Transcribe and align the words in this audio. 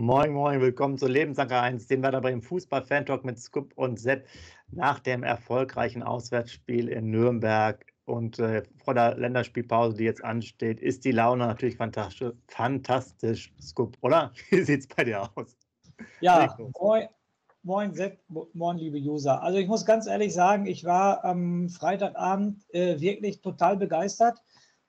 Moin, 0.00 0.32
moin, 0.32 0.60
willkommen 0.60 0.96
zu 0.96 1.08
Lebensanker 1.08 1.60
1, 1.60 1.88
dem 1.88 2.04
Werder 2.04 2.20
Bremen 2.20 2.40
Fußball-Fan-Talk 2.40 3.24
mit 3.24 3.40
Scoop 3.40 3.72
und 3.74 3.98
Sepp 3.98 4.28
nach 4.70 5.00
dem 5.00 5.24
erfolgreichen 5.24 6.04
Auswärtsspiel 6.04 6.88
in 6.88 7.10
Nürnberg 7.10 7.84
und 8.04 8.38
äh, 8.38 8.62
vor 8.76 8.94
der 8.94 9.16
Länderspielpause, 9.16 9.96
die 9.96 10.04
jetzt 10.04 10.22
ansteht, 10.22 10.78
ist 10.80 11.04
die 11.04 11.10
Laune 11.10 11.48
natürlich 11.48 11.76
fantastisch, 11.76 12.32
fantastisch 12.46 13.52
Scoop, 13.60 13.98
oder? 14.00 14.32
Wie 14.50 14.62
sieht 14.62 14.82
es 14.82 14.86
bei 14.86 15.02
dir 15.02 15.28
aus? 15.34 15.56
Ja, 16.20 16.56
moin, 16.78 17.08
moin 17.64 17.92
Sepp, 17.92 18.20
moin 18.52 18.78
liebe 18.78 18.98
User. 18.98 19.42
Also 19.42 19.58
ich 19.58 19.66
muss 19.66 19.84
ganz 19.84 20.06
ehrlich 20.06 20.32
sagen, 20.32 20.66
ich 20.66 20.84
war 20.84 21.24
am 21.24 21.68
Freitagabend 21.68 22.64
äh, 22.72 23.00
wirklich 23.00 23.40
total 23.40 23.76
begeistert, 23.76 24.38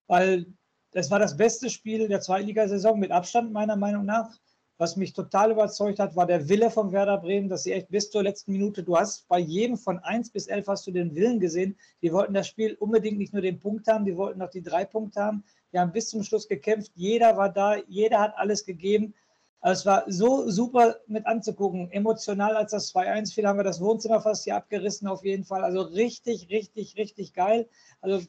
weil 0.05 0.45
das 0.91 1.09
war 1.09 1.17
das 1.17 1.35
beste 1.35 1.71
Spiel 1.71 2.07
der 2.07 2.21
Zweitligasaison 2.21 2.99
mit 2.99 3.09
Abstand 3.09 3.51
meiner 3.51 3.75
Meinung 3.75 4.05
nach. 4.05 4.37
Was 4.79 4.95
mich 4.95 5.11
total 5.11 5.51
überzeugt 5.51 5.99
hat, 5.99 6.15
war 6.15 6.25
der 6.25 6.47
Wille 6.47 6.71
von 6.71 6.93
Werder 6.93 7.17
Bremen, 7.17 7.49
dass 7.49 7.63
sie 7.63 7.73
echt 7.73 7.89
bis 7.89 8.09
zur 8.09 8.23
letzten 8.23 8.53
Minute, 8.53 8.81
du 8.81 8.95
hast 8.95 9.27
bei 9.27 9.37
jedem 9.37 9.75
von 9.75 9.99
1 9.99 10.29
bis 10.29 10.47
11 10.47 10.67
hast 10.67 10.87
du 10.87 10.91
den 10.91 11.13
Willen 11.15 11.41
gesehen. 11.41 11.77
Die 12.01 12.13
wollten 12.13 12.33
das 12.33 12.47
Spiel 12.47 12.75
unbedingt 12.79 13.17
nicht 13.17 13.33
nur 13.33 13.41
den 13.41 13.59
Punkt 13.59 13.87
haben, 13.87 14.05
die 14.05 14.15
wollten 14.15 14.39
noch 14.39 14.49
die 14.49 14.63
drei 14.63 14.85
Punkte 14.85 15.21
haben. 15.21 15.43
Die 15.73 15.79
haben 15.79 15.91
bis 15.91 16.07
zum 16.07 16.23
Schluss 16.23 16.47
gekämpft. 16.47 16.93
Jeder 16.95 17.35
war 17.35 17.51
da, 17.51 17.75
jeder 17.89 18.21
hat 18.21 18.37
alles 18.37 18.65
gegeben. 18.65 19.13
Also 19.59 19.79
es 19.81 19.85
war 19.85 20.03
so 20.07 20.49
super 20.49 20.95
mit 21.07 21.25
anzugucken. 21.25 21.91
Emotional, 21.91 22.55
als 22.55 22.71
das 22.71 22.95
2-1 22.95 23.33
fiel, 23.33 23.47
haben 23.47 23.59
wir 23.59 23.65
das 23.65 23.81
Wohnzimmer 23.81 24.21
fast 24.21 24.45
hier 24.45 24.55
abgerissen, 24.55 25.09
auf 25.09 25.25
jeden 25.25 25.43
Fall. 25.43 25.65
Also 25.65 25.81
richtig, 25.81 26.49
richtig, 26.49 26.95
richtig 26.95 27.33
geil. 27.33 27.67
Also 27.99 28.25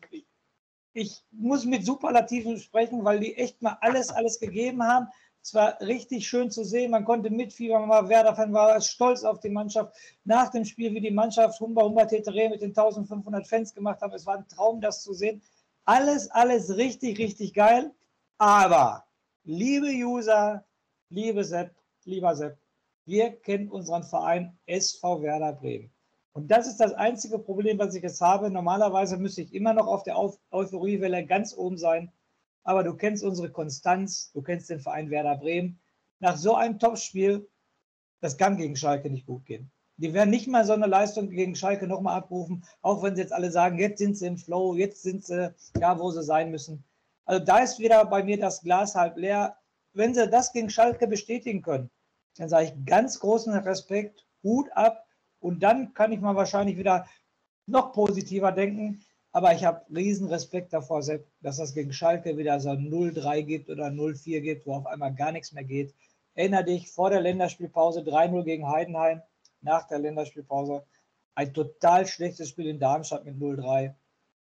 ich 0.94 1.22
muss 1.30 1.64
mit 1.64 1.86
Superlativen 1.86 2.58
sprechen, 2.58 3.04
weil 3.04 3.20
die 3.20 3.36
echt 3.36 3.62
mal 3.62 3.78
alles, 3.80 4.10
alles 4.10 4.40
gegeben 4.40 4.82
haben. 4.82 5.06
Es 5.42 5.54
war 5.54 5.80
richtig 5.80 6.28
schön 6.28 6.50
zu 6.50 6.64
sehen. 6.64 6.90
Man 6.90 7.04
konnte 7.04 7.30
mitfiebern. 7.30 7.82
Man 7.82 7.90
war 7.90 8.08
Werder-Fan, 8.08 8.52
war 8.52 8.80
stolz 8.80 9.24
auf 9.24 9.40
die 9.40 9.48
Mannschaft. 9.48 9.94
Nach 10.24 10.50
dem 10.50 10.64
Spiel, 10.64 10.94
wie 10.94 11.00
die 11.00 11.10
Mannschaft 11.10 11.60
Humba 11.60 11.82
Humba 11.82 12.04
Tetere 12.04 12.50
mit 12.50 12.60
den 12.60 12.70
1500 12.70 13.46
Fans 13.46 13.74
gemacht 13.74 14.02
haben. 14.02 14.12
Es 14.12 14.26
war 14.26 14.36
ein 14.36 14.48
Traum, 14.48 14.80
das 14.80 15.02
zu 15.02 15.14
sehen. 15.14 15.42
Alles, 15.84 16.30
alles 16.30 16.76
richtig, 16.76 17.18
richtig 17.18 17.54
geil. 17.54 17.90
Aber, 18.38 19.04
liebe 19.44 19.88
User, 19.88 20.64
liebe 21.08 21.44
Sepp, 21.44 21.74
lieber 22.04 22.36
Sepp, 22.36 22.58
wir 23.06 23.32
kennen 23.32 23.70
unseren 23.70 24.04
Verein 24.04 24.58
SV 24.66 25.22
Werder 25.22 25.54
Bremen. 25.54 25.90
Und 26.32 26.50
das 26.50 26.68
ist 26.68 26.78
das 26.78 26.92
einzige 26.92 27.38
Problem, 27.38 27.78
was 27.78 27.94
ich 27.94 28.02
jetzt 28.02 28.20
habe. 28.20 28.50
Normalerweise 28.50 29.16
müsste 29.16 29.42
ich 29.42 29.52
immer 29.52 29.72
noch 29.72 29.86
auf 29.86 30.04
der 30.04 30.16
Euphoriewelle 30.50 31.26
ganz 31.26 31.56
oben 31.56 31.76
sein 31.76 32.12
aber 32.64 32.84
du 32.84 32.94
kennst 32.94 33.24
unsere 33.24 33.50
Konstanz, 33.50 34.30
du 34.32 34.42
kennst 34.42 34.70
den 34.70 34.80
Verein 34.80 35.10
Werder 35.10 35.36
Bremen. 35.36 35.80
Nach 36.18 36.36
so 36.36 36.54
einem 36.54 36.78
Topspiel, 36.78 37.48
das 38.20 38.36
kann 38.36 38.56
gegen 38.56 38.76
Schalke 38.76 39.10
nicht 39.10 39.26
gut 39.26 39.46
gehen. 39.46 39.70
Die 39.96 40.14
werden 40.14 40.30
nicht 40.30 40.48
mal 40.48 40.64
so 40.64 40.72
eine 40.72 40.86
Leistung 40.86 41.30
gegen 41.30 41.54
Schalke 41.54 41.86
nochmal 41.86 42.16
abrufen, 42.18 42.64
auch 42.80 43.02
wenn 43.02 43.16
sie 43.16 43.22
jetzt 43.22 43.32
alle 43.32 43.50
sagen, 43.50 43.78
jetzt 43.78 43.98
sind 43.98 44.16
sie 44.16 44.26
im 44.26 44.38
Flow, 44.38 44.74
jetzt 44.74 45.02
sind 45.02 45.24
sie 45.24 45.54
ja, 45.78 45.98
wo 45.98 46.10
sie 46.10 46.22
sein 46.22 46.50
müssen. 46.50 46.84
Also 47.26 47.44
da 47.44 47.58
ist 47.58 47.78
wieder 47.78 48.04
bei 48.06 48.22
mir 48.22 48.38
das 48.38 48.62
Glas 48.62 48.94
halb 48.94 49.16
leer. 49.16 49.56
Wenn 49.92 50.14
sie 50.14 50.28
das 50.28 50.52
gegen 50.52 50.70
Schalke 50.70 51.06
bestätigen 51.06 51.62
können, 51.62 51.90
dann 52.36 52.48
sage 52.48 52.66
ich 52.66 52.86
ganz 52.86 53.20
großen 53.20 53.52
Respekt, 53.52 54.26
Hut 54.42 54.70
ab 54.72 55.06
und 55.38 55.62
dann 55.62 55.92
kann 55.94 56.12
ich 56.12 56.20
mal 56.20 56.34
wahrscheinlich 56.36 56.76
wieder 56.76 57.06
noch 57.66 57.92
positiver 57.92 58.52
denken. 58.52 59.04
Aber 59.32 59.54
ich 59.54 59.64
habe 59.64 59.84
riesen 59.94 60.28
Respekt 60.28 60.72
davor, 60.72 61.02
dass 61.40 61.56
das 61.56 61.74
gegen 61.74 61.92
Schalke 61.92 62.36
wieder 62.36 62.58
so 62.58 62.70
0-3 62.70 63.42
gibt 63.42 63.70
oder 63.70 63.86
0-4 63.86 64.40
gibt, 64.40 64.66
wo 64.66 64.74
auf 64.74 64.86
einmal 64.86 65.14
gar 65.14 65.30
nichts 65.30 65.52
mehr 65.52 65.64
geht. 65.64 65.94
Erinner 66.34 66.62
dich, 66.62 66.90
vor 66.90 67.10
der 67.10 67.20
Länderspielpause 67.20 68.00
3-0 68.00 68.42
gegen 68.44 68.68
Heidenheim, 68.68 69.22
nach 69.60 69.86
der 69.86 69.98
Länderspielpause 69.98 70.84
ein 71.34 71.54
total 71.54 72.06
schlechtes 72.06 72.48
Spiel 72.48 72.66
in 72.66 72.80
Darmstadt 72.80 73.24
mit 73.24 73.36
0-3. 73.36 73.94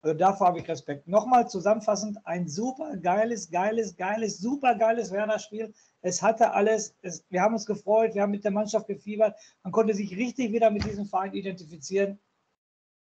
Also 0.01 0.17
davor 0.17 0.47
habe 0.47 0.59
ich 0.59 0.67
Respekt. 0.67 1.07
Nochmal 1.07 1.49
zusammenfassend, 1.49 2.17
ein 2.25 2.49
super 2.49 2.97
geiles, 2.97 3.49
geiles, 3.49 3.95
geiles, 3.95 4.37
super 4.37 4.75
geiles 4.75 5.11
Werder-Spiel. 5.11 5.73
Es 6.01 6.21
hatte 6.21 6.51
alles, 6.51 6.93
es, 7.01 7.23
wir 7.29 7.41
haben 7.41 7.53
uns 7.53 7.65
gefreut, 7.65 8.13
wir 8.13 8.21
haben 8.21 8.31
mit 8.31 8.43
der 8.43 8.51
Mannschaft 8.51 8.87
gefiebert. 8.87 9.39
Man 9.63 9.71
konnte 9.71 9.93
sich 9.93 10.13
richtig 10.17 10.51
wieder 10.51 10.71
mit 10.71 10.83
diesem 10.83 11.05
Verein 11.05 11.33
identifizieren. 11.33 12.19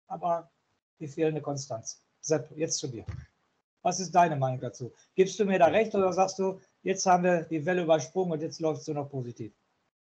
Aber 0.08 0.52
die 1.00 1.08
fehlende 1.08 1.42
Konstanz. 1.42 2.02
Sepp, 2.22 2.52
jetzt 2.56 2.78
zu 2.78 2.88
dir. 2.88 3.06
Was 3.82 4.00
ist 4.00 4.14
deine 4.14 4.36
Meinung 4.36 4.60
dazu? 4.60 4.92
Gibst 5.16 5.40
du 5.40 5.46
mir 5.46 5.58
da 5.58 5.68
recht 5.68 5.96
oder 5.96 6.12
sagst 6.12 6.38
du, 6.40 6.60
jetzt 6.84 7.06
haben 7.06 7.24
wir 7.24 7.44
die 7.44 7.66
Welle 7.66 7.84
übersprungen 7.84 8.34
und 8.34 8.42
jetzt 8.42 8.60
läuft 8.60 8.82
es 8.82 8.88
nur 8.88 8.96
noch 8.96 9.10
positiv? 9.10 9.54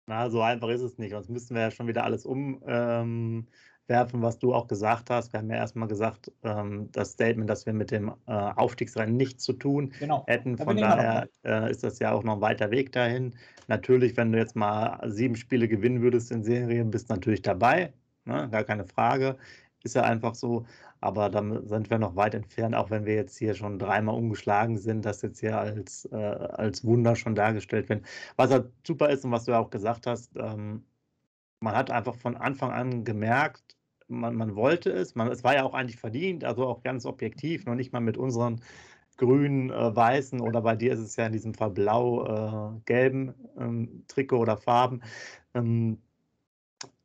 Na, 0.06 0.30
so 0.30 0.42
einfach 0.42 0.70
ist 0.70 0.82
es 0.82 0.98
nicht. 0.98 1.12
Sonst 1.12 1.30
müssten 1.30 1.56
wir 1.56 1.62
ja 1.62 1.72
schon 1.72 1.88
wieder 1.88 2.04
alles 2.04 2.26
umwerfen, 2.26 3.46
ähm, 3.88 4.22
was 4.22 4.40
du 4.40 4.54
auch 4.54 4.68
gesagt 4.68 5.10
hast. 5.10 5.32
Wir 5.32 5.40
haben 5.40 5.50
ja 5.50 5.58
erstmal 5.58 5.88
gesagt, 5.88 6.32
ähm, 6.44 6.90
das 6.92 7.12
Statement, 7.12 7.50
dass 7.50 7.66
wir 7.66 7.74
mit 7.74 7.92
dem 7.92 8.10
äh, 8.26 8.31
Aufstiegsrennen 8.31 9.16
nichts 9.16 9.44
zu 9.44 9.54
tun 9.54 9.94
genau. 10.00 10.26
hätten. 10.28 10.58
Von 10.58 10.78
da 10.78 10.96
daher 10.96 11.30
äh, 11.46 11.72
ist 11.72 11.84
das 11.84 12.00
ja 12.00 12.12
auch 12.12 12.24
noch 12.24 12.36
ein 12.36 12.42
weiter 12.42 12.72
Weg 12.72 12.92
dahin. 12.92 13.36
Natürlich, 13.68 14.18
wenn 14.18 14.31
du 14.31 14.40
jetzt 14.40 14.56
mal 14.56 15.00
sieben 15.10 15.36
Spiele 15.36 15.68
gewinnen 15.68 16.02
würdest 16.02 16.31
in 16.31 16.44
Serien, 16.44 16.90
bist 16.90 17.10
du 17.10 17.14
natürlich 17.14 17.44
dabei. 17.44 17.94
Ne? 18.26 18.50
Gar 18.52 18.64
keine 18.64 18.86
Frage. 18.86 19.38
Ist 19.84 19.95
ja 19.95 20.03
einfach 20.03 20.35
so. 20.35 20.66
Aber 21.01 21.29
da 21.29 21.41
sind 21.66 21.90
wir 21.90 22.00
noch 22.00 22.16
weit 22.16 22.35
entfernt, 22.35 22.75
auch 22.75 22.90
wenn 22.90 23.06
wir 23.06 23.16
jetzt 23.16 23.38
hier 23.38 23.56
schon 23.56 23.79
dreimal 23.79 24.16
umgeschlagen 24.16 24.78
sind, 24.78 25.06
das 25.06 25.22
jetzt 25.22 25.40
hier 25.40 25.57
als, 25.57 26.06
äh, 26.12 26.16
als 26.16 26.84
Wunder 26.85 27.16
schon 27.16 27.35
dargestellt 27.35 27.88
wird. 27.89 28.06
Was 28.35 28.51
halt 28.51 28.72
super 28.85 29.09
ist 29.09 29.23
und 29.25 29.31
was 29.31 29.45
du 29.45 29.51
ja 29.51 29.59
auch 29.59 29.69
gesagt 29.69 30.07
hast, 30.07 30.35
ähm, 30.38 30.84
man 31.62 31.75
hat 31.75 31.91
einfach 31.91 32.16
von 32.16 32.35
Anfang 32.38 32.72
an 32.72 33.03
gemerkt, 33.06 33.78
man, 34.07 34.35
man 34.35 34.56
wollte 34.56 34.91
es, 34.91 35.16
man, 35.16 35.29
es 35.29 35.44
war 35.44 35.56
ja 35.56 35.63
auch 35.63 35.73
eigentlich 35.73 36.00
verdient, 36.00 36.44
also 36.44 36.66
auch 36.68 36.84
ganz 36.84 37.06
objektiv, 37.06 37.66
noch 37.66 37.75
nicht 37.75 37.94
mal 37.94 38.00
mit 38.01 38.18
unseren 38.18 38.62
grün, 39.18 39.69
äh, 39.69 39.95
weißen 39.95 40.41
oder 40.41 40.62
bei 40.62 40.75
dir 40.75 40.94
ist 40.94 41.00
es 41.00 41.16
ja 41.16 41.25
in 41.28 41.34
diesem 41.34 41.53
Fall 41.53 41.72
blau-gelben 41.72 43.29
äh, 43.29 43.63
ähm, 43.63 44.06
Trikot 44.07 44.39
oder 44.39 44.57
Farben. 44.57 45.01
Ähm, 45.53 46.01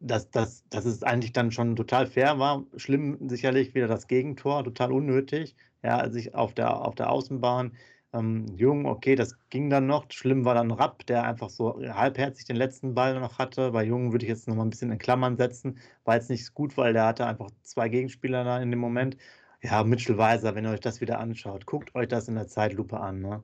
dass, 0.01 0.31
dass, 0.31 0.65
dass 0.69 0.85
es 0.85 1.03
eigentlich 1.03 1.33
dann 1.33 1.51
schon 1.53 1.77
total 1.77 2.07
fair 2.07 2.39
war. 2.39 2.65
Schlimm 2.77 3.29
sicherlich 3.29 3.75
wieder 3.75 3.89
das 3.89 4.07
Gegentor, 4.07 4.65
total 4.65 4.93
unnötig. 4.93 5.57
Ja, 5.83 5.99
als 5.99 6.15
ich 6.15 6.35
auf 6.35 6.55
der, 6.55 6.81
auf 6.81 6.95
der 6.95 7.11
Außenbahn, 7.11 7.73
ähm, 8.15 8.47
Jung, 8.57 8.87
okay, 8.87 9.17
das 9.17 9.37
ging 9.51 9.71
dann 9.71 9.87
noch. 9.87 10.07
Schlimm 10.11 10.45
war 10.45 10.55
dann 10.55 10.71
Rapp, 10.71 11.05
der 11.07 11.25
einfach 11.25 11.51
so 11.51 11.81
halbherzig 11.83 12.47
den 12.47 12.57
letzten 12.57 12.95
Ball 12.95 13.19
noch 13.19 13.39
hatte. 13.39 13.73
Bei 13.73 13.85
Jung 13.85 14.13
würde 14.13 14.25
ich 14.25 14.31
jetzt 14.31 14.47
noch 14.49 14.55
mal 14.57 14.63
ein 14.65 14.71
bisschen 14.71 14.93
in 14.93 14.99
Klammern 14.99 15.37
setzen. 15.37 15.79
War 16.05 16.15
jetzt 16.17 16.31
nicht 16.31 16.55
gut, 16.55 16.77
weil 16.77 16.93
der 16.93 17.07
hatte 17.07 17.27
einfach 17.27 17.51
zwei 17.63 17.89
Gegenspieler 17.89 18.45
da 18.45 18.61
in 18.63 18.71
dem 18.71 18.81
Moment. 18.81 19.17
Ja, 19.63 19.83
Mitchell 19.83 20.19
Weiser, 20.19 20.55
wenn 20.55 20.65
ihr 20.65 20.71
euch 20.71 20.81
das 20.81 21.01
wieder 21.01 21.19
anschaut, 21.19 21.67
guckt 21.67 21.95
euch 21.95 22.09
das 22.09 22.29
in 22.29 22.35
der 22.37 22.47
Zeitlupe 22.49 23.01
an. 23.01 23.21
Ne? 23.21 23.43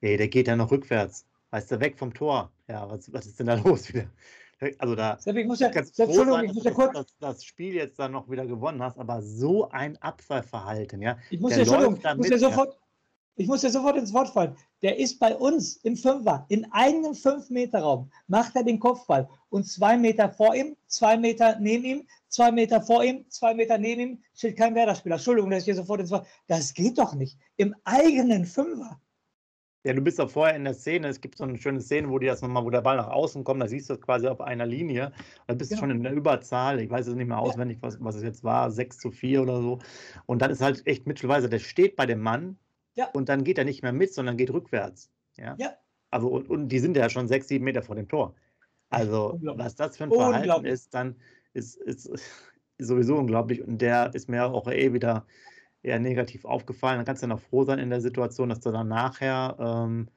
Ey, 0.00 0.16
der 0.16 0.28
geht 0.28 0.48
ja 0.48 0.56
noch 0.56 0.70
rückwärts. 0.70 1.26
Weißt 1.50 1.70
du, 1.72 1.80
weg 1.80 1.98
vom 1.98 2.14
Tor. 2.14 2.52
Ja, 2.68 2.88
was, 2.90 3.12
was 3.12 3.26
ist 3.26 3.40
denn 3.40 3.46
da 3.46 3.54
los 3.64 3.92
wieder? 3.92 4.06
Also 4.78 4.94
da 4.94 5.18
Sepp, 5.18 5.36
ich 5.36 5.46
muss 5.46 5.60
ja, 5.60 5.68
ganz 5.68 5.94
Sepp, 5.94 6.08
Entschuldigung, 6.08 6.44
ich 6.44 6.52
muss 6.52 6.64
ja 6.64 6.70
kurz. 6.72 6.92
Dass 6.92 7.16
das 7.20 7.44
Spiel 7.44 7.74
jetzt 7.74 7.98
dann 7.98 8.12
noch 8.12 8.28
wieder 8.28 8.46
gewonnen 8.46 8.82
hast, 8.82 8.98
aber 8.98 9.22
so 9.22 9.68
ein 9.70 9.96
Abfallverhalten, 9.98 11.00
ja. 11.00 11.16
Ich 11.30 11.40
muss 11.40 11.52
ja, 11.52 11.58
Entschuldigung, 11.58 11.96
ich 11.96 12.16
muss 12.16 12.28
ja 12.28 12.38
sofort. 12.38 12.78
ich 13.36 13.46
muss 13.46 13.60
dir 13.60 13.70
sofort 13.70 13.96
ins 13.96 14.12
Wort 14.12 14.28
fallen. 14.30 14.56
Der 14.82 14.98
ist 14.98 15.18
bei 15.20 15.36
uns 15.36 15.76
im 15.78 15.96
Fünfer, 15.96 16.44
in 16.48 16.66
einem 16.72 17.14
Fünf-Meter-Raum, 17.14 18.10
macht 18.26 18.56
er 18.56 18.64
den 18.64 18.80
Kopfball 18.80 19.28
und 19.50 19.64
zwei 19.64 19.96
Meter 19.96 20.28
vor 20.28 20.54
ihm, 20.54 20.76
zwei 20.86 21.16
Meter 21.16 21.56
neben 21.60 21.84
ihm, 21.84 22.08
zwei 22.28 22.50
Meter 22.50 22.80
vor 22.80 23.04
ihm, 23.04 23.24
zwei 23.30 23.54
Meter 23.54 23.78
neben 23.78 24.00
ihm, 24.00 24.22
steht 24.34 24.56
kein 24.56 24.74
Werder-Spieler. 24.74 25.16
Entschuldigung, 25.16 25.50
dass 25.50 25.60
ich 25.60 25.66
hier 25.66 25.76
sofort 25.76 26.00
ins 26.00 26.10
Wort. 26.10 26.26
Das 26.48 26.74
geht 26.74 26.98
doch 26.98 27.14
nicht. 27.14 27.38
Im 27.56 27.74
eigenen 27.84 28.44
Fünfer. 28.44 29.00
Ja, 29.84 29.92
du 29.92 30.02
bist 30.02 30.20
auch 30.20 30.28
vorher 30.28 30.56
in 30.56 30.64
der 30.64 30.74
Szene. 30.74 31.08
Es 31.08 31.20
gibt 31.20 31.38
so 31.38 31.44
eine 31.44 31.56
schöne 31.56 31.80
Szene, 31.80 32.10
wo 32.10 32.18
die 32.18 32.26
das 32.26 32.42
nochmal, 32.42 32.64
wo 32.64 32.70
der 32.70 32.80
Ball 32.80 32.96
nach 32.96 33.08
außen 33.08 33.44
kommt, 33.44 33.62
da 33.62 33.68
siehst 33.68 33.88
du 33.88 33.94
es 33.94 34.00
quasi 34.00 34.26
auf 34.26 34.40
einer 34.40 34.66
Linie. 34.66 35.12
Da 35.46 35.54
bist 35.54 35.70
du 35.70 35.76
ja. 35.76 35.80
schon 35.80 35.90
in 35.90 36.02
der 36.02 36.12
Überzahl. 36.12 36.80
Ich 36.80 36.90
weiß 36.90 37.06
es 37.06 37.14
nicht 37.14 37.28
mehr 37.28 37.38
auswendig, 37.38 37.78
was, 37.80 37.96
was 38.00 38.16
es 38.16 38.22
jetzt 38.22 38.42
war, 38.42 38.70
6 38.70 38.98
zu 38.98 39.10
4 39.10 39.42
oder 39.42 39.62
so. 39.62 39.78
Und 40.26 40.42
dann 40.42 40.50
ist 40.50 40.60
halt 40.60 40.86
echt 40.86 41.06
Mittelweise, 41.06 41.48
der 41.48 41.60
steht 41.60 41.96
bei 41.96 42.06
dem 42.06 42.20
Mann, 42.20 42.58
ja. 42.98 43.08
Und 43.12 43.28
dann 43.28 43.44
geht 43.44 43.58
er 43.58 43.64
nicht 43.64 43.82
mehr 43.84 43.92
mit, 43.92 44.12
sondern 44.12 44.36
geht 44.36 44.52
rückwärts. 44.52 45.08
Ja. 45.36 45.54
ja. 45.56 45.74
Also, 46.10 46.26
und, 46.28 46.50
und 46.50 46.68
die 46.68 46.80
sind 46.80 46.96
ja 46.96 47.08
schon 47.08 47.28
sechs, 47.28 47.46
sieben 47.46 47.64
Meter 47.64 47.80
vor 47.80 47.94
dem 47.94 48.08
Tor. 48.08 48.34
Also, 48.90 49.38
was 49.40 49.76
das 49.76 49.96
für 49.96 50.04
ein 50.04 50.10
Verhalten 50.10 50.64
ist, 50.64 50.92
dann 50.94 51.14
ist, 51.52 51.76
ist, 51.76 52.06
ist 52.06 52.28
sowieso 52.78 53.16
unglaublich. 53.16 53.62
Und 53.62 53.78
der 53.80 54.12
ist 54.14 54.28
mir 54.28 54.46
auch 54.46 54.66
eh 54.66 54.92
wieder 54.92 55.26
eher 55.88 55.98
negativ 55.98 56.44
aufgefallen. 56.44 56.98
Dann 56.98 57.06
kannst 57.06 57.22
du 57.22 57.26
ja 57.26 57.34
noch 57.34 57.40
froh 57.40 57.64
sein 57.64 57.78
in 57.78 57.90
der 57.90 58.00
Situation, 58.00 58.48
dass 58.48 58.60
du 58.60 58.70
dann 58.70 58.88
nachher 58.88 59.56
ähm, 59.58 60.08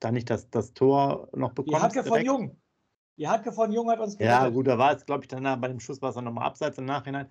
da 0.00 0.12
nicht 0.12 0.28
das, 0.30 0.50
das 0.50 0.74
Tor 0.74 1.28
noch 1.34 1.52
bekommst. 1.52 1.94
Die 1.94 1.98
Hacke 1.98 2.08
von 2.08 2.24
Jung. 2.24 2.56
Die 3.16 3.28
Hacke 3.28 3.52
von 3.52 3.72
Jung 3.72 3.90
hat 3.90 4.00
uns 4.00 4.16
gerettet. 4.16 4.42
Ja, 4.42 4.48
gut, 4.48 4.66
da 4.66 4.78
war 4.78 4.94
es, 4.94 5.04
glaube 5.06 5.24
ich, 5.24 5.28
danach 5.28 5.56
bei 5.58 5.68
dem 5.68 5.80
Schuss 5.80 6.02
war 6.02 6.10
es 6.10 6.14
dann 6.14 6.24
nochmal 6.24 6.46
abseits 6.46 6.78
im 6.78 6.86
Nachhinein. 6.86 7.28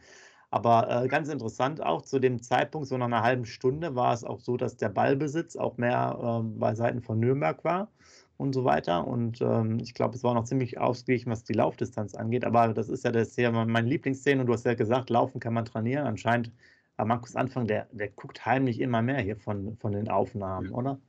Aber 0.52 1.04
äh, 1.04 1.08
ganz 1.08 1.30
interessant 1.30 1.82
auch, 1.82 2.02
zu 2.02 2.20
dem 2.20 2.42
Zeitpunkt, 2.42 2.88
so 2.88 2.98
nach 2.98 3.06
einer 3.06 3.24
halben 3.24 3.46
Stunde, 3.46 3.96
war 3.96 4.14
es 4.14 4.24
auch 4.24 4.42
so, 4.42 4.58
dass 4.58 4.76
der 4.76 4.90
Ballbesitz 4.90 5.56
auch 5.56 5.78
mehr 5.78 6.20
äh, 6.22 6.60
bei 6.60 6.76
Seiten 6.76 7.02
von 7.02 7.20
Nürnberg 7.20 7.64
war 7.64 7.90
und 8.38 8.54
so 8.54 8.66
weiter. 8.66 9.08
Und 9.08 9.42
ähm, 9.42 9.80
ich 9.80 9.94
glaube, 9.94 10.16
es 10.16 10.24
war 10.24 10.34
noch 10.34 10.44
ziemlich 10.44 10.78
ausgeglichen, 10.78 11.32
was 11.32 11.46
die 11.46 11.54
Laufdistanz 11.54 12.16
angeht. 12.16 12.44
Aber 12.44 12.74
das 12.74 12.90
ist 12.90 13.06
ja 13.06 13.12
das 13.12 13.34
hier 13.36 13.52
meine 13.52 13.88
Lieblingsszene 13.88 14.42
und 14.42 14.48
du 14.48 14.54
hast 14.54 14.66
ja 14.66 14.74
gesagt, 14.74 15.10
laufen 15.10 15.40
kann 15.40 15.54
man 15.54 15.64
trainieren. 15.64 16.06
Anscheinend, 16.06 16.52
aber 16.98 17.08
Markus 17.08 17.36
Anfang, 17.36 17.68
der, 17.68 17.88
der 17.92 18.10
guckt 18.10 18.46
heimlich 18.46 18.80
immer 18.80 19.02
mehr 19.02 19.22
hier 19.22 19.38
von, 19.38 19.78
von 19.78 19.92
den 19.92 20.10
Aufnahmen, 20.10 20.70
oder? 20.72 21.00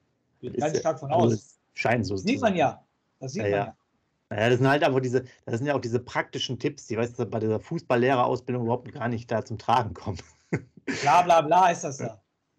Geht 0.40 0.58
ganz 0.58 0.79
stark 0.79 0.99
von 0.99 1.11
aus. 1.11 1.32
Also 1.32 1.44
scheint 1.75 2.06
so. 2.06 2.14
Das 2.14 2.23
sieht 2.23 2.40
man 2.40 2.56
ja. 2.56 2.84
Das 3.20 3.32
sieht 3.32 3.44
ja, 3.44 3.50
man 3.50 3.58
ja. 3.58 3.76
Ja, 4.37 4.49
das 4.49 4.58
sind 4.58 4.69
halt 4.69 4.82
einfach 4.82 5.00
diese, 5.00 5.25
das 5.44 5.58
sind 5.58 5.67
ja 5.67 5.75
auch 5.75 5.81
diese 5.81 6.00
praktischen 6.00 6.58
Tipps, 6.58 6.87
die 6.87 6.96
weißt 6.96 7.19
du, 7.19 7.26
bei 7.26 7.38
dieser 7.38 7.61
Fußballlehrerausbildung 7.61 8.64
überhaupt 8.64 8.90
gar 8.93 9.08
nicht 9.08 9.31
da 9.31 9.44
zum 9.44 9.58
Tragen 9.58 9.93
kommen. 9.93 10.19
Bla 11.02 11.23
bla 11.23 11.43
bla 11.43 11.70
ist 11.70 11.85
das 11.85 11.99
ja. 12.00 12.19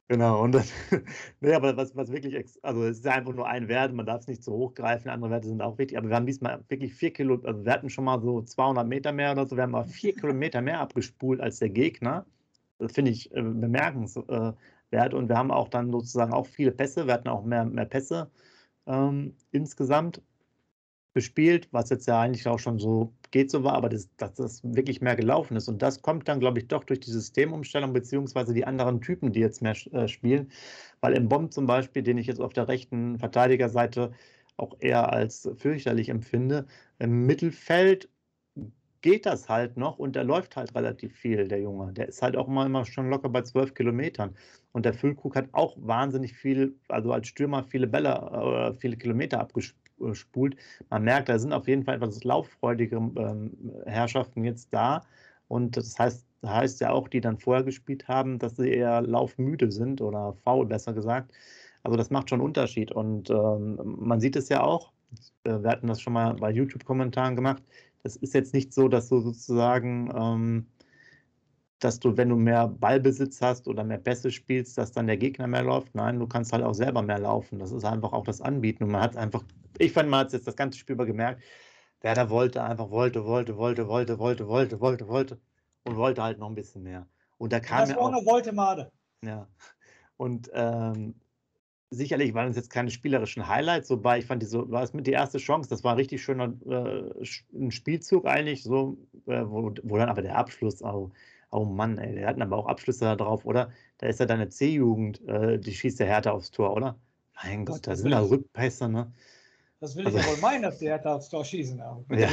Genau, 0.10 0.44
und 0.44 0.52
das, 0.52 0.72
nee, 1.40 1.54
aber 1.54 1.76
was, 1.78 1.96
was 1.96 2.12
wirklich, 2.12 2.36
also 2.62 2.84
es 2.84 2.98
ist 2.98 3.06
ja 3.06 3.14
einfach 3.14 3.34
nur 3.34 3.48
ein 3.48 3.68
Wert, 3.69 3.94
man 3.94 4.06
darf 4.06 4.22
es 4.22 4.28
nicht 4.28 4.44
zu 4.44 4.52
hoch 4.52 4.76
greifen, 4.76 5.10
andere 5.10 5.31
Werte 5.31 5.48
sind 5.48 5.62
auch 5.62 5.78
wichtig, 5.78 5.98
aber 5.98 6.10
wir 6.10 6.16
haben 6.16 6.26
diesmal 6.26 6.64
wirklich 6.68 6.94
vier 6.94 7.12
Kilo, 7.12 7.42
also 7.44 7.64
wir 7.66 7.72
hatten 7.72 7.90
schon 7.90 8.04
mal 8.04 8.22
so 8.22 8.42
200 8.42 8.88
Meter 8.88 9.12
mehr 9.12 9.31
oder 9.31 9.48
so, 9.48 9.56
wir 9.56 9.64
haben 9.64 9.72
mal 9.72 9.86
vier 9.86 10.14
Kilometer 10.14 10.62
mehr 10.62 10.81
abgespult 10.81 11.40
als 11.40 11.60
der 11.60 11.69
Gegner. 11.69 12.26
Das 12.80 12.94
finde 12.94 13.12
ich 13.12 13.31
äh, 13.31 13.42
bemerkenswert 13.42 15.14
und 15.14 15.30
wir 15.30 15.38
haben 15.38 15.52
auch 15.52 15.70
dann 15.70 15.92
sozusagen 15.92 16.34
auch 16.34 16.48
viele 16.48 16.72
Pässe, 16.72 17.08
wir 17.08 17.14
hatten 17.14 17.30
auch 17.30 17.44
mehr, 17.44 17.66
mehr 17.66 17.86
Pässe 17.86 18.30
ähm, 18.88 19.36
insgesamt 19.52 20.22
bespielt, 21.14 21.68
was 21.72 21.90
jetzt 21.90 22.08
ja 22.08 22.20
eigentlich 22.20 22.48
auch 22.48 22.60
schon 22.60 22.80
so 22.80 23.14
geht 23.31 23.52
so 23.52 23.64
war, 23.64 23.74
aber 23.74 23.90
das, 23.90 24.10
dass 24.18 24.34
das 24.34 24.64
wirklich 24.64 25.02
mehr 25.02 25.16
gelaufen 25.16 25.56
ist. 25.56 25.68
Und 25.68 25.81
das 25.81 26.02
kommt 26.02 26.28
dann, 26.28 26.40
glaube 26.40 26.60
ich, 26.60 26.68
doch 26.68 26.84
durch 26.84 27.00
die 27.00 27.12
Systemumstellung 27.12 27.94
beziehungsweise 27.94 28.54
die 28.54 28.66
anderen 28.66 29.02
Typen, 29.02 29.31
die 29.31 29.40
jetzt 29.40 29.62
mehr 29.62 29.76
äh, 29.92 30.08
spielen. 30.08 30.52
Weil 31.02 31.14
im 31.14 31.30
Bomb 31.30 31.54
zum 31.54 31.68
Beispiel, 31.68 32.04
den 32.04 32.18
ich 32.18 32.28
jetzt 32.28 32.42
auf 32.42 32.54
der 32.54 32.68
rechten 32.68 33.19
Verteidigerseite 33.19 34.12
auch 34.58 34.76
eher 34.80 35.12
als 35.12 35.50
fürchterlich 35.56 36.10
empfinde, 36.10 36.68
im 37.00 37.26
Mittelfeld 37.26 38.10
geht 39.04 39.28
das 39.28 39.50
halt 39.50 39.78
noch 39.78 40.00
und 40.00 40.16
der 40.16 40.24
läuft 40.24 40.56
halt 40.56 40.74
relativ 40.74 41.14
viel, 41.14 41.48
der 41.48 41.62
Junge. 41.62 41.94
Der 41.94 42.08
ist 42.08 42.24
halt 42.24 42.36
auch 42.36 42.48
immer, 42.48 42.66
immer 42.66 42.86
schon 42.86 43.10
locker 43.10 43.30
bei 43.30 43.42
zwölf 43.44 43.76
Kilometern. 43.76 44.36
Und 44.72 44.86
der 44.86 44.94
Füllkrug 44.96 45.36
hat 45.36 45.50
auch 45.52 45.76
wahnsinnig 45.78 46.34
viel, 46.34 46.76
also 46.88 47.12
als 47.12 47.28
Stürmer 47.28 47.64
viele 47.64 47.86
Bälle, 47.86 48.10
äh, 48.10 48.74
viele 48.80 48.98
Kilometer 48.98 49.40
abgespielt 49.40 49.78
spult. 50.14 50.58
Man 50.90 51.04
merkt, 51.04 51.30
da 51.30 51.40
sind 51.40 51.54
auf 51.54 51.68
jeden 51.68 51.84
Fall 51.84 51.96
etwas 51.96 52.24
lauffreudige 52.24 52.98
ähm, 52.98 53.52
Herrschaften 53.86 54.44
jetzt 54.44 54.74
da. 54.74 55.04
Und 55.48 55.78
das 55.78 55.98
heißt, 55.98 56.26
heißt 56.46 56.82
ja 56.82 56.92
auch, 56.92 57.08
die 57.08 57.22
dann 57.22 57.38
vorher 57.38 57.64
gespielt 57.64 58.08
haben, 58.08 58.40
dass 58.40 58.58
sie 58.58 58.70
eher 58.70 59.02
laufmüde 59.02 59.72
sind 59.72 60.02
oder 60.02 60.34
faul, 60.44 60.66
besser 60.66 60.94
gesagt. 60.94 61.32
Also 61.84 61.98
das 61.98 62.10
macht 62.10 62.30
schon 62.30 62.40
einen 62.40 62.48
Unterschied. 62.48 62.92
Und 62.92 63.30
ähm, 63.30 63.80
man 64.00 64.20
sieht 64.20 64.36
es 64.36 64.50
ja 64.50 64.62
auch, 64.62 64.92
wir 65.44 65.70
hatten 65.70 65.88
das 65.88 66.02
schon 66.02 66.14
mal 66.14 66.34
bei 66.34 66.52
YouTube-Kommentaren 66.52 67.36
gemacht, 67.36 67.64
das 68.04 68.16
ist 68.18 68.34
jetzt 68.34 68.54
nicht 68.54 68.74
so, 68.74 68.88
dass 68.88 69.10
du 69.10 69.20
sozusagen 69.20 70.12
ähm, 70.16 70.68
dass 71.84 72.00
du, 72.00 72.16
wenn 72.16 72.30
du 72.30 72.36
mehr 72.36 72.68
Ballbesitz 72.68 73.42
hast 73.42 73.68
oder 73.68 73.84
mehr 73.84 73.98
Pässe 73.98 74.32
spielst, 74.32 74.78
dass 74.78 74.92
dann 74.92 75.08
der 75.08 75.18
Gegner 75.18 75.48
mehr 75.48 75.64
läuft. 75.64 75.94
Nein, 75.96 76.20
du 76.20 76.28
kannst 76.28 76.54
halt 76.54 76.64
auch 76.64 76.74
selber 76.74 77.02
mehr 77.02 77.20
laufen. 77.20 77.60
Das 77.60 77.72
ist 77.72 77.84
einfach 77.84 78.14
auch 78.14 78.24
das 78.24 78.42
Anbieten. 78.42 78.86
Und 78.86 78.92
man 78.92 79.02
hat 79.02 79.18
einfach, 79.18 79.44
ich 79.78 79.92
fand, 79.92 80.10
man 80.10 80.22
hat 80.22 80.34
jetzt 80.34 80.48
das 80.48 80.56
ganze 80.56 80.80
Spiel 80.80 80.94
über 80.94 81.06
gemerkt, 81.06 81.42
Werder 82.02 82.30
wollte 82.30 82.64
einfach, 82.64 82.90
wollte, 82.90 83.26
wollte, 83.26 83.58
wollte, 83.58 83.88
wollte, 83.88 84.18
wollte, 84.20 84.48
wollte, 84.48 84.80
wollte, 84.80 85.08
wollte 85.08 85.42
und 85.84 85.96
wollte 85.96 86.24
halt 86.24 86.40
noch 86.40 86.50
ein 86.50 86.56
bisschen 86.56 86.84
mehr. 86.84 87.08
Und 87.38 87.52
da 87.52 87.60
kam 87.60 87.80
das 87.80 87.90
ja 87.90 87.98
ohne 87.98 88.18
wollte 88.26 88.54
Made. 88.54 88.92
Ja. 89.24 89.48
Und 90.18 90.50
ähm, 90.54 91.16
sicherlich 91.89 92.33
waren 92.33 92.50
es 92.50 92.56
jetzt 92.56 92.69
keine 92.69 92.91
spielerischen 92.91 93.47
Highlights, 93.47 93.89
wobei 93.89 94.19
ich 94.19 94.25
fand, 94.25 94.41
die 94.41 94.47
so, 94.47 94.69
war 94.71 94.83
es 94.83 94.94
mit 94.94 95.07
die 95.07 95.12
erste 95.12 95.38
Chance, 95.38 95.69
das 95.69 95.83
war 95.83 95.94
ein 95.94 95.97
richtig 95.97 96.24
schöner 96.24 96.53
äh, 96.65 97.25
ein 97.53 97.71
Spielzug 97.71 98.25
eigentlich, 98.25 98.63
so, 98.63 98.97
äh, 99.27 99.44
wo, 99.45 99.74
wo 99.83 99.97
dann 99.97 100.09
aber 100.09 100.21
der 100.21 100.38
Abschluss 100.38 100.81
auch 100.81 101.12
Oh 101.53 101.65
Mann, 101.65 102.00
ey, 102.00 102.15
der 102.15 102.27
hatten 102.27 102.41
aber 102.41 102.57
auch 102.57 102.65
Abschlüsse 102.65 103.06
da 103.06 103.15
drauf, 103.15 103.45
oder? 103.45 103.71
Da 104.00 104.07
ist 104.07 104.19
ja 104.19 104.25
deine 104.25 104.50
C-Jugend, 104.50 105.21
äh, 105.27 105.59
die 105.59 105.71
schießt 105.71 106.00
der 106.00 106.07
Härte 106.07 106.31
aufs 106.33 106.50
Tor, 106.50 106.74
oder? 106.74 107.00
Mein 107.44 107.63
Gott, 107.65 107.85
da 107.85 107.95
sind 107.95 108.09
da 108.09 108.21
Rückpässe, 108.21 108.89
ne? 108.89 109.13
Das 109.83 109.97
will 109.97 110.07
ich 110.07 110.15
also, 110.15 110.19
ja 110.19 110.27
wohl 110.27 110.38
meinen, 110.39 110.63
dass 110.63 110.77
die 110.77 110.88
Härte 110.88 111.12
aufs 111.12 111.27
Tor 111.27 111.44
schießen. 111.44 111.77
ja, 112.12 112.30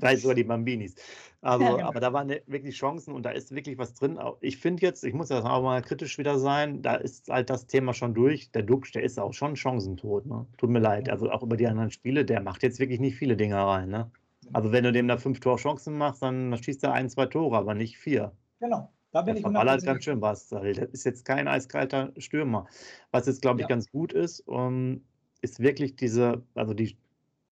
vielleicht 0.00 0.22
sogar 0.22 0.34
die 0.34 0.44
Bambinis. 0.44 0.94
Also, 1.42 1.64
ja, 1.64 1.72
genau. 1.72 1.88
aber 1.88 2.00
da 2.00 2.14
waren 2.14 2.32
wirklich 2.46 2.74
Chancen 2.78 3.12
und 3.12 3.26
da 3.26 3.30
ist 3.32 3.54
wirklich 3.54 3.76
was 3.76 3.92
drin. 3.92 4.18
Ich 4.40 4.56
finde 4.56 4.80
jetzt, 4.80 5.04
ich 5.04 5.12
muss 5.12 5.28
jetzt 5.28 5.44
auch 5.44 5.62
mal 5.62 5.82
kritisch 5.82 6.16
wieder 6.16 6.38
sein, 6.38 6.80
da 6.80 6.94
ist 6.94 7.28
halt 7.28 7.50
das 7.50 7.66
Thema 7.66 7.92
schon 7.92 8.14
durch. 8.14 8.52
Der 8.52 8.62
Duxch, 8.62 8.90
der 8.92 9.02
ist 9.02 9.20
auch 9.20 9.34
schon 9.34 9.54
chancentot, 9.54 10.24
ne? 10.24 10.46
Tut 10.56 10.70
mir 10.70 10.78
leid. 10.78 11.10
Also 11.10 11.30
auch 11.30 11.42
über 11.42 11.58
die 11.58 11.66
anderen 11.66 11.90
Spiele, 11.90 12.24
der 12.24 12.40
macht 12.40 12.62
jetzt 12.62 12.80
wirklich 12.80 13.00
nicht 13.00 13.16
viele 13.16 13.36
Dinge 13.36 13.56
rein, 13.56 13.90
ne? 13.90 14.10
Also 14.54 14.72
wenn 14.72 14.84
du 14.84 14.92
dem 14.92 15.08
da 15.08 15.18
fünf 15.18 15.40
Torchancen 15.40 15.98
machst, 15.98 16.22
dann 16.22 16.56
schießt 16.56 16.84
er 16.84 16.94
ein, 16.94 17.10
zwei 17.10 17.26
Tore, 17.26 17.58
aber 17.58 17.74
nicht 17.74 17.98
vier. 17.98 18.32
Genau. 18.60 18.90
Da 19.10 19.20
bin 19.20 19.34
der 19.34 19.36
ich 19.36 19.42
verballert 19.42 19.84
ganz 19.84 20.04
schön 20.04 20.22
was. 20.22 20.48
Das 20.48 20.62
ist 20.64 21.04
jetzt 21.04 21.26
kein 21.26 21.48
eiskalter 21.48 22.14
Stürmer. 22.16 22.66
Was 23.10 23.26
jetzt, 23.26 23.42
glaube 23.42 23.60
ich, 23.60 23.64
ja. 23.64 23.68
ganz 23.68 23.90
gut 23.90 24.14
ist, 24.14 24.40
um, 24.48 24.72
ähm, 24.72 25.04
ist 25.42 25.60
wirklich 25.60 25.96
diese, 25.96 26.42
also 26.54 26.72
die, 26.72 26.96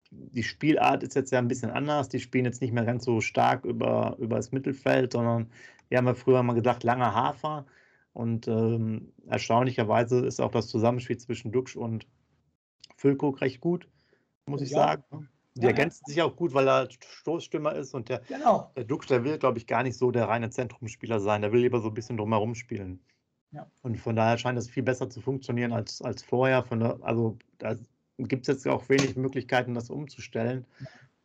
die 0.09 0.43
Spielart 0.43 1.03
ist 1.03 1.15
jetzt 1.15 1.31
ja 1.31 1.39
ein 1.39 1.47
bisschen 1.47 1.69
anders. 1.69 2.09
Die 2.09 2.19
spielen 2.19 2.45
jetzt 2.45 2.61
nicht 2.61 2.73
mehr 2.73 2.85
ganz 2.85 3.05
so 3.05 3.21
stark 3.21 3.65
über, 3.65 4.15
über 4.19 4.37
das 4.37 4.51
Mittelfeld, 4.51 5.13
sondern 5.13 5.51
wir 5.89 5.99
haben 5.99 6.07
ja 6.07 6.15
früher 6.15 6.41
mal 6.41 6.53
gedacht, 6.53 6.83
langer 6.83 7.13
Hafer. 7.13 7.65
Und 8.13 8.47
ähm, 8.47 9.11
erstaunlicherweise 9.27 10.25
ist 10.25 10.39
auch 10.39 10.51
das 10.51 10.67
Zusammenspiel 10.67 11.17
zwischen 11.17 11.51
Duxch 11.51 11.75
und 11.75 12.07
Füllkrug 12.95 13.41
recht 13.41 13.59
gut, 13.59 13.87
muss 14.45 14.61
ich 14.61 14.69
ja. 14.69 14.77
sagen. 14.77 15.29
Die 15.55 15.61
ja, 15.61 15.67
ergänzen 15.67 16.03
ja. 16.07 16.13
sich 16.13 16.21
auch 16.21 16.35
gut, 16.35 16.53
weil 16.53 16.67
er 16.67 16.89
Stoßstürmer 16.89 17.75
ist 17.75 17.93
und 17.93 18.09
der, 18.09 18.19
genau. 18.27 18.71
der 18.75 18.85
Dux, 18.85 19.07
der 19.07 19.23
will, 19.23 19.37
glaube 19.37 19.59
ich, 19.59 19.67
gar 19.67 19.83
nicht 19.83 19.97
so 19.97 20.09
der 20.09 20.27
reine 20.27 20.49
Zentrumspieler 20.49 21.19
sein. 21.19 21.41
Der 21.41 21.51
will 21.51 21.61
lieber 21.61 21.79
so 21.79 21.89
ein 21.89 21.93
bisschen 21.93 22.17
drumherum 22.17 22.55
spielen. 22.55 22.99
Ja. 23.53 23.67
Und 23.83 23.97
von 23.99 24.15
daher 24.15 24.37
scheint 24.37 24.57
es 24.57 24.69
viel 24.69 24.83
besser 24.83 25.09
zu 25.09 25.21
funktionieren 25.21 25.73
als, 25.73 26.01
als 26.01 26.23
vorher. 26.23 26.63
Von 26.63 26.79
der, 26.79 26.97
also 27.01 27.37
da 27.59 27.75
gibt 28.17 28.47
es 28.47 28.55
jetzt 28.55 28.67
auch 28.67 28.89
wenig 28.89 29.15
Möglichkeiten, 29.15 29.73
das 29.75 29.89
umzustellen. 29.89 30.65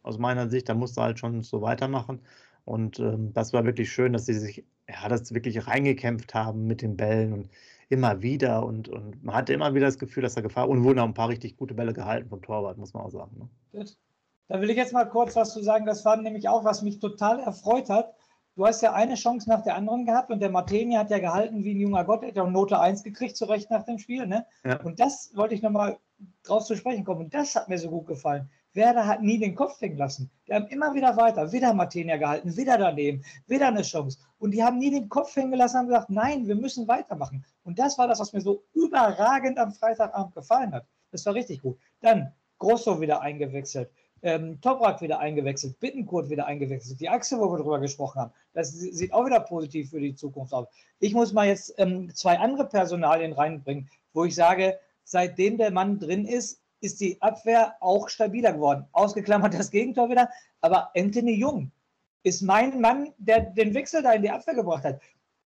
Aus 0.02 0.18
meiner 0.18 0.48
Sicht, 0.48 0.68
da 0.68 0.74
musst 0.74 0.96
du 0.96 1.02
halt 1.02 1.18
schon 1.18 1.42
so 1.42 1.62
weitermachen. 1.62 2.20
Und 2.64 2.98
ähm, 2.98 3.32
das 3.32 3.52
war 3.52 3.64
wirklich 3.64 3.90
schön, 3.90 4.12
dass 4.12 4.26
sie 4.26 4.34
sich, 4.34 4.64
ja, 4.88 5.08
das 5.08 5.32
wirklich 5.32 5.66
reingekämpft 5.66 6.34
haben 6.34 6.66
mit 6.66 6.82
den 6.82 6.96
Bällen 6.96 7.32
und 7.32 7.48
immer 7.88 8.20
wieder. 8.20 8.64
Und, 8.64 8.88
und 8.88 9.24
man 9.24 9.34
hatte 9.34 9.54
immer 9.54 9.74
wieder 9.74 9.86
das 9.86 9.98
Gefühl, 9.98 10.22
dass 10.22 10.36
er 10.36 10.42
Gefahr 10.42 10.68
und 10.68 10.84
wurden 10.84 10.98
auch 10.98 11.06
ein 11.06 11.14
paar 11.14 11.30
richtig 11.30 11.56
gute 11.56 11.74
Bälle 11.74 11.94
gehalten 11.94 12.28
vom 12.28 12.42
Torwart, 12.42 12.76
muss 12.76 12.92
man 12.92 13.04
auch 13.04 13.10
sagen. 13.10 13.38
Ne? 13.38 13.48
Da 14.48 14.60
will 14.60 14.70
ich 14.70 14.76
jetzt 14.76 14.92
mal 14.92 15.08
kurz 15.08 15.34
was 15.34 15.52
zu 15.52 15.62
sagen. 15.62 15.86
Das 15.86 16.04
war 16.04 16.16
nämlich 16.16 16.48
auch, 16.48 16.64
was 16.64 16.82
mich 16.82 16.98
total 16.98 17.40
erfreut 17.40 17.88
hat. 17.88 18.14
Du 18.58 18.66
hast 18.66 18.80
ja 18.80 18.92
eine 18.92 19.14
Chance 19.14 19.48
nach 19.48 19.62
der 19.62 19.76
anderen 19.76 20.04
gehabt 20.04 20.32
und 20.32 20.40
der 20.40 20.50
Martini 20.50 20.96
hat 20.96 21.10
ja 21.10 21.20
gehalten 21.20 21.62
wie 21.62 21.76
ein 21.76 21.78
junger 21.78 22.02
Gott, 22.02 22.24
er 22.24 22.30
hat 22.30 22.38
auch 22.38 22.50
Note 22.50 22.80
1 22.80 23.04
gekriegt, 23.04 23.36
zu 23.36 23.44
Recht 23.44 23.70
nach 23.70 23.84
dem 23.84 23.98
Spiel. 23.98 24.26
Ne? 24.26 24.44
Ja. 24.64 24.80
Und 24.82 24.98
das 24.98 25.30
wollte 25.36 25.54
ich 25.54 25.62
nochmal 25.62 25.96
drauf 26.42 26.64
zu 26.64 26.74
sprechen 26.74 27.04
kommen. 27.04 27.20
Und 27.20 27.34
das 27.34 27.54
hat 27.54 27.68
mir 27.68 27.78
so 27.78 27.88
gut 27.88 28.08
gefallen. 28.08 28.50
Werder 28.72 29.06
hat 29.06 29.22
nie 29.22 29.38
den 29.38 29.54
Kopf 29.54 29.80
hängen 29.80 29.96
lassen. 29.96 30.28
Die 30.48 30.54
haben 30.54 30.66
immer 30.66 30.92
wieder 30.92 31.16
weiter, 31.16 31.52
wieder 31.52 31.72
Martinia 31.72 32.16
gehalten, 32.16 32.56
wieder 32.56 32.76
daneben, 32.76 33.22
wieder 33.46 33.68
eine 33.68 33.82
Chance. 33.82 34.18
Und 34.40 34.50
die 34.50 34.64
haben 34.64 34.78
nie 34.78 34.90
den 34.90 35.08
Kopf 35.08 35.36
hängen 35.36 35.52
gelassen, 35.52 35.78
haben 35.78 35.86
gesagt, 35.86 36.10
nein, 36.10 36.48
wir 36.48 36.56
müssen 36.56 36.88
weitermachen. 36.88 37.44
Und 37.62 37.78
das 37.78 37.96
war 37.96 38.08
das, 38.08 38.18
was 38.18 38.32
mir 38.32 38.40
so 38.40 38.64
überragend 38.74 39.56
am 39.60 39.70
Freitagabend 39.70 40.34
gefallen 40.34 40.74
hat. 40.74 40.84
Das 41.12 41.24
war 41.26 41.34
richtig 41.34 41.62
gut. 41.62 41.78
Dann 42.00 42.32
Grosso 42.58 43.00
wieder 43.00 43.20
eingewechselt 43.20 43.88
ähm, 44.22 44.60
Toprak 44.60 45.00
wieder 45.00 45.18
eingewechselt, 45.18 45.78
Bittenkurt 45.80 46.30
wieder 46.30 46.46
eingewechselt, 46.46 47.00
die 47.00 47.08
Achse, 47.08 47.38
wo 47.38 47.50
wir 47.52 47.58
drüber 47.58 47.78
gesprochen 47.78 48.20
haben. 48.20 48.32
Das 48.52 48.72
sieht 48.72 49.12
auch 49.12 49.26
wieder 49.26 49.40
positiv 49.40 49.90
für 49.90 50.00
die 50.00 50.14
Zukunft 50.14 50.52
aus. 50.52 50.68
Ich 51.00 51.14
muss 51.14 51.32
mal 51.32 51.46
jetzt 51.46 51.74
ähm, 51.78 52.12
zwei 52.14 52.38
andere 52.38 52.66
Personalien 52.66 53.32
reinbringen, 53.32 53.88
wo 54.12 54.24
ich 54.24 54.34
sage, 54.34 54.78
seitdem 55.04 55.58
der 55.58 55.70
Mann 55.70 55.98
drin 55.98 56.26
ist, 56.26 56.60
ist 56.80 57.00
die 57.00 57.20
Abwehr 57.20 57.74
auch 57.80 58.08
stabiler 58.08 58.52
geworden. 58.52 58.86
Ausgeklammert 58.92 59.54
das 59.54 59.70
Gegentor 59.70 60.10
wieder, 60.10 60.30
aber 60.60 60.90
Anthony 60.96 61.34
Jung 61.34 61.70
ist 62.22 62.42
mein 62.42 62.80
Mann, 62.80 63.12
der 63.18 63.40
den 63.40 63.74
Wechsel 63.74 64.02
da 64.02 64.12
in 64.12 64.22
die 64.22 64.30
Abwehr 64.30 64.54
gebracht 64.54 64.84
hat. 64.84 65.00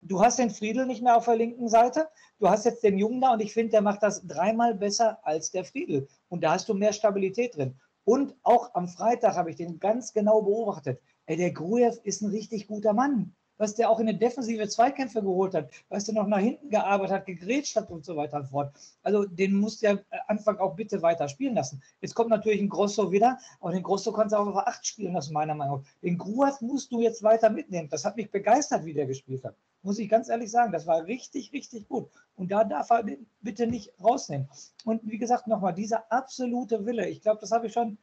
Du 0.03 0.19
hast 0.19 0.39
den 0.39 0.49
Friedel 0.49 0.87
nicht 0.87 1.03
mehr 1.03 1.15
auf 1.15 1.25
der 1.25 1.35
linken 1.35 1.69
Seite, 1.69 2.09
du 2.39 2.49
hast 2.49 2.65
jetzt 2.65 2.83
den 2.83 2.97
Jungen 2.97 3.21
da 3.21 3.33
und 3.33 3.39
ich 3.39 3.53
finde, 3.53 3.71
der 3.71 3.81
macht 3.81 4.01
das 4.01 4.25
dreimal 4.25 4.73
besser 4.73 5.19
als 5.21 5.51
der 5.51 5.63
Friedel. 5.63 6.07
Und 6.27 6.43
da 6.43 6.53
hast 6.53 6.67
du 6.67 6.73
mehr 6.73 6.91
Stabilität 6.91 7.55
drin. 7.55 7.79
Und 8.03 8.35
auch 8.43 8.73
am 8.73 8.87
Freitag 8.87 9.35
habe 9.35 9.49
ich 9.49 9.55
den 9.55 9.79
ganz 9.79 10.13
genau 10.13 10.41
beobachtet. 10.41 10.99
Ey, 11.25 11.37
der 11.37 11.51
Grujew 11.51 11.95
ist 12.03 12.21
ein 12.21 12.31
richtig 12.31 12.67
guter 12.67 12.93
Mann. 12.93 13.35
Was 13.57 13.75
der 13.75 13.91
auch 13.91 13.99
in 13.99 14.07
der 14.07 14.15
Defensive 14.15 14.67
Zweikämpfe 14.67 15.21
geholt 15.21 15.53
hat, 15.53 15.69
was 15.87 16.05
der 16.05 16.15
noch 16.15 16.25
nach 16.25 16.39
hinten 16.39 16.71
gearbeitet 16.71 17.15
hat, 17.15 17.25
gegrätscht 17.27 17.75
hat 17.75 17.91
und 17.91 18.03
so 18.03 18.15
weiter 18.15 18.37
und 18.37 18.47
fort. 18.47 18.73
Also 19.03 19.25
den 19.25 19.53
muss 19.53 19.77
der 19.77 20.03
Anfang 20.27 20.57
auch 20.57 20.75
bitte 20.75 21.03
weiter 21.03 21.29
spielen 21.29 21.53
lassen. 21.53 21.79
Jetzt 22.01 22.15
kommt 22.15 22.31
natürlich 22.31 22.59
ein 22.59 22.69
Grosso 22.69 23.11
wieder, 23.11 23.37
aber 23.59 23.71
den 23.71 23.83
Grosso 23.83 24.11
kannst 24.11 24.33
du 24.33 24.39
auch 24.39 24.47
auf 24.47 24.57
8 24.57 24.83
spielen 24.83 25.13
lassen, 25.13 25.33
meiner 25.33 25.53
Meinung 25.53 25.81
nach. 25.81 26.01
Den 26.01 26.17
Grujew 26.17 26.55
musst 26.61 26.91
du 26.91 27.01
jetzt 27.01 27.21
weiter 27.21 27.51
mitnehmen. 27.51 27.87
Das 27.87 28.03
hat 28.03 28.15
mich 28.15 28.31
begeistert, 28.31 28.83
wie 28.83 28.93
der 28.93 29.05
gespielt 29.05 29.43
hat 29.43 29.55
muss 29.83 29.99
ich 29.99 30.09
ganz 30.09 30.29
ehrlich 30.29 30.51
sagen. 30.51 30.71
Das 30.71 30.87
war 30.87 31.05
richtig, 31.05 31.51
richtig 31.53 31.87
gut. 31.87 32.09
Und 32.35 32.51
da 32.51 32.63
darf 32.63 32.89
er 32.89 33.03
bitte 33.41 33.67
nicht 33.67 33.93
rausnehmen. 34.03 34.47
Und 34.85 35.01
wie 35.03 35.17
gesagt, 35.17 35.47
nochmal, 35.47 35.73
dieser 35.73 36.11
absolute 36.11 36.85
Wille, 36.85 37.07
ich 37.07 37.21
glaube, 37.21 37.41
das 37.41 37.51
habe 37.51 37.67
ich 37.67 37.73
schon 37.73 37.97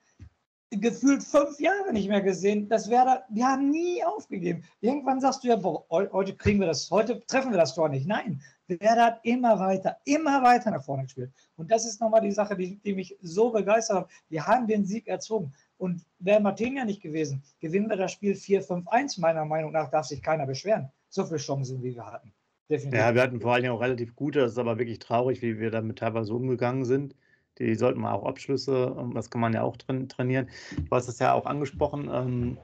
gefühlt 0.71 1.23
fünf 1.23 1.59
Jahre 1.61 1.93
nicht 1.93 2.09
mehr 2.09 2.21
gesehen. 2.21 2.69
Das 2.69 2.91
wäre, 2.91 3.25
wir 3.31 3.47
haben 3.47 3.71
nie 3.71 4.05
aufgegeben. 4.05 4.65
Irgendwann 4.81 5.21
sagst 5.21 5.43
du 5.43 5.49
ja, 5.49 5.57
boah, 5.57 5.85
heute 5.91 6.37
kriegen 6.37 6.61
wir 6.61 6.67
das, 6.67 6.91
heute 6.91 7.25
treffen 7.27 7.53
wir 7.53 7.59
das 7.59 7.75
Tor 7.75 7.89
nicht. 7.89 8.07
Nein, 8.07 8.43
Werder 8.67 9.05
hat 9.05 9.21
immer 9.23 9.59
weiter, 9.59 9.97
immer 10.05 10.43
weiter 10.43 10.71
nach 10.71 10.85
vorne 10.85 11.05
gespielt. 11.05 11.33
Und 11.57 11.71
das 11.71 11.87
ist 11.87 12.01
nochmal 12.01 12.21
die 12.21 12.33
Sache, 12.33 12.55
die, 12.55 12.77
die 12.77 12.93
mich 12.93 13.17
so 13.23 13.51
begeistert 13.51 13.97
hat. 13.97 14.11
Wir 14.29 14.47
haben 14.47 14.67
den 14.67 14.85
Sieg 14.85 15.07
erzwungen. 15.07 15.55
Und 15.79 16.05
wäre 16.19 16.41
Martinia 16.41 16.85
nicht 16.85 17.01
gewesen, 17.01 17.43
gewinnen 17.61 17.89
wir 17.89 17.97
das 17.97 18.13
Spiel 18.13 18.35
4-5-1. 18.35 19.21
Meiner 19.21 19.45
Meinung 19.45 19.73
nach 19.73 19.91
darf 19.91 20.07
sich 20.07 20.21
keiner 20.21 20.45
beschweren 20.45 20.91
so 21.09 21.25
viele 21.25 21.39
Chancen, 21.39 21.83
wie 21.83 21.95
wir 21.95 22.07
hatten. 22.07 22.33
Definitiv. 22.71 23.01
Ja, 23.01 23.15
wir 23.15 23.23
hatten 23.23 23.41
vor 23.41 23.55
allen 23.55 23.63
Dingen 23.63 23.75
auch 23.75 23.81
relativ 23.81 24.15
gute. 24.15 24.41
Das 24.41 24.53
ist 24.53 24.59
aber 24.59 24.79
wirklich 24.79 24.99
traurig, 24.99 25.41
wie 25.43 25.59
wir 25.59 25.71
damit 25.71 25.99
teilweise 25.99 26.35
umgegangen 26.35 26.85
sind. 26.85 27.15
Die 27.59 27.75
sollten 27.75 28.01
wir 28.01 28.13
auch 28.13 28.25
Abschlüsse, 28.25 28.95
ähm, 28.99 29.15
das 29.15 29.31
kann 29.31 29.41
man 29.41 29.53
ja 29.53 29.63
auch 29.63 29.77
trainieren. 29.77 30.49
Du 30.77 30.95
hast 30.95 31.09
es 31.09 31.19
ja 31.19 31.33
auch 31.33 31.47
angesprochen. 31.47 32.59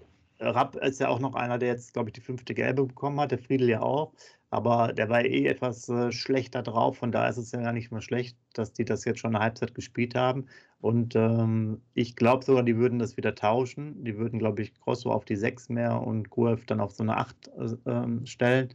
Rapp 0.51 0.77
ist 0.77 1.01
ja 1.01 1.09
auch 1.09 1.21
noch 1.21 1.35
einer, 1.35 1.59
der 1.59 1.69
jetzt, 1.71 1.93
glaube 1.93 2.11
ich, 2.11 2.15
die 2.15 2.21
fünfte 2.21 2.55
Gelbe 2.55 2.85
bekommen 2.87 3.21
hat, 3.21 3.31
der 3.31 3.39
Friedel 3.39 3.69
ja 3.69 3.83
auch. 3.83 4.13
Aber 4.51 4.93
der 4.93 5.09
war 5.09 5.25
eh 5.25 5.47
etwas 5.47 5.89
äh, 5.89 6.13
schlechter 6.13 6.63
drauf. 6.63 6.99
Von 6.99 7.11
daher 7.11 7.31
ist 7.31 7.39
es 7.39 7.51
ja 7.53 7.61
gar 7.61 7.73
nicht 7.73 7.91
mal 7.91 8.01
schlecht, 8.01 8.37
dass 8.53 8.73
die 8.73 8.85
das 8.85 9.05
jetzt 9.05 9.19
schon 9.19 9.35
eine 9.35 9.43
Halbzeit 9.43 9.75
gespielt 9.75 10.15
haben. 10.15 10.47
Und 10.81 11.17
ähm, 11.17 11.81
ich 11.95 12.15
glaube 12.15 12.45
sogar, 12.45 12.63
die 12.63 12.77
würden 12.77 12.99
das 13.01 13.17
wieder 13.17 13.35
tauschen. 13.35 14.05
Die 14.05 14.17
würden, 14.17 14.39
glaube 14.39 14.63
ich, 14.63 14.75
Grosso 14.75 15.11
auf 15.11 15.25
die 15.25 15.37
6 15.37 15.71
mehr 15.71 16.01
und 16.01 16.31
Guelf 16.31 16.67
dann 16.67 16.81
auf 16.81 16.93
so 16.93 17.03
eine 17.03 17.17
8 17.17 17.49
äh, 17.49 17.91
ähm, 17.91 18.27
stellen. 18.27 18.69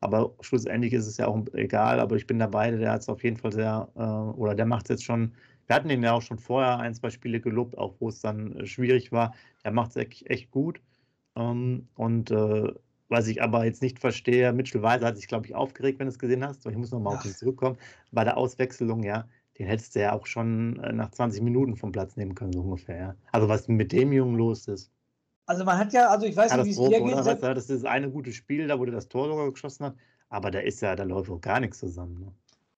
Aber 0.00 0.34
schlussendlich 0.40 0.92
ist 0.92 1.06
es 1.06 1.16
ja 1.16 1.26
auch 1.26 1.42
egal. 1.54 1.98
Aber 1.98 2.16
ich 2.16 2.26
bin 2.26 2.38
dabei, 2.38 2.70
der 2.70 2.92
hat 2.92 3.00
es 3.00 3.08
auf 3.08 3.24
jeden 3.24 3.38
Fall 3.38 3.52
sehr, 3.52 3.88
äh, 3.96 4.00
oder 4.38 4.54
der 4.54 4.66
macht 4.66 4.84
es 4.84 4.90
jetzt 4.90 5.04
schon. 5.04 5.32
Wir 5.66 5.76
hatten 5.76 5.90
ihn 5.90 6.02
ja 6.02 6.12
auch 6.12 6.22
schon 6.22 6.38
vorher 6.38 6.78
ein, 6.78 6.94
zwei 6.94 7.10
Spiele 7.10 7.40
gelobt, 7.40 7.76
auch 7.78 7.94
wo 7.98 8.08
es 8.08 8.20
dann 8.20 8.56
äh, 8.56 8.66
schwierig 8.66 9.10
war. 9.10 9.34
Der 9.64 9.72
macht 9.72 9.90
es 9.90 9.96
echt, 9.96 10.30
echt 10.30 10.50
gut. 10.50 10.80
Ähm, 11.36 11.88
und 11.94 12.30
äh, 12.30 12.72
was 13.08 13.28
ich 13.28 13.42
aber 13.42 13.64
jetzt 13.64 13.82
nicht 13.82 13.98
verstehe, 13.98 14.52
Mitchell 14.52 14.82
Weiser 14.82 15.06
hat 15.06 15.16
sich, 15.16 15.28
glaube 15.28 15.46
ich, 15.46 15.54
aufgeregt, 15.54 15.98
wenn 15.98 16.06
du 16.06 16.12
es 16.12 16.18
gesehen 16.18 16.44
hast. 16.44 16.66
Ich 16.66 16.76
muss 16.76 16.90
nochmal 16.90 17.16
auf 17.16 17.24
ihn 17.24 17.32
zurückkommen. 17.32 17.76
Bei 18.12 18.24
der 18.24 18.36
Auswechslung, 18.36 19.02
ja, 19.02 19.26
den 19.58 19.66
hättest 19.66 19.94
du 19.94 20.00
ja 20.00 20.12
auch 20.12 20.26
schon 20.26 20.80
äh, 20.80 20.92
nach 20.92 21.10
20 21.10 21.42
Minuten 21.42 21.76
vom 21.76 21.92
Platz 21.92 22.16
nehmen 22.16 22.34
können, 22.34 22.52
so 22.52 22.60
ungefähr. 22.60 22.96
Ja. 22.96 23.14
Also 23.32 23.48
was 23.48 23.68
mit 23.68 23.92
dem 23.92 24.12
Jungen 24.12 24.36
los 24.36 24.66
ist. 24.68 24.90
Also 25.46 25.64
man 25.64 25.78
hat 25.78 25.92
ja, 25.92 26.08
also 26.08 26.26
ich 26.26 26.36
weiß 26.36 26.56
nicht, 26.56 26.64
wie 26.64 26.70
es 26.70 26.76
dir 26.76 27.02
geht. 27.02 27.16
Weißt 27.16 27.42
du, 27.42 27.54
das 27.54 27.70
ist 27.70 27.84
eine 27.84 28.10
gute 28.10 28.32
Spiel, 28.32 28.66
da 28.66 28.78
wo 28.78 28.84
der 28.84 28.94
das 28.94 29.08
Tor 29.08 29.28
sogar 29.28 29.50
geschossen 29.50 29.86
hat, 29.86 29.96
aber 30.30 30.50
da 30.50 30.60
ist 30.60 30.80
ja, 30.80 30.96
da 30.96 31.04
läuft 31.04 31.30
auch 31.30 31.40
gar 31.40 31.60
nichts 31.60 31.78
zusammen. 31.78 32.20
Ne? 32.20 32.32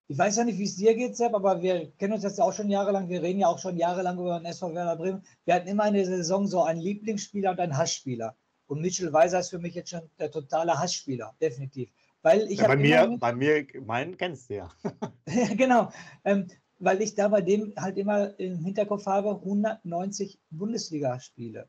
Ich 0.09 0.19
weiß 0.19 0.37
ja 0.37 0.45
nicht, 0.45 0.59
wie 0.59 0.65
es 0.65 0.77
dir 0.77 0.95
geht, 0.95 1.17
Sepp, 1.17 1.35
aber 1.35 1.63
wir 1.63 1.91
kennen 1.93 2.13
uns 2.13 2.25
jetzt 2.25 2.39
ja 2.39 2.45
auch 2.45 2.53
schon 2.53 2.69
jahrelang, 2.69 3.09
wir 3.09 3.23
reden 3.23 3.41
ja 3.41 3.49
auch 3.49 3.59
schon 3.59 3.77
jahrelang 3.77 4.19
über 4.19 4.39
den 4.39 4.47
SV 4.47 4.75
Werder 4.75 4.97
Bremen. 4.97 5.23
Wir 5.45 5.55
hatten 5.55 5.69
immer 5.69 5.87
in 5.89 5.95
der 5.95 6.07
Saison 6.07 6.47
so 6.47 6.63
einen 6.63 6.81
Lieblingsspieler 6.81 7.53
und 7.53 7.61
einen 7.61 7.77
Hassspieler. 7.77 8.37
Und 8.67 8.81
Mitchell 8.81 9.13
Weiser 9.13 9.41
ist 9.41 9.51
für 9.51 9.59
mich 9.59 9.75
jetzt 9.75 9.91
schon 9.91 10.11
der 10.19 10.31
totale 10.31 10.79
Hassspieler, 10.79 11.35
definitiv. 11.41 11.91
Weil 12.23 12.51
ich 12.51 12.59
ja, 12.59 12.67
bei, 12.67 12.77
mir, 12.77 13.17
bei 13.21 13.33
mir, 13.33 13.67
meinen 13.85 14.17
kennst 14.17 14.51
du 14.51 14.55
ja. 14.57 14.69
ja 15.29 15.55
genau. 15.55 15.93
Ähm, 16.25 16.49
weil 16.79 17.01
ich 17.01 17.15
da 17.15 17.29
bei 17.29 17.41
dem 17.41 17.73
halt 17.77 17.97
immer 17.97 18.39
im 18.39 18.65
Hinterkopf 18.65 19.07
habe, 19.07 19.31
190 19.31 20.41
Bundesligaspiele. 20.51 21.69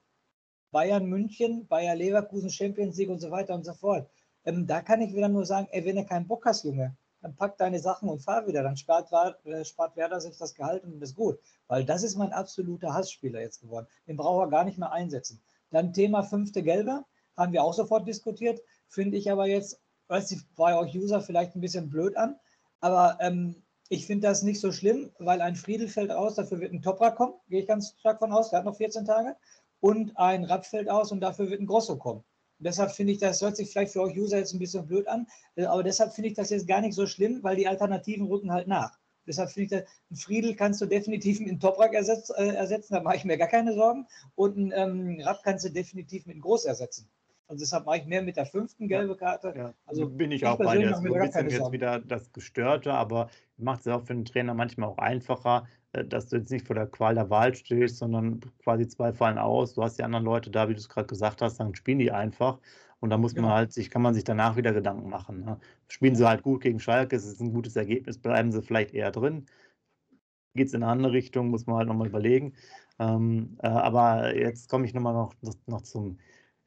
Bayern 0.71 1.05
München, 1.05 1.67
Bayer 1.67 1.95
Leverkusen, 1.95 2.49
Champions 2.49 2.97
League 2.97 3.09
und 3.09 3.19
so 3.19 3.31
weiter 3.31 3.55
und 3.55 3.63
so 3.63 3.73
fort. 3.73 4.09
Ähm, 4.43 4.67
da 4.67 4.81
kann 4.81 5.01
ich 5.01 5.13
wieder 5.13 5.29
nur 5.29 5.45
sagen, 5.45 5.67
ey, 5.71 5.85
wenn 5.85 5.95
du 5.95 6.05
keinen 6.05 6.27
Bock 6.27 6.45
hast, 6.45 6.65
Junge, 6.65 6.95
dann 7.21 7.35
pack 7.35 7.57
deine 7.57 7.79
Sachen 7.79 8.09
und 8.09 8.21
fahr 8.21 8.47
wieder. 8.47 8.63
Dann 8.63 8.77
spart, 8.77 9.09
äh, 9.45 9.63
spart 9.63 9.95
Werder 9.95 10.19
sich 10.21 10.37
das 10.37 10.53
Gehalt 10.53 10.83
und 10.83 11.01
ist 11.01 11.15
gut. 11.15 11.39
Weil 11.67 11.85
das 11.85 12.03
ist 12.03 12.15
mein 12.15 12.33
absoluter 12.33 12.93
Hassspieler 12.93 13.41
jetzt 13.41 13.61
geworden. 13.61 13.87
Den 14.07 14.17
braucht 14.17 14.45
er 14.45 14.49
gar 14.49 14.63
nicht 14.65 14.77
mehr 14.77 14.91
einsetzen. 14.91 15.41
Dann 15.71 15.93
Thema 15.93 16.23
fünfte 16.23 16.63
Gelbe, 16.63 17.03
haben 17.35 17.53
wir 17.53 17.63
auch 17.63 17.73
sofort 17.73 18.07
diskutiert. 18.07 18.61
Finde 18.87 19.17
ich 19.17 19.31
aber 19.31 19.47
jetzt, 19.47 19.79
weiß 20.07 20.31
ich, 20.31 20.39
bei 20.55 20.77
euch 20.77 20.95
User 20.95 21.21
vielleicht 21.21 21.55
ein 21.55 21.61
bisschen 21.61 21.89
blöd 21.89 22.17
an. 22.17 22.35
Aber 22.79 23.17
ähm, 23.21 23.63
ich 23.89 24.05
finde 24.05 24.27
das 24.27 24.43
nicht 24.43 24.59
so 24.59 24.71
schlimm, 24.71 25.11
weil 25.19 25.41
ein 25.41 25.55
Friedel 25.55 25.87
fällt 25.87 26.11
aus, 26.11 26.35
dafür 26.35 26.59
wird 26.59 26.73
ein 26.73 26.81
Toprak 26.81 27.15
kommen, 27.15 27.33
gehe 27.47 27.61
ich 27.61 27.67
ganz 27.67 27.95
stark 27.99 28.19
von 28.19 28.31
aus, 28.31 28.49
der 28.49 28.59
hat 28.59 28.65
noch 28.65 28.75
14 28.75 29.05
Tage. 29.05 29.35
Und 29.79 30.17
ein 30.17 30.43
Rapp 30.43 30.65
fällt 30.65 30.89
aus 30.89 31.11
und 31.11 31.21
dafür 31.21 31.49
wird 31.49 31.61
ein 31.61 31.67
Grosso 31.67 31.97
kommen. 31.97 32.23
Und 32.59 32.65
deshalb 32.65 32.91
finde 32.91 33.13
ich, 33.13 33.19
das 33.19 33.41
hört 33.41 33.55
sich 33.55 33.69
vielleicht 33.69 33.93
für 33.93 34.01
euch 34.01 34.17
User 34.17 34.39
jetzt 34.39 34.53
ein 34.53 34.59
bisschen 34.59 34.87
blöd 34.87 35.07
an, 35.07 35.27
aber 35.55 35.83
deshalb 35.83 36.13
finde 36.13 36.29
ich 36.29 36.35
das 36.35 36.49
jetzt 36.49 36.67
gar 36.67 36.81
nicht 36.81 36.95
so 36.95 37.05
schlimm, 37.05 37.43
weil 37.43 37.55
die 37.55 37.67
Alternativen 37.67 38.25
rücken 38.25 38.51
halt 38.51 38.67
nach. 38.67 38.97
Deshalb 39.27 39.51
finde 39.51 39.75
ich, 39.75 39.83
ein 40.11 40.15
Friedel 40.15 40.55
kannst 40.55 40.81
du 40.81 40.85
definitiv 40.85 41.39
mit 41.39 41.49
einem 41.49 41.59
Toprak 41.59 41.93
ersetz, 41.93 42.31
äh, 42.35 42.47
ersetzen, 42.47 42.93
da 42.93 43.01
mache 43.01 43.17
ich 43.17 43.25
mir 43.25 43.37
gar 43.37 43.47
keine 43.47 43.73
Sorgen. 43.73 44.07
Und 44.35 44.57
ein 44.57 44.73
ähm, 44.75 45.21
Rapp 45.21 45.41
kannst 45.43 45.65
du 45.65 45.69
definitiv 45.69 46.25
mit 46.25 46.35
einem 46.35 46.41
Groß 46.41 46.65
ersetzen. 46.65 47.09
Also 47.47 47.61
deshalb 47.61 47.85
mache 47.85 47.99
ich 47.99 48.05
mehr 48.05 48.21
mit 48.21 48.35
der 48.35 48.45
fünften 48.45 48.89
gelbe 48.89 49.15
Karte. 49.15 49.53
Ja, 49.55 49.73
also 49.85 50.09
bin 50.09 50.31
ich, 50.31 50.41
ich 50.41 50.47
auch 50.47 50.57
bei 50.57 50.77
dir. 50.77 50.89
Das 50.89 50.99
ist 50.99 51.05
ein 51.05 51.13
bisschen 51.13 51.49
jetzt 51.49 51.71
wieder 51.71 51.99
das 51.99 52.33
Gestörte, 52.33 52.93
aber 52.93 53.29
macht 53.57 53.81
es 53.81 53.87
auch 53.87 54.01
für 54.01 54.13
den 54.13 54.25
Trainer 54.25 54.53
manchmal 54.53 54.89
auch 54.89 54.97
einfacher, 54.97 55.65
äh, 55.93 56.03
dass 56.03 56.27
du 56.27 56.37
jetzt 56.37 56.51
nicht 56.51 56.67
vor 56.67 56.75
der 56.75 56.87
Qual 56.87 57.15
der 57.15 57.29
Wahl 57.29 57.55
stehst, 57.55 57.97
sondern 57.97 58.41
quasi 58.63 58.87
zwei 58.87 59.13
fallen 59.13 59.37
aus. 59.37 59.75
Du 59.75 59.83
hast 59.83 59.97
die 59.97 60.03
anderen 60.03 60.25
Leute 60.25 60.51
da, 60.51 60.67
wie 60.67 60.73
du 60.73 60.79
es 60.79 60.89
gerade 60.89 61.07
gesagt 61.07 61.41
hast, 61.41 61.57
dann 61.57 61.73
spielen 61.73 61.99
die 61.99 62.11
einfach. 62.11 62.59
Und 62.99 63.11
da 63.11 63.17
muss 63.17 63.35
man 63.35 63.51
halt 63.51 63.73
sich, 63.73 63.89
kann 63.91 64.01
man 64.01 64.13
sich 64.13 64.23
danach 64.23 64.55
wieder 64.55 64.73
Gedanken 64.73 65.09
machen. 65.09 65.45
Ne? 65.45 65.59
Spielen 65.87 66.15
sie 66.15 66.27
halt 66.27 66.41
gut 66.41 66.61
gegen 66.61 66.79
Schalke, 66.79 67.15
es 67.15 67.25
ist 67.25 67.39
ein 67.39 67.53
gutes 67.53 67.75
Ergebnis, 67.75 68.17
bleiben 68.17 68.51
sie 68.51 68.61
vielleicht 68.61 68.93
eher 68.93 69.11
drin. 69.11 69.45
Geht 70.55 70.67
es 70.67 70.73
in 70.73 70.81
eine 70.81 70.91
andere 70.91 71.13
Richtung, 71.13 71.49
muss 71.49 71.67
man 71.67 71.77
halt 71.77 71.87
nochmal 71.87 72.07
überlegen. 72.07 72.53
Ähm, 72.99 73.57
äh, 73.61 73.67
aber 73.67 74.35
jetzt 74.35 74.69
komme 74.69 74.85
ich 74.85 74.93
nochmal 74.93 75.13
noch, 75.13 75.33
noch 75.67 75.81
zum, 75.81 76.17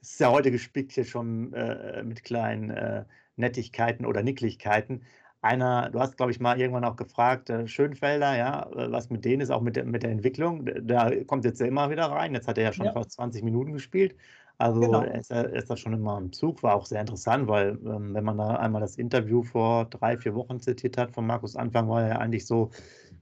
es 0.01 0.13
ist 0.13 0.21
ja 0.21 0.31
heute 0.31 0.51
gespickt 0.53 0.93
hier 0.93 1.05
schon 1.05 1.53
äh, 1.53 2.03
mit 2.05 2.23
kleinen 2.23 2.71
äh, 2.71 3.05
Nettigkeiten 3.37 4.07
oder 4.07 4.23
Nicklichkeiten. 4.23 5.03
Einer, 5.43 5.91
du 5.91 5.99
hast, 5.99 6.17
glaube 6.17 6.33
ich, 6.33 6.39
mal 6.39 6.61
irgendwann 6.61 6.85
auch 6.85 6.97
gefragt, 6.97 7.51
äh, 7.51 7.67
Schönfelder, 7.67 8.37
ja, 8.37 8.71
äh, 8.71 8.93
was 8.93 9.11
mit 9.11 9.25
denen 9.25 9.41
ist, 9.41 9.51
auch 9.51 9.63
mit 9.63 9.75
der, 9.75 9.85
mit 9.85 10.03
der 10.03 10.11
Entwicklung. 10.11 10.69
Da 10.83 11.11
kommt 11.25 11.45
jetzt 11.45 11.61
ja 11.61 11.67
immer 11.67 11.91
wieder 11.91 12.05
rein. 12.07 12.35
Jetzt 12.35 12.47
hat 12.47 12.59
er 12.59 12.65
ja 12.65 12.73
schon 12.73 12.87
ja. 12.87 12.93
fast 12.93 13.13
20 13.13 13.43
Minuten 13.43 13.73
gespielt. 13.73 14.15
Also 14.61 14.81
genau. 14.81 15.01
er, 15.01 15.15
ist, 15.15 15.31
er 15.31 15.55
ist 15.55 15.71
da 15.71 15.77
schon 15.79 15.95
immer 15.95 16.19
im 16.19 16.35
Zug, 16.35 16.63
war 16.63 16.75
auch 16.75 16.85
sehr 16.85 17.01
interessant, 17.01 17.49
weil 17.49 17.79
ähm, 17.87 18.13
wenn 18.13 18.25
man 18.25 18.37
da 18.37 18.57
einmal 18.57 18.83
das 18.83 18.97
Interview 18.97 19.43
vor 19.43 19.87
drei, 19.87 20.19
vier 20.19 20.35
Wochen 20.35 20.61
zitiert 20.61 20.99
hat 20.99 21.13
von 21.13 21.27
Markus 21.27 21.57
Anfang, 21.57 21.89
war 21.89 22.07
er 22.07 22.21
eigentlich 22.21 22.45
so, 22.45 22.69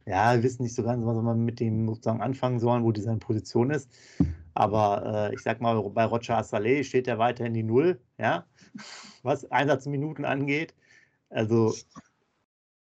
ja, 0.05 0.35
wir 0.35 0.43
wissen 0.43 0.65
nicht 0.65 0.75
so 0.75 0.83
ganz, 0.83 1.07
was 1.07 1.15
wir 1.15 1.35
mit 1.35 1.61
dem 1.61 1.87
sozusagen 1.87 2.23
anfangen 2.23 2.59
sollen, 2.59 2.83
wo 2.83 2.91
die 2.91 3.03
seine 3.03 3.19
Position 3.19 3.71
ist. 3.71 3.89
Aber 4.55 5.31
äh, 5.31 5.35
ich 5.35 5.41
sag 5.41 5.61
mal, 5.61 5.81
bei 5.91 6.05
Roger 6.07 6.41
Assalé 6.41 6.83
steht 6.83 7.07
er 7.07 7.21
weiterhin 7.21 7.55
die 7.55 7.63
Null, 7.63 8.01
ja, 8.19 8.45
was 9.23 9.49
Einsatzminuten 9.53 10.25
angeht. 10.25 10.75
Also 11.31 11.73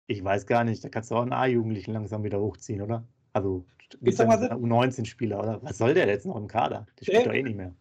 ich 0.08 0.24
weiß 0.24 0.48
gar 0.48 0.64
nicht, 0.64 0.84
da 0.84 0.90
kannst 0.90 1.12
du 1.12 1.16
auch 1.16 1.22
einen 1.22 1.34
A-Jugendlichen 1.34 1.94
langsam 1.94 2.24
wieder 2.24 2.40
hochziehen, 2.40 2.82
oder? 2.82 3.04
Also 3.34 3.66
gibt 4.02 4.14
es 4.16 4.20
einen 4.20 4.32
U19-Spieler, 4.32 5.40
oder? 5.40 5.62
Was 5.62 5.78
soll 5.78 5.94
der 5.94 6.08
jetzt 6.08 6.26
noch 6.26 6.38
im 6.38 6.48
Kader? 6.48 6.88
Der 7.00 7.06
spielt 7.06 7.28
doch 7.28 7.34
eh 7.34 7.44
nicht 7.44 7.56
mehr. 7.56 7.76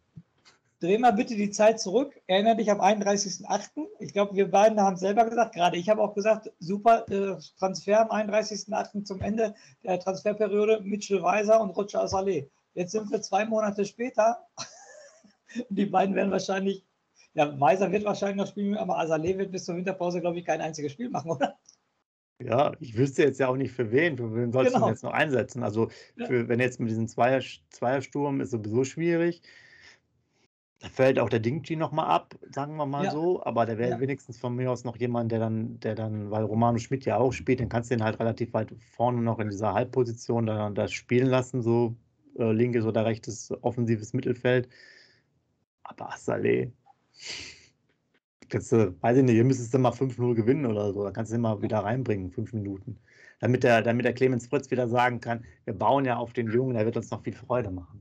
Dreh 0.80 0.96
mal 0.96 1.12
bitte 1.12 1.37
die 1.37 1.50
Zeit 1.50 1.78
zurück. 1.78 2.18
Erinnere 2.26 2.56
dich 2.56 2.70
am 2.70 2.80
31.08. 2.80 3.87
Ich 3.99 4.14
glaube, 4.14 4.34
wir 4.34 4.50
beiden 4.50 4.80
haben 4.80 4.94
es 4.94 5.00
selber 5.00 5.26
gesagt, 5.26 5.54
gerade 5.54 5.76
ich 5.76 5.90
habe 5.90 6.00
auch 6.00 6.14
gesagt, 6.14 6.50
super 6.58 7.04
äh, 7.10 7.37
Transfer 7.58 8.00
am 8.00 8.30
31.08. 8.30 9.04
zum 9.04 9.20
Ende 9.20 9.54
der 9.84 10.00
Transferperiode, 10.00 10.80
Mitchell 10.82 11.22
Weiser 11.22 11.60
und 11.60 11.76
Roger 11.76 12.08
Saleh. 12.08 12.49
Jetzt 12.72 12.92
sind 12.92 13.10
wir 13.10 13.20
zwei 13.20 13.44
Monate 13.44 13.84
später. 13.84 14.46
die 15.68 15.84
beiden 15.84 16.14
werden 16.14 16.30
wahrscheinlich, 16.30 16.87
ja, 17.34 17.60
Weiser 17.60 17.92
wird 17.92 18.04
wahrscheinlich 18.04 18.38
noch 18.38 18.46
spielen, 18.46 18.78
aber 18.78 18.99
Azaleh 18.99 19.37
wird 19.37 19.52
bis 19.52 19.66
zur 19.66 19.76
Winterpause, 19.76 20.22
glaube 20.22 20.38
ich, 20.38 20.46
kein 20.46 20.62
einziges 20.62 20.92
Spiel 20.92 21.10
machen, 21.10 21.30
oder? 21.30 21.58
Ja, 22.42 22.72
ich 22.80 22.96
wüsste 22.96 23.22
jetzt 23.22 23.38
ja 23.38 23.49
auch 23.49 23.56
nicht 23.56 23.72
für 23.72 23.92
wen. 23.92 24.16
Für 24.16 24.34
wen 24.34 24.50
sollst 24.50 24.72
genau. 24.72 24.87
du 24.87 24.92
jetzt 24.92 25.04
noch 25.04 25.12
einsetzen? 25.12 25.62
Also, 25.62 25.90
für, 26.16 26.49
wenn 26.49 26.58
jetzt 26.58 26.80
mit 26.80 26.88
diesem 26.88 27.06
Zweier, 27.06 27.42
Zweiersturm 27.68 28.40
ist 28.40 28.52
sowieso 28.52 28.84
schwierig. 28.84 29.42
Da 30.80 30.88
fällt 30.88 31.18
auch 31.18 31.28
der 31.28 31.40
Dingchi 31.40 31.76
nochmal 31.76 32.06
ab, 32.06 32.34
sagen 32.50 32.76
wir 32.76 32.87
mal 32.87 33.04
ja. 33.04 33.10
so. 33.10 33.44
Aber 33.44 33.66
der 33.66 33.76
wäre 33.76 33.90
ja. 33.90 34.00
wenigstens 34.00 34.38
von 34.38 34.56
mir 34.56 34.70
aus 34.70 34.84
noch 34.84 34.96
jemand, 34.96 35.30
der 35.30 35.38
dann, 35.38 35.78
der 35.80 35.94
dann, 35.94 36.30
weil 36.30 36.42
Romano 36.44 36.78
Schmidt 36.78 37.04
ja 37.04 37.18
auch 37.18 37.32
spielt, 37.32 37.60
dann 37.60 37.68
kannst 37.68 37.90
du 37.90 37.96
den 37.96 38.02
halt 38.02 38.18
relativ 38.18 38.54
weit 38.54 38.72
vorne 38.96 39.20
noch 39.20 39.38
in 39.40 39.50
dieser 39.50 39.75
Halbposition 39.75 40.46
dann 40.46 40.75
das 40.75 40.92
spielen 40.92 41.26
lassen, 41.26 41.60
so 41.60 41.94
äh, 42.38 42.50
linkes 42.52 42.87
oder 42.87 43.04
rechtes 43.04 43.52
offensives 43.60 44.14
Mittelfeld. 44.14 44.70
Aber 45.82 46.14
Saleh, 46.16 46.72
kannst 48.49 48.72
du, 48.72 48.94
weiß 49.02 49.18
ich 49.18 49.25
nicht, 49.25 49.37
ihr 49.37 49.44
müsstest 49.44 49.75
dann 49.75 49.82
mal 49.82 49.92
5-0 49.92 50.34
gewinnen 50.34 50.64
oder 50.64 50.94
so. 50.94 51.04
Da 51.04 51.10
kannst 51.10 51.30
du 51.30 51.37
ihn 51.37 51.42
mal 51.42 51.60
wieder 51.60 51.80
reinbringen, 51.80 52.30
fünf 52.30 52.54
Minuten. 52.54 52.99
Damit 53.40 53.64
der, 53.64 53.82
damit 53.82 54.06
der 54.06 54.14
Clemens 54.14 54.46
Fritz 54.46 54.70
wieder 54.70 54.88
sagen 54.88 55.20
kann, 55.20 55.44
wir 55.64 55.75
bauen 55.75 56.06
ja 56.06 56.16
auf 56.16 56.32
den 56.32 56.50
Jungen, 56.50 56.75
der 56.75 56.87
wird 56.87 56.96
uns 56.96 57.10
noch 57.10 57.22
viel 57.22 57.34
Freude 57.34 57.70
machen. 57.70 58.00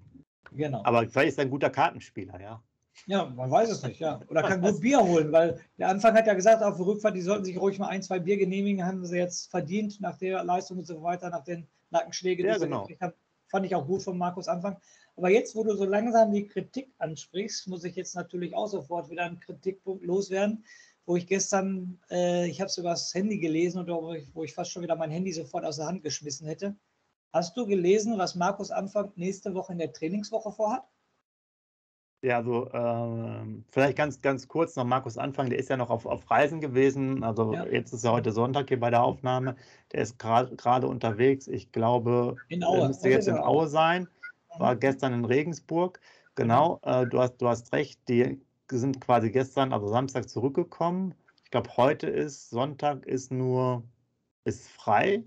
Genau. 0.53 0.81
Aber 0.83 1.07
vielleicht 1.07 1.29
ist 1.29 1.38
er 1.38 1.45
ein 1.45 1.50
guter 1.50 1.69
Kartenspieler, 1.69 2.39
ja. 2.41 2.63
Ja, 3.08 3.25
man 3.25 3.50
weiß 3.50 3.70
es 3.70 3.84
nicht, 3.84 4.00
ja. 4.00 4.20
Oder 4.27 4.44
kann 4.44 4.62
gut 4.62 4.82
Bier 4.82 5.00
holen, 5.01 5.32
weil 5.32 5.60
der 5.77 5.89
Anfang 5.89 6.13
hat 6.15 6.27
ja 6.27 6.34
gesagt, 6.34 6.63
auf 6.63 6.77
der 6.77 6.86
Rückfahrt, 6.86 7.15
die 7.15 7.22
sollten 7.22 7.46
sich 7.46 7.60
ruhig 7.60 7.79
mal 7.79 7.88
ein, 7.88 8.03
zwei 8.03 8.20
Bier 8.20 8.38
genehmigen, 8.38 8.86
haben 8.86 9.06
sie 9.06 9.18
jetzt 9.18 9.50
verdient 9.50 10.00
nach 10.01 10.18
der 10.18 10.44
Leistung 10.44 10.79
und 10.79 10.86
so 10.86 11.01
weiter, 11.01 11.29
nach 11.29 11.44
den 11.44 11.68
Nackenschlägen, 11.89 12.46
ja, 12.46 12.58
genau. 12.58 12.86
sie 12.88 12.98
haben. 13.00 13.13
Fand 13.48 13.65
ich 13.65 13.74
auch 13.74 13.88
gut 13.88 14.03
von 14.03 14.15
Markus 14.15 14.48
Anfang. 14.48 14.77
Aber 15.15 15.32
jetzt, 15.32 15.56
wo 15.56 15.63
du 15.63 15.75
so 15.75 15.84
langsam 15.84 16.32
die 16.32 16.46
Kritik 16.46 16.94
ansprichst, 17.00 17.68
muss 17.68 17.84
ich 17.84 17.96
jetzt 17.96 18.15
natürlich 18.15 18.56
auch 18.56 18.68
sofort 18.68 19.10
wieder 19.10 19.24
einen 19.24 19.39
Kritikpunkt 19.39 20.06
loswerden, 20.06 20.63
wo 21.08 21.15
ich 21.15 21.25
gestern, 21.25 22.00
äh, 22.12 22.48
ich 22.48 22.62
habe 22.62 22.70
es 22.70 22.77
übers 22.77 23.12
Handy 23.15 23.39
gelesen 23.39 23.79
und 23.79 23.89
wo 23.89 24.13
ich, 24.13 24.34
wo 24.36 24.44
ich 24.44 24.53
fast 24.53 24.72
schon 24.72 24.84
wieder 24.84 24.96
mein 24.96 25.10
Handy 25.10 25.34
sofort 25.34 25.65
aus 25.65 25.77
der 25.77 25.88
Hand 25.88 26.03
geschmissen 26.03 26.46
hätte. 26.46 26.75
Hast 27.34 27.58
du 27.58 27.65
gelesen, 27.65 28.20
was 28.20 28.36
Markus 28.36 28.70
Anfang 28.70 29.12
nächste 29.15 29.56
Woche 29.56 29.74
in 29.74 29.79
der 29.79 29.91
Trainingswoche 29.91 30.51
vorhat? 30.51 30.84
Ja, 32.22 32.38
also 32.38 32.68
äh, 32.68 33.64
vielleicht 33.72 33.98
ganz, 33.98 34.22
ganz 34.22 34.48
kurz 34.48 34.76
noch 34.76 34.84
Markus 34.84 35.18
Anfang, 35.18 35.50
der 35.50 35.58
ist 35.58 35.70
ja 35.70 35.78
noch 35.78 35.90
auf, 35.90 36.06
auf 36.06 36.30
Reisen 36.30 36.60
gewesen. 36.60 37.24
Also 37.24 37.54
ja. 37.54 37.66
jetzt 37.66 37.94
ist 37.94 38.04
ja 38.04 38.12
heute 38.12 38.34
Sonntag 38.34 38.68
hier 38.68 38.80
bei 38.80 38.90
der 38.90 39.04
Aufnahme. 39.04 39.56
Der 39.94 40.02
ist 40.02 40.20
gerade 40.20 40.88
unterwegs. 40.88 41.48
Ich 41.48 41.72
glaube, 41.72 42.36
Aue. 42.62 42.88
müsste 42.88 43.10
jetzt 43.10 43.30
in 43.30 43.38
Aue 43.38 43.68
sein. 43.68 44.08
War 44.58 44.76
mhm. 44.76 44.80
gestern 44.82 45.14
in 45.14 45.26
Regensburg. 45.26 46.02
Genau, 46.36 46.80
äh, 46.84 47.06
du, 47.08 47.20
hast, 47.20 47.38
du 47.38 47.48
hast 47.48 47.72
recht, 47.74 48.00
die 48.10 48.42
sind 48.70 49.00
quasi 49.00 49.32
gestern, 49.32 49.72
also 49.72 49.88
Samstag 49.88 50.30
zurückgekommen. 50.30 51.16
Ich 51.46 51.52
glaube, 51.52 51.70
heute 51.78 52.08
ist 52.08 52.50
Sonntag 52.50 53.06
ist 53.06 53.32
nur 53.32 53.84
ist 54.44 54.68
frei 54.70 55.24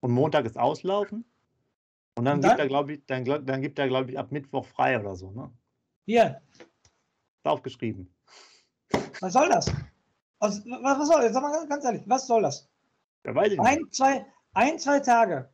und 0.00 0.12
Montag 0.12 0.46
ist 0.46 0.58
auslaufen. 0.58 1.24
Und 2.16 2.24
dann, 2.24 2.36
und 2.36 2.44
dann? 2.44 2.50
gibt 2.50 2.60
er, 2.60 2.68
glaube 2.68 2.94
ich, 2.94 3.06
dann, 3.06 3.24
dann 3.24 3.62
gibt 3.62 3.78
er, 3.78 3.88
glaube 3.88 4.10
ich, 4.10 4.18
ab 4.18 4.32
Mittwoch 4.32 4.64
frei 4.64 4.98
oder 4.98 5.16
so, 5.16 5.30
ne? 5.30 5.50
Hier. 6.10 6.42
Aufgeschrieben. 7.44 8.12
Was 9.20 9.32
soll 9.32 9.48
das? 9.48 9.72
Was, 10.40 10.66
was 10.66 11.06
soll 11.06 11.22
das? 11.22 11.32
Sag 11.32 11.42
mal 11.42 11.68
ganz 11.68 11.84
ehrlich, 11.84 12.02
was 12.06 12.26
soll 12.26 12.42
das? 12.42 12.68
Ja, 13.24 13.32
weiß 13.32 13.52
ich 13.52 13.60
ein, 13.60 13.88
zwei, 13.92 14.26
ein, 14.54 14.76
zwei 14.80 14.98
Tage 14.98 15.48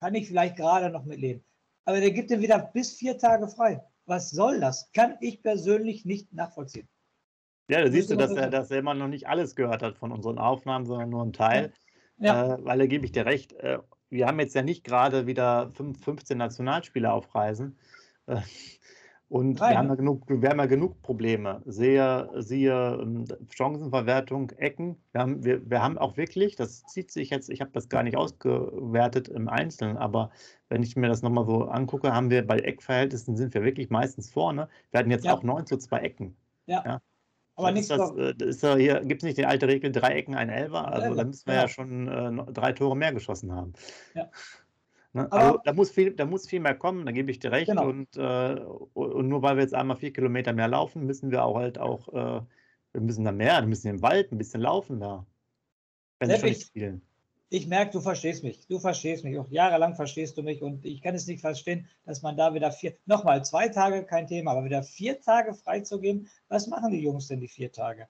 kann 0.00 0.14
ich 0.14 0.26
vielleicht 0.26 0.56
gerade 0.56 0.88
noch 0.88 1.04
mitleben. 1.04 1.44
Aber 1.84 2.00
der 2.00 2.12
gibt 2.12 2.30
dir 2.30 2.40
wieder 2.40 2.58
bis 2.58 2.94
vier 2.94 3.18
Tage 3.18 3.46
frei. 3.46 3.84
Was 4.06 4.30
soll 4.30 4.58
das? 4.58 4.90
Kann 4.92 5.18
ich 5.20 5.42
persönlich 5.42 6.06
nicht 6.06 6.32
nachvollziehen. 6.32 6.88
Ja, 7.68 7.82
da 7.82 7.90
siehst 7.90 8.10
du, 8.10 8.16
dass 8.16 8.30
er, 8.30 8.48
dass 8.48 8.70
er 8.70 8.78
immer 8.78 8.94
noch 8.94 9.08
nicht 9.08 9.28
alles 9.28 9.54
gehört 9.54 9.82
hat 9.82 9.98
von 9.98 10.12
unseren 10.12 10.38
Aufnahmen, 10.38 10.86
sondern 10.86 11.10
nur 11.10 11.20
einen 11.20 11.34
Teil. 11.34 11.74
Ja. 12.16 12.54
Äh, 12.54 12.64
weil 12.64 12.78
da 12.78 12.86
gebe 12.86 13.04
ich 13.04 13.12
dir 13.12 13.26
recht. 13.26 13.52
Äh, 13.52 13.80
wir 14.08 14.28
haben 14.28 14.40
jetzt 14.40 14.54
ja 14.54 14.62
nicht 14.62 14.82
gerade 14.82 15.26
wieder 15.26 15.70
15 15.74 16.38
Nationalspieler 16.38 17.12
auf 17.12 17.34
Reisen. 17.34 17.78
Äh, 18.24 18.40
und 19.30 19.60
wir 19.60 19.76
haben, 19.76 19.88
ja 19.88 19.94
genug, 19.94 20.22
wir 20.26 20.48
haben 20.48 20.58
ja 20.58 20.64
genug 20.66 21.02
Probleme. 21.02 21.60
Sehe, 21.66 22.30
siehe 22.36 22.98
ähm, 23.02 23.26
Chancenverwertung, 23.50 24.50
Ecken. 24.52 24.96
Wir 25.12 25.20
haben, 25.20 25.44
wir, 25.44 25.68
wir 25.68 25.82
haben 25.82 25.98
auch 25.98 26.16
wirklich, 26.16 26.56
das 26.56 26.84
zieht 26.86 27.10
sich 27.10 27.28
jetzt, 27.28 27.50
ich 27.50 27.60
habe 27.60 27.70
das 27.72 27.90
gar 27.90 28.02
nicht 28.02 28.16
ausgewertet 28.16 29.28
im 29.28 29.48
Einzelnen, 29.48 29.98
aber 29.98 30.30
wenn 30.70 30.82
ich 30.82 30.96
mir 30.96 31.08
das 31.08 31.20
nochmal 31.20 31.44
so 31.44 31.64
angucke, 31.64 32.14
haben 32.14 32.30
wir 32.30 32.46
bei 32.46 32.58
Eckverhältnissen 32.58 33.36
sind 33.36 33.52
wir 33.52 33.64
wirklich 33.64 33.90
meistens 33.90 34.30
vorne. 34.30 34.68
Wir 34.92 35.00
hatten 35.00 35.10
jetzt 35.10 35.26
ja. 35.26 35.34
auch 35.34 35.42
9 35.42 35.66
zu 35.66 35.76
2 35.76 35.98
Ecken. 35.98 36.36
Ja. 36.64 36.82
ja. 36.86 37.00
Aber 37.58 37.72
nichts. 37.72 37.88
Das, 37.88 38.10
äh, 38.16 38.34
das 38.34 38.48
ist 38.48 38.62
ja 38.62 38.76
hier 38.76 39.00
gibt 39.00 39.22
es 39.22 39.26
nicht 39.26 39.36
die 39.36 39.44
alte 39.44 39.68
Regel, 39.68 39.92
drei 39.92 40.12
Ecken, 40.12 40.36
ein 40.36 40.48
Elfer. 40.48 40.90
Also 40.90 41.14
da 41.14 41.24
müssen 41.24 41.46
wir 41.46 41.54
ja, 41.54 41.68
schon 41.68 42.08
äh, 42.08 42.52
drei 42.52 42.72
Tore 42.72 42.96
mehr 42.96 43.12
geschossen 43.12 43.52
haben. 43.52 43.74
Ja. 44.14 44.30
Ne? 45.12 45.30
Also 45.32 45.58
da 45.64 45.72
muss, 45.72 45.90
viel, 45.90 46.12
da 46.12 46.26
muss 46.26 46.46
viel 46.46 46.60
mehr 46.60 46.74
kommen, 46.74 47.06
da 47.06 47.12
gebe 47.12 47.30
ich 47.30 47.38
dir 47.38 47.52
recht. 47.52 47.68
Genau. 47.68 47.88
Und, 47.88 48.16
äh, 48.16 48.60
und 48.94 49.28
nur 49.28 49.42
weil 49.42 49.56
wir 49.56 49.62
jetzt 49.62 49.74
einmal 49.74 49.96
vier 49.96 50.12
Kilometer 50.12 50.52
mehr 50.52 50.68
laufen, 50.68 51.06
müssen 51.06 51.30
wir 51.30 51.44
auch 51.44 51.56
halt 51.56 51.78
auch, 51.78 52.08
äh, 52.08 52.42
wir 52.92 53.00
müssen 53.00 53.24
da 53.24 53.32
mehr, 53.32 53.60
wir 53.60 53.68
müssen 53.68 53.88
im 53.88 54.02
Wald 54.02 54.32
ein 54.32 54.38
bisschen 54.38 54.60
laufen 54.60 55.00
da. 55.00 55.26
Wenn 56.18 56.30
Sepp, 56.30 56.44
ich, 56.44 56.62
spielen. 56.62 57.02
ich 57.48 57.66
merke, 57.66 57.92
du 57.92 58.00
verstehst 58.00 58.42
mich. 58.42 58.66
Du 58.66 58.78
verstehst 58.78 59.24
mich. 59.24 59.38
Auch 59.38 59.48
jahrelang 59.48 59.94
verstehst 59.94 60.36
du 60.36 60.42
mich 60.42 60.62
und 60.62 60.84
ich 60.84 61.00
kann 61.00 61.14
es 61.14 61.26
nicht 61.26 61.40
verstehen, 61.40 61.86
dass 62.04 62.22
man 62.22 62.36
da 62.36 62.52
wieder 62.54 62.72
vier, 62.72 62.94
nochmal 63.06 63.44
zwei 63.44 63.68
Tage 63.68 64.04
kein 64.04 64.26
Thema, 64.26 64.52
aber 64.52 64.64
wieder 64.64 64.82
vier 64.82 65.20
Tage 65.20 65.54
freizugeben. 65.54 66.28
Was 66.48 66.66
machen 66.66 66.90
die 66.90 67.00
Jungs 67.00 67.28
denn 67.28 67.40
die 67.40 67.48
vier 67.48 67.72
Tage? 67.72 68.08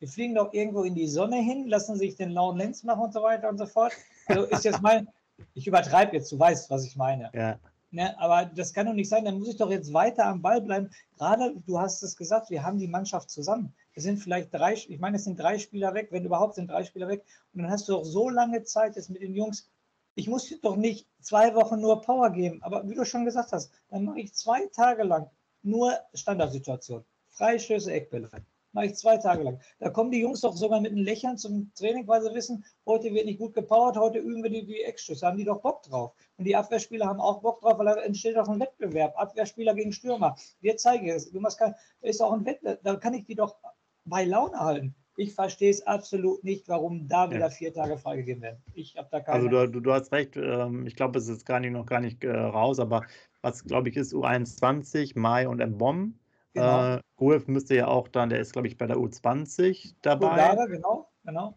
Die 0.00 0.06
fliegen 0.06 0.34
doch 0.34 0.54
irgendwo 0.54 0.84
in 0.84 0.94
die 0.94 1.08
Sonne 1.08 1.36
hin, 1.36 1.68
lassen 1.68 1.96
sich 1.96 2.16
den 2.16 2.30
lauen 2.30 2.56
Lenz 2.56 2.82
machen 2.84 3.02
und 3.02 3.12
so 3.12 3.22
weiter 3.22 3.50
und 3.50 3.58
so 3.58 3.66
fort. 3.66 3.92
Also 4.26 4.44
ist 4.44 4.64
jetzt 4.64 4.80
mein, 4.82 5.08
ich 5.54 5.66
übertreibe 5.66 6.16
jetzt, 6.16 6.30
du 6.32 6.38
weißt, 6.38 6.70
was 6.70 6.84
ich 6.84 6.96
meine. 6.96 7.30
Ja. 7.34 7.58
Ne, 7.92 8.16
aber 8.20 8.44
das 8.44 8.72
kann 8.72 8.86
doch 8.86 8.92
nicht 8.92 9.08
sein, 9.08 9.24
dann 9.24 9.38
muss 9.38 9.48
ich 9.48 9.56
doch 9.56 9.70
jetzt 9.70 9.92
weiter 9.92 10.26
am 10.26 10.42
Ball 10.42 10.60
bleiben. 10.60 10.90
Gerade, 11.18 11.56
du 11.66 11.80
hast 11.80 12.02
es 12.04 12.16
gesagt, 12.16 12.48
wir 12.50 12.62
haben 12.62 12.78
die 12.78 12.86
Mannschaft 12.86 13.30
zusammen. 13.30 13.74
Es 13.94 14.04
sind 14.04 14.18
vielleicht 14.18 14.54
drei, 14.54 14.74
ich 14.74 15.00
meine, 15.00 15.16
es 15.16 15.24
sind 15.24 15.40
drei 15.40 15.58
Spieler 15.58 15.92
weg, 15.92 16.08
wenn 16.10 16.24
überhaupt 16.24 16.54
sind 16.54 16.70
drei 16.70 16.84
Spieler 16.84 17.08
weg. 17.08 17.24
Und 17.52 17.62
dann 17.62 17.70
hast 17.70 17.88
du 17.88 17.92
doch 17.92 18.04
so 18.04 18.28
lange 18.28 18.62
Zeit 18.62 18.94
jetzt 18.94 19.10
mit 19.10 19.22
den 19.22 19.34
Jungs. 19.34 19.68
Ich 20.14 20.28
muss 20.28 20.46
dir 20.46 20.58
doch 20.60 20.76
nicht 20.76 21.08
zwei 21.20 21.54
Wochen 21.56 21.80
nur 21.80 22.00
Power 22.02 22.30
geben, 22.30 22.62
aber 22.62 22.88
wie 22.88 22.94
du 22.94 23.04
schon 23.04 23.24
gesagt 23.24 23.50
hast, 23.52 23.72
dann 23.88 24.04
mache 24.04 24.20
ich 24.20 24.34
zwei 24.34 24.66
Tage 24.66 25.02
lang 25.02 25.28
nur 25.62 25.98
Standardsituation. 26.14 27.04
Freistöße, 27.30 27.92
Eckbälle 27.92 28.30
mache 28.72 28.86
ich 28.86 28.94
zwei 28.94 29.16
Tage 29.16 29.42
lang. 29.42 29.60
Da 29.78 29.90
kommen 29.90 30.10
die 30.10 30.20
Jungs 30.20 30.40
doch 30.40 30.56
sogar 30.56 30.80
mit 30.80 30.92
einem 30.92 31.04
Lächeln 31.04 31.36
zum 31.36 31.72
Training, 31.74 32.06
weil 32.06 32.22
sie 32.22 32.34
wissen, 32.34 32.64
heute 32.86 33.12
wird 33.12 33.26
nicht 33.26 33.38
gut 33.38 33.54
gepowert, 33.54 33.96
heute 33.96 34.18
üben 34.18 34.42
wir 34.42 34.50
die, 34.50 34.64
die 34.64 34.82
Eckschüsse. 34.82 35.26
Haben 35.26 35.38
die 35.38 35.44
doch 35.44 35.60
Bock 35.60 35.82
drauf. 35.82 36.12
Und 36.36 36.44
die 36.44 36.56
Abwehrspieler 36.56 37.06
haben 37.06 37.20
auch 37.20 37.40
Bock 37.42 37.60
drauf, 37.60 37.78
weil 37.78 37.86
da 37.86 37.94
entsteht 37.96 38.36
auch 38.36 38.48
ein 38.48 38.60
Wettbewerb. 38.60 39.14
Abwehrspieler 39.16 39.74
gegen 39.74 39.92
Stürmer. 39.92 40.36
Wir 40.60 40.76
zeigen 40.76 41.08
es. 41.08 41.30
Du 41.30 41.40
machst 41.40 41.58
kein, 41.58 41.74
da 42.00 42.08
ist 42.08 42.20
auch 42.20 42.32
ein 42.32 42.44
Wettbewerb. 42.44 42.80
Da 42.82 42.96
kann 42.96 43.14
ich 43.14 43.24
die 43.24 43.34
doch 43.34 43.56
bei 44.04 44.24
Laune 44.24 44.58
halten. 44.58 44.94
Ich 45.16 45.34
verstehe 45.34 45.70
es 45.70 45.86
absolut 45.86 46.42
nicht, 46.44 46.68
warum 46.68 47.06
da 47.06 47.28
wieder 47.28 47.40
ja. 47.40 47.50
vier 47.50 47.74
Tage 47.74 47.98
freigegeben 47.98 48.42
werden. 48.42 48.62
Ich 48.72 48.96
habe 48.96 49.08
da 49.10 49.20
keine. 49.20 49.36
Also 49.36 49.66
du, 49.66 49.80
du, 49.80 49.92
hast 49.92 50.12
recht. 50.12 50.36
Ähm, 50.36 50.86
ich 50.86 50.96
glaube, 50.96 51.18
es 51.18 51.28
ist 51.28 51.44
gar 51.44 51.60
nicht, 51.60 51.72
noch 51.72 51.84
gar 51.84 52.00
nicht 52.00 52.24
äh, 52.24 52.30
raus, 52.30 52.78
aber 52.78 53.04
was 53.42 53.64
glaube 53.64 53.90
ich 53.90 53.96
ist 53.96 54.14
U21, 54.14 55.18
Mai 55.18 55.46
und 55.46 55.58
Mbom 55.58 56.19
Genau. 56.52 56.96
Äh, 56.96 57.00
Golf 57.16 57.46
müsste 57.48 57.76
ja 57.76 57.86
auch 57.86 58.08
dann, 58.08 58.28
der 58.30 58.40
ist, 58.40 58.52
glaube 58.52 58.68
ich, 58.68 58.76
bei 58.76 58.86
der 58.86 58.96
U20 58.96 59.94
dabei. 60.02 60.28
Bulgare, 60.28 60.68
genau, 60.68 61.08
genau. 61.24 61.54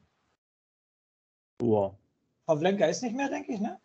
Wow. 1.59 1.95
Pavlenka 2.45 2.85
ist 2.85 3.01
nicht 3.01 3.15
mehr, 3.15 3.29
denke 3.29 3.53
ich, 3.53 3.59
ne? 3.59 3.79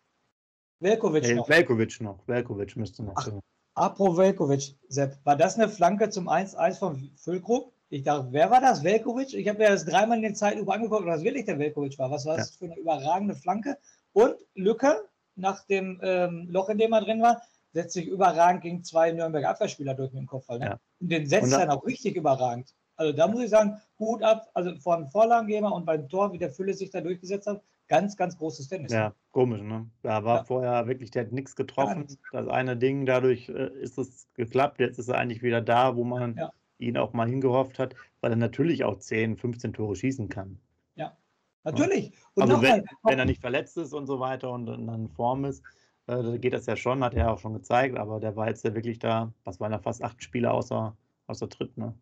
Velkovic 0.79 1.25
hey, 1.25 1.35
noch. 1.35 1.49
Velkovic 1.49 2.01
noch. 2.01 2.27
Velkovic 2.27 2.75
müsste 2.75 3.03
noch. 3.03 3.13
Ach, 3.15 3.29
Apro 3.75 4.17
Velkovic, 4.17 4.75
Sepp. 4.89 5.17
War 5.23 5.35
das 5.35 5.55
eine 5.55 5.69
Flanke 5.69 6.09
zum 6.09 6.27
1-1 6.27 6.79
von 6.79 7.11
Füllkrug? 7.15 7.71
Ich 7.89 8.03
dachte, 8.03 8.27
wer 8.31 8.51
war 8.51 8.61
das? 8.61 8.83
Velkovic? 8.83 9.33
Ich 9.33 9.47
habe 9.47 9.59
mir 9.59 9.69
das 9.69 9.85
dreimal 9.85 10.17
in 10.17 10.23
der 10.23 10.33
Zeit 10.33 10.57
über 10.57 10.73
angeguckt, 10.73 11.05
was 11.05 11.23
wirklich 11.23 11.45
der 11.45 11.57
Velkovic 11.57 11.97
war. 11.97 12.11
Was 12.11 12.25
war 12.25 12.37
das 12.37 12.51
ja. 12.51 12.57
für 12.57 12.65
eine 12.65 12.79
überragende 12.79 13.35
Flanke? 13.35 13.77
Und 14.13 14.35
Lücke 14.53 15.07
nach 15.35 15.65
dem 15.65 15.99
ähm, 16.03 16.47
Loch, 16.49 16.69
in 16.69 16.77
dem 16.77 16.91
er 16.91 17.01
drin 17.01 17.21
war, 17.21 17.41
setzt 17.73 17.93
sich 17.93 18.07
überragend 18.07 18.61
gegen 18.61 18.83
zwei 18.83 19.11
Nürnberger 19.11 19.49
Abwehrspieler 19.49 19.93
durch 19.93 20.11
mit 20.11 20.21
dem 20.21 20.27
Kopfball. 20.27 20.59
Ne? 20.59 20.65
Ja. 20.65 20.79
Und 20.99 21.11
den 21.11 21.25
setzt 21.25 21.51
dann 21.51 21.69
auch 21.69 21.85
richtig 21.85 22.15
überragend. 22.15 22.73
Also 22.95 23.13
da 23.13 23.27
muss 23.27 23.43
ich 23.43 23.49
sagen, 23.49 23.79
Hut 23.97 24.23
ab, 24.23 24.49
also 24.53 24.75
von 24.75 25.07
Vorlagengeber 25.07 25.73
und 25.73 25.85
beim 25.85 26.09
Tor, 26.09 26.33
wie 26.33 26.37
der 26.37 26.51
Fülle 26.51 26.73
sich 26.73 26.89
da 26.89 26.99
durchgesetzt 26.99 27.47
hat, 27.47 27.61
ganz, 27.87 28.17
ganz 28.17 28.37
großes 28.37 28.67
Tennis. 28.67 28.91
Ja, 28.91 29.13
komisch, 29.31 29.61
ne? 29.61 29.89
Da 30.01 30.23
war 30.23 30.37
ja. 30.37 30.43
vorher 30.43 30.87
wirklich, 30.87 31.11
der 31.11 31.23
hat 31.23 31.31
nichts 31.31 31.55
getroffen. 31.55 32.07
Das 32.31 32.47
eine 32.47 32.77
Ding, 32.77 33.05
dadurch 33.05 33.49
äh, 33.49 33.69
ist 33.79 33.97
es 33.97 34.27
geklappt. 34.33 34.79
Jetzt 34.79 34.99
ist 34.99 35.09
er 35.09 35.17
eigentlich 35.17 35.41
wieder 35.41 35.61
da, 35.61 35.95
wo 35.95 36.03
man 36.03 36.35
ja. 36.35 36.51
ihn 36.77 36.97
auch 36.97 37.13
mal 37.13 37.27
hingehofft 37.27 37.79
hat, 37.79 37.95
weil 38.21 38.31
er 38.31 38.37
natürlich 38.37 38.83
auch 38.83 38.99
10, 38.99 39.37
15 39.37 39.73
Tore 39.73 39.95
schießen 39.95 40.29
kann. 40.29 40.59
Ja, 40.95 41.17
natürlich. 41.63 42.13
Und 42.35 42.43
also 42.43 42.61
wenn, 42.61 42.85
wenn, 43.03 43.19
er 43.19 43.25
nicht 43.25 43.41
verletzt 43.41 43.77
ist 43.77 43.93
und 43.93 44.07
so 44.07 44.19
weiter 44.19 44.51
und, 44.51 44.69
und 44.69 44.87
dann 44.87 45.05
in 45.05 45.09
Form 45.09 45.45
ist, 45.45 45.63
äh, 46.09 46.39
geht 46.39 46.53
das 46.53 46.65
ja 46.65 46.75
schon, 46.75 47.03
hat 47.03 47.13
er 47.13 47.31
auch 47.31 47.39
schon 47.39 47.53
gezeigt, 47.53 47.97
aber 47.97 48.19
der 48.19 48.35
war 48.35 48.47
jetzt 48.47 48.63
ja 48.63 48.73
wirklich 48.73 48.99
da, 48.99 49.31
was 49.43 49.59
waren 49.59 49.71
da 49.71 49.79
fast 49.79 50.03
acht 50.03 50.21
Spiele 50.23 50.51
außer, 50.51 50.95
außer 51.27 51.49
Tritt, 51.49 51.77
ne? 51.77 51.93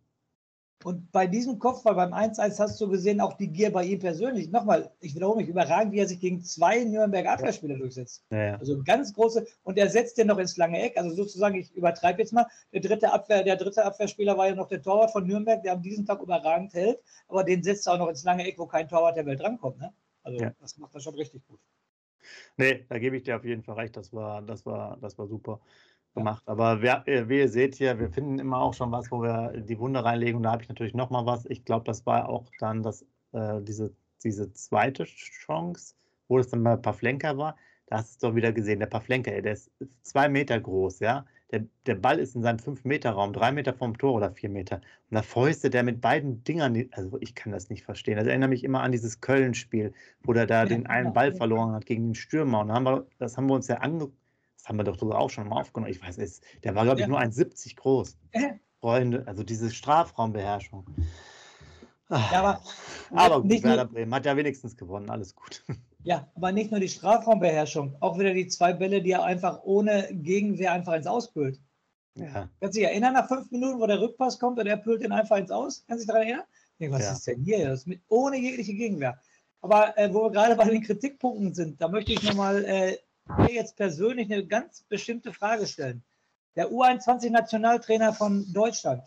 Und 0.83 1.11
bei 1.11 1.25
diesem 1.25 1.57
Kopfball 1.57 1.95
beim 1.95 2.13
1-1 2.13 2.59
hast 2.59 2.79
du 2.79 2.87
gesehen, 2.87 3.19
auch 3.19 3.33
die 3.33 3.47
Gier 3.47 3.71
bei 3.71 3.83
ihm 3.83 3.97
persönlich. 3.97 4.51
Nochmal, 4.51 4.91
ich 4.99 5.15
wiederhole 5.15 5.37
mich, 5.37 5.49
überragend, 5.49 5.91
wie 5.91 5.97
er 5.97 6.07
sich 6.07 6.19
gegen 6.19 6.43
zwei 6.43 6.83
Nürnberger 6.83 7.31
Abwehrspieler 7.31 7.73
ja. 7.73 7.79
durchsetzt. 7.79 8.23
Ja, 8.29 8.43
ja. 8.43 8.55
Also 8.57 8.83
ganz 8.83 9.11
große, 9.11 9.47
und 9.63 9.79
er 9.79 9.89
setzt 9.89 10.19
den 10.19 10.27
noch 10.27 10.37
ins 10.37 10.55
lange 10.55 10.79
Eck. 10.79 10.95
Also 10.95 11.15
sozusagen, 11.15 11.55
ich 11.55 11.73
übertreibe 11.73 12.19
jetzt 12.19 12.31
mal, 12.31 12.45
der 12.71 12.81
dritte, 12.81 13.11
Abwehr, 13.11 13.43
der 13.43 13.55
dritte 13.55 13.83
Abwehrspieler 13.83 14.37
war 14.37 14.49
ja 14.49 14.55
noch 14.55 14.67
der 14.67 14.83
Torwart 14.83 15.11
von 15.11 15.25
Nürnberg, 15.25 15.63
der 15.63 15.73
an 15.73 15.81
diesem 15.81 16.05
Tag 16.05 16.21
überragend 16.21 16.75
hält, 16.75 16.99
aber 17.27 17.43
den 17.43 17.63
setzt 17.63 17.87
er 17.87 17.93
auch 17.93 17.97
noch 17.97 18.09
ins 18.09 18.23
lange 18.23 18.45
Eck, 18.45 18.59
wo 18.59 18.67
kein 18.67 18.87
Torwart 18.87 19.17
der 19.17 19.25
Welt 19.25 19.39
drankommt. 19.39 19.79
Ne? 19.79 19.91
Also 20.21 20.45
das 20.59 20.77
macht 20.77 20.93
er 20.93 21.01
schon 21.01 21.15
richtig 21.15 21.45
gut. 21.47 21.59
Nee, 22.57 22.85
da 22.89 22.99
gebe 22.99 23.17
ich 23.17 23.23
dir 23.23 23.37
auf 23.37 23.45
jeden 23.45 23.63
Fall 23.63 23.75
recht. 23.75 23.95
Das 23.97 24.13
war, 24.13 24.41
das 24.41 24.65
war, 24.65 24.97
das 25.01 25.17
war 25.17 25.27
super 25.27 25.59
gemacht. 26.15 26.43
Aber 26.47 26.81
wer, 26.81 27.07
äh, 27.07 27.29
wie 27.29 27.39
ihr 27.39 27.49
seht 27.49 27.75
hier, 27.75 27.99
wir 27.99 28.09
finden 28.11 28.39
immer 28.39 28.59
auch 28.59 28.73
schon 28.73 28.91
was, 28.91 29.11
wo 29.11 29.21
wir 29.21 29.53
die 29.61 29.79
Wunde 29.79 30.03
reinlegen. 30.03 30.37
Und 30.37 30.43
da 30.43 30.51
habe 30.53 30.63
ich 30.63 30.69
natürlich 30.69 30.93
noch 30.93 31.09
mal 31.09 31.25
was. 31.25 31.45
Ich 31.47 31.65
glaube, 31.65 31.85
das 31.85 32.05
war 32.05 32.29
auch 32.29 32.49
dann 32.59 32.83
das, 32.83 33.03
äh, 33.33 33.61
diese, 33.61 33.95
diese 34.23 34.51
zweite 34.53 35.05
Chance, 35.05 35.95
wo 36.27 36.39
es 36.39 36.49
dann 36.49 36.63
bei 36.63 36.75
Pavlenka 36.77 37.37
war. 37.37 37.55
Da 37.87 37.97
hast 37.97 38.09
du 38.09 38.27
es 38.27 38.31
doch 38.31 38.35
wieder 38.35 38.51
gesehen, 38.51 38.79
der 38.79 38.87
Pavlenka, 38.87 39.31
der 39.41 39.53
ist 39.53 39.71
zwei 40.03 40.27
Meter 40.29 40.59
groß, 40.59 40.99
ja. 40.99 41.25
Der, 41.51 41.65
der 41.85 41.95
Ball 41.95 42.19
ist 42.19 42.35
in 42.35 42.43
seinem 42.43 42.57
5-Meter-Raum, 42.57 43.31
drei 43.31 43.51
Meter 43.53 43.73
vom 43.73 43.97
Tor 43.97 44.13
oder 44.13 44.31
vier 44.31 44.49
Meter. 44.49 44.81
Und 45.09 45.15
da 45.15 45.21
fäustet 45.21 45.73
der 45.73 45.83
mit 45.83 46.01
beiden 46.01 46.43
Dingern, 46.43 46.89
also 46.91 47.17
ich 47.21 47.35
kann 47.35 47.53
das 47.53 47.69
nicht 47.69 47.83
verstehen. 47.83 48.17
Das 48.17 48.27
erinnert 48.27 48.49
mich 48.49 48.65
immer 48.65 48.81
an 48.81 48.91
dieses 48.91 49.21
Köln-Spiel, 49.21 49.93
wo 50.23 50.33
der 50.33 50.45
da 50.45 50.63
ja, 50.63 50.65
den 50.65 50.87
einen 50.87 51.13
Ball 51.13 51.33
verloren 51.33 51.73
hat 51.73 51.85
gegen 51.85 52.09
den 52.09 52.15
Stürmer. 52.15 52.59
Und 52.59 52.71
haben 52.73 52.83
wir, 52.83 53.07
das 53.17 53.37
haben 53.37 53.47
wir 53.47 53.55
uns 53.55 53.67
ja 53.67 53.77
angeguckt 53.77 54.17
das 54.57 54.67
haben 54.67 54.77
wir 54.77 54.83
doch 54.83 54.97
sogar 54.97 55.19
auch 55.19 55.29
schon 55.29 55.47
mal 55.47 55.61
aufgenommen. 55.61 55.91
Ich 55.91 56.01
weiß 56.01 56.17
es, 56.17 56.41
der 56.63 56.75
war, 56.75 56.83
glaube 56.83 56.99
ich, 56.99 57.03
ja. 57.03 57.07
nur 57.07 57.21
1,70 57.21 57.77
groß. 57.77 58.17
Freunde, 58.81 59.23
also 59.25 59.43
diese 59.43 59.71
Strafraumbeherrschung. 59.71 60.85
Ja, 62.09 62.31
aber, 62.33 62.61
aber 63.11 63.41
gut, 63.41 63.63
Werder 63.63 63.85
Bremen 63.85 64.13
hat 64.13 64.25
ja 64.25 64.35
wenigstens 64.35 64.77
gewonnen, 64.77 65.09
alles 65.09 65.35
gut. 65.35 65.63
Ja, 66.03 66.31
aber 66.35 66.51
nicht 66.51 66.71
nur 66.71 66.79
die 66.79 66.89
Strafraumbeherrschung, 66.89 67.97
auch 67.99 68.17
wieder 68.17 68.33
die 68.33 68.47
zwei 68.47 68.73
Bälle, 68.73 69.01
die 69.01 69.11
er 69.11 69.23
einfach 69.23 69.63
ohne 69.63 70.07
Gegenwehr 70.11 70.71
einfach 70.71 70.93
ins 70.93 71.07
Auspült. 71.07 71.59
Ja. 72.15 72.49
Kannst 72.59 72.75
du 72.75 72.79
dich 72.79 72.83
erinnern, 72.83 73.13
nach 73.13 73.27
fünf 73.27 73.51
Minuten, 73.51 73.79
wo 73.79 73.87
der 73.87 74.01
Rückpass 74.01 74.39
kommt 74.39 74.59
und 74.59 74.67
er 74.67 74.77
pült 74.77 75.01
den 75.03 75.11
einfach 75.11 75.37
ins 75.37 75.51
Aus? 75.51 75.83
Kannst 75.87 76.03
du 76.03 76.05
dich 76.05 76.07
daran 76.07 76.23
erinnern? 76.23 76.45
Denke, 76.79 76.95
was 76.95 77.03
ja. 77.03 77.11
ist 77.13 77.27
denn 77.27 77.43
hier? 77.43 77.67
Das 77.69 77.85
mit, 77.85 78.01
ohne 78.07 78.37
jegliche 78.37 78.73
Gegenwehr. 78.73 79.19
Aber 79.61 79.97
äh, 79.97 80.13
wo 80.13 80.23
wir 80.23 80.31
gerade 80.31 80.55
bei 80.55 80.65
den 80.65 80.81
Kritikpunkten 80.81 81.53
sind, 81.53 81.81
da 81.81 81.87
möchte 81.87 82.13
ich 82.13 82.23
nochmal 82.23 82.63
äh, 82.65 82.97
mir 83.37 83.53
jetzt 83.53 83.75
persönlich 83.75 84.31
eine 84.31 84.45
ganz 84.45 84.83
bestimmte 84.83 85.33
Frage 85.33 85.67
stellen. 85.67 86.03
Der 86.55 86.71
U21-Nationaltrainer 86.71 88.13
von 88.13 88.51
Deutschland 88.53 89.03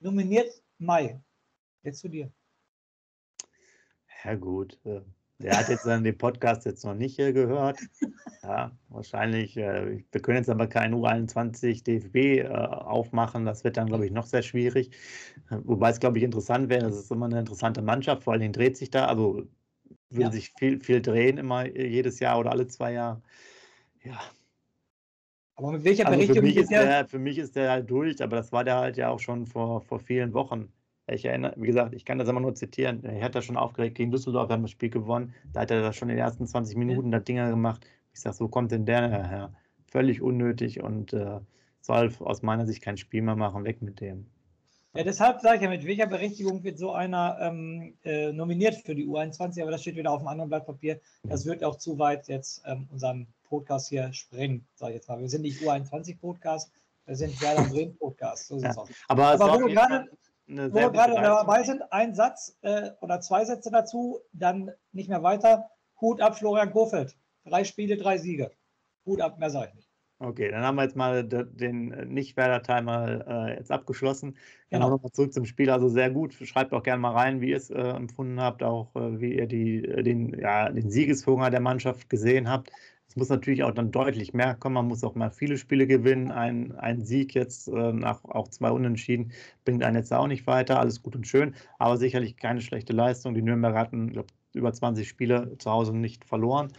nominiert 0.00 0.50
Mai. 0.78 1.20
Jetzt 1.82 2.00
zu 2.00 2.08
dir. 2.08 2.30
Ja, 4.24 4.34
gut. 4.34 4.78
Äh, 5.38 5.44
der 5.44 5.58
hat 5.58 5.68
jetzt 5.68 5.86
den 5.86 6.18
Podcast 6.18 6.64
jetzt 6.66 6.84
noch 6.84 6.94
nicht 6.94 7.16
gehört. 7.16 7.78
Ja, 8.42 8.72
wahrscheinlich. 8.88 9.56
Äh, 9.56 10.04
wir 10.10 10.22
können 10.22 10.38
jetzt 10.38 10.50
aber 10.50 10.66
keinen 10.66 10.94
U21 10.94 11.84
DFB 11.84 12.16
äh, 12.16 12.48
aufmachen. 12.48 13.44
Das 13.44 13.64
wird 13.64 13.76
dann, 13.76 13.88
glaube 13.88 14.06
ich, 14.06 14.12
noch 14.12 14.26
sehr 14.26 14.42
schwierig. 14.42 14.90
Wobei 15.50 15.90
es, 15.90 16.00
glaube 16.00 16.18
ich, 16.18 16.24
interessant 16.24 16.68
wäre. 16.68 16.82
Das 16.82 16.96
ist 16.96 17.10
immer 17.10 17.26
eine 17.26 17.40
interessante 17.40 17.82
Mannschaft. 17.82 18.24
Vor 18.24 18.34
allem 18.34 18.52
dreht 18.52 18.76
sich 18.76 18.90
da. 18.90 19.06
Also 19.06 19.46
würde 20.10 20.24
ja. 20.24 20.32
sich 20.32 20.52
viel, 20.58 20.80
viel 20.80 21.02
drehen, 21.02 21.38
immer 21.38 21.66
äh, 21.66 21.86
jedes 21.86 22.20
Jahr 22.20 22.38
oder 22.38 22.52
alle 22.52 22.66
zwei 22.66 22.92
Jahre. 22.92 23.22
Ja. 24.02 24.20
Aber 25.54 25.72
mit 25.72 25.84
welcher 25.84 26.06
also 26.06 26.16
Berichtigung 26.16 26.42
für 26.42 26.48
mich, 26.48 26.56
ist 26.56 26.70
der, 26.70 27.08
für 27.08 27.18
mich 27.18 27.38
ist 27.38 27.56
der 27.56 27.70
halt 27.70 27.90
durch, 27.90 28.22
aber 28.22 28.36
das 28.36 28.52
war 28.52 28.64
der 28.64 28.76
halt 28.76 28.96
ja 28.96 29.10
auch 29.10 29.18
schon 29.18 29.44
vor, 29.44 29.80
vor 29.80 29.98
vielen 29.98 30.32
Wochen. 30.32 30.72
Ich 31.10 31.24
erinnere, 31.24 31.54
wie 31.56 31.66
gesagt, 31.66 31.94
ich 31.94 32.04
kann 32.04 32.18
das 32.18 32.28
immer 32.28 32.40
nur 32.40 32.54
zitieren. 32.54 33.02
Er 33.04 33.24
hat 33.24 33.34
da 33.34 33.42
schon 33.42 33.56
aufgeregt 33.56 33.96
gegen 33.96 34.10
Düsseldorf, 34.10 34.50
haben 34.50 34.62
das 34.62 34.70
Spiel 34.70 34.90
gewonnen. 34.90 35.34
Da 35.52 35.60
hat 35.60 35.70
er 35.70 35.80
da 35.80 35.92
schon 35.92 36.08
in 36.10 36.16
den 36.16 36.24
ersten 36.24 36.46
20 36.46 36.76
Minuten 36.76 37.10
da 37.10 37.18
Dinger 37.18 37.48
gemacht. 37.50 37.86
Ich 38.12 38.20
sage, 38.20 38.36
so 38.36 38.48
kommt 38.48 38.72
denn 38.72 38.84
der 38.84 39.08
her? 39.08 39.52
Völlig 39.86 40.20
unnötig 40.20 40.82
und 40.82 41.12
äh, 41.12 41.40
soll 41.80 42.12
aus 42.20 42.42
meiner 42.42 42.66
Sicht 42.66 42.82
kein 42.82 42.98
Spiel 42.98 43.22
mehr 43.22 43.36
machen. 43.36 43.64
Weg 43.64 43.80
mit 43.80 44.00
dem. 44.00 44.26
Ja, 44.94 45.04
deshalb 45.04 45.40
sage 45.40 45.56
ich 45.56 45.62
ja, 45.62 45.68
mit 45.68 45.86
welcher 45.86 46.06
Berechtigung 46.06 46.64
wird 46.64 46.78
so 46.78 46.92
einer 46.92 47.38
ähm, 47.40 47.94
äh, 48.04 48.32
nominiert 48.32 48.74
für 48.74 48.94
die 48.94 49.06
U21, 49.06 49.62
aber 49.62 49.70
das 49.70 49.82
steht 49.82 49.96
wieder 49.96 50.10
auf 50.10 50.20
einem 50.20 50.28
anderen 50.28 50.48
Blatt 50.48 50.66
Papier. 50.66 51.00
Das 51.22 51.46
wird 51.46 51.62
auch 51.62 51.76
zu 51.76 51.98
weit 51.98 52.26
jetzt 52.28 52.62
ähm, 52.66 52.88
unseren 52.90 53.28
Podcast 53.44 53.88
hier 53.88 54.12
sprengen, 54.12 54.66
sage 54.74 54.92
ich 54.92 54.96
jetzt 54.96 55.08
mal. 55.08 55.20
Wir 55.20 55.28
sind 55.28 55.42
nicht 55.42 55.60
U21-Podcast, 55.62 56.72
wir 57.06 57.16
sind 57.16 57.40
Werder 57.40 57.64
Bremen 57.64 57.96
Podcast. 57.96 58.48
So 58.48 58.58
ja, 58.58 58.74
aber, 59.08 59.26
aber 59.28 59.62
wo 59.62 59.68
wir 60.48 60.90
gerade 60.90 61.14
dabei 61.14 61.62
sind, 61.62 61.82
ein 61.92 62.14
Satz 62.14 62.56
äh, 62.62 62.90
oder 63.00 63.20
zwei 63.20 63.44
Sätze 63.44 63.70
dazu, 63.70 64.20
dann 64.32 64.72
nicht 64.92 65.08
mehr 65.08 65.22
weiter. 65.22 65.70
Hut 66.00 66.20
ab, 66.20 66.38
Florian 66.38 66.72
Kofeld. 66.72 67.16
Drei 67.44 67.64
Spiele, 67.64 67.96
drei 67.96 68.18
Siege. 68.18 68.50
Hut 69.04 69.20
ab, 69.20 69.38
mehr 69.38 69.50
sage 69.50 69.68
ich 69.68 69.74
nicht. 69.74 69.88
Okay, 70.20 70.50
dann 70.50 70.64
haben 70.64 70.74
wir 70.74 70.82
jetzt 70.82 70.96
mal 70.96 71.22
den 71.22 71.88
Nicht-Werder-Teil 72.12 72.82
mal 72.82 73.24
äh, 73.28 73.56
jetzt 73.56 73.70
abgeschlossen. 73.70 74.36
Genau. 74.68 74.90
Nochmal 74.90 75.12
zurück 75.12 75.32
zum 75.32 75.44
Spiel. 75.44 75.70
Also 75.70 75.88
sehr 75.88 76.10
gut. 76.10 76.34
Schreibt 76.34 76.72
auch 76.72 76.82
gerne 76.82 77.00
mal 77.00 77.12
rein, 77.12 77.40
wie 77.40 77.50
ihr 77.50 77.56
es 77.56 77.70
äh, 77.70 77.80
empfunden 77.80 78.40
habt, 78.40 78.64
auch 78.64 78.96
äh, 78.96 79.20
wie 79.20 79.36
ihr 79.36 79.46
die, 79.46 79.84
äh, 79.84 80.02
den, 80.02 80.36
ja, 80.36 80.70
den 80.70 80.90
Siegeshunger 80.90 81.50
der 81.50 81.60
Mannschaft 81.60 82.10
gesehen 82.10 82.50
habt. 82.50 82.72
Es 83.08 83.16
muss 83.16 83.28
natürlich 83.30 83.62
auch 83.62 83.72
dann 83.72 83.90
deutlich 83.90 84.34
mehr 84.34 84.54
kommen. 84.54 84.74
Man 84.74 84.88
muss 84.88 85.02
auch 85.02 85.14
mal 85.14 85.30
viele 85.30 85.56
Spiele 85.56 85.86
gewinnen. 85.86 86.30
Ein, 86.30 86.72
ein 86.76 87.04
Sieg 87.04 87.34
jetzt 87.34 87.68
äh, 87.68 87.92
nach 87.92 88.24
auch 88.24 88.48
zwei 88.48 88.70
Unentschieden 88.70 89.32
bringt 89.64 89.82
einen 89.82 89.96
jetzt 89.96 90.12
auch 90.12 90.26
nicht 90.26 90.46
weiter. 90.46 90.78
Alles 90.78 91.02
gut 91.02 91.16
und 91.16 91.26
schön, 91.26 91.54
aber 91.78 91.96
sicherlich 91.96 92.36
keine 92.36 92.60
schlechte 92.60 92.92
Leistung. 92.92 93.34
Die 93.34 93.42
Nürnberger 93.42 93.78
hatten 93.78 94.10
glaub, 94.12 94.26
über 94.52 94.72
20 94.72 95.08
Spiele 95.08 95.56
zu 95.58 95.70
Hause 95.70 95.96
nicht 95.96 96.24
verloren 96.24 96.72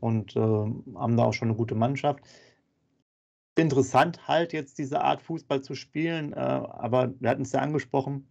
und 0.00 0.34
haben 0.36 1.16
da 1.16 1.24
auch 1.24 1.32
schon 1.32 1.48
eine 1.48 1.56
gute 1.56 1.74
Mannschaft 1.74 2.20
interessant 3.56 4.26
halt 4.28 4.52
jetzt 4.52 4.78
diese 4.78 5.02
Art 5.02 5.22
Fußball 5.22 5.62
zu 5.62 5.74
spielen, 5.74 6.32
äh, 6.32 6.36
aber 6.36 7.12
wir 7.20 7.30
hatten 7.30 7.42
es 7.42 7.52
ja 7.52 7.60
angesprochen, 7.60 8.26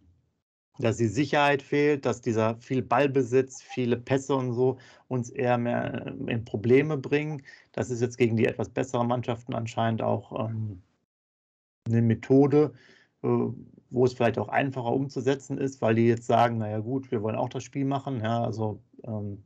dass 0.78 0.96
die 0.96 1.06
Sicherheit 1.06 1.62
fehlt, 1.62 2.06
dass 2.06 2.22
dieser 2.22 2.56
viel 2.56 2.82
Ballbesitz, 2.82 3.62
viele 3.62 3.96
Pässe 3.96 4.34
und 4.34 4.52
so 4.54 4.78
uns 5.08 5.30
eher 5.30 5.58
mehr 5.58 6.14
in 6.26 6.44
Probleme 6.44 6.96
bringen. 6.96 7.42
Das 7.72 7.90
ist 7.90 8.00
jetzt 8.00 8.16
gegen 8.18 8.36
die 8.36 8.46
etwas 8.46 8.68
besseren 8.70 9.08
Mannschaften 9.08 9.54
anscheinend 9.54 10.02
auch 10.02 10.48
ähm, 10.48 10.82
eine 11.86 12.02
Methode, 12.02 12.72
äh, 13.22 13.28
wo 13.90 14.04
es 14.04 14.14
vielleicht 14.14 14.38
auch 14.38 14.48
einfacher 14.48 14.92
umzusetzen 14.92 15.58
ist, 15.58 15.82
weil 15.82 15.94
die 15.94 16.06
jetzt 16.06 16.26
sagen, 16.26 16.58
naja 16.58 16.78
gut, 16.78 17.10
wir 17.10 17.22
wollen 17.22 17.36
auch 17.36 17.50
das 17.50 17.64
Spiel 17.64 17.84
machen. 17.84 18.20
Ja, 18.20 18.42
also 18.42 18.80
ähm, 19.04 19.44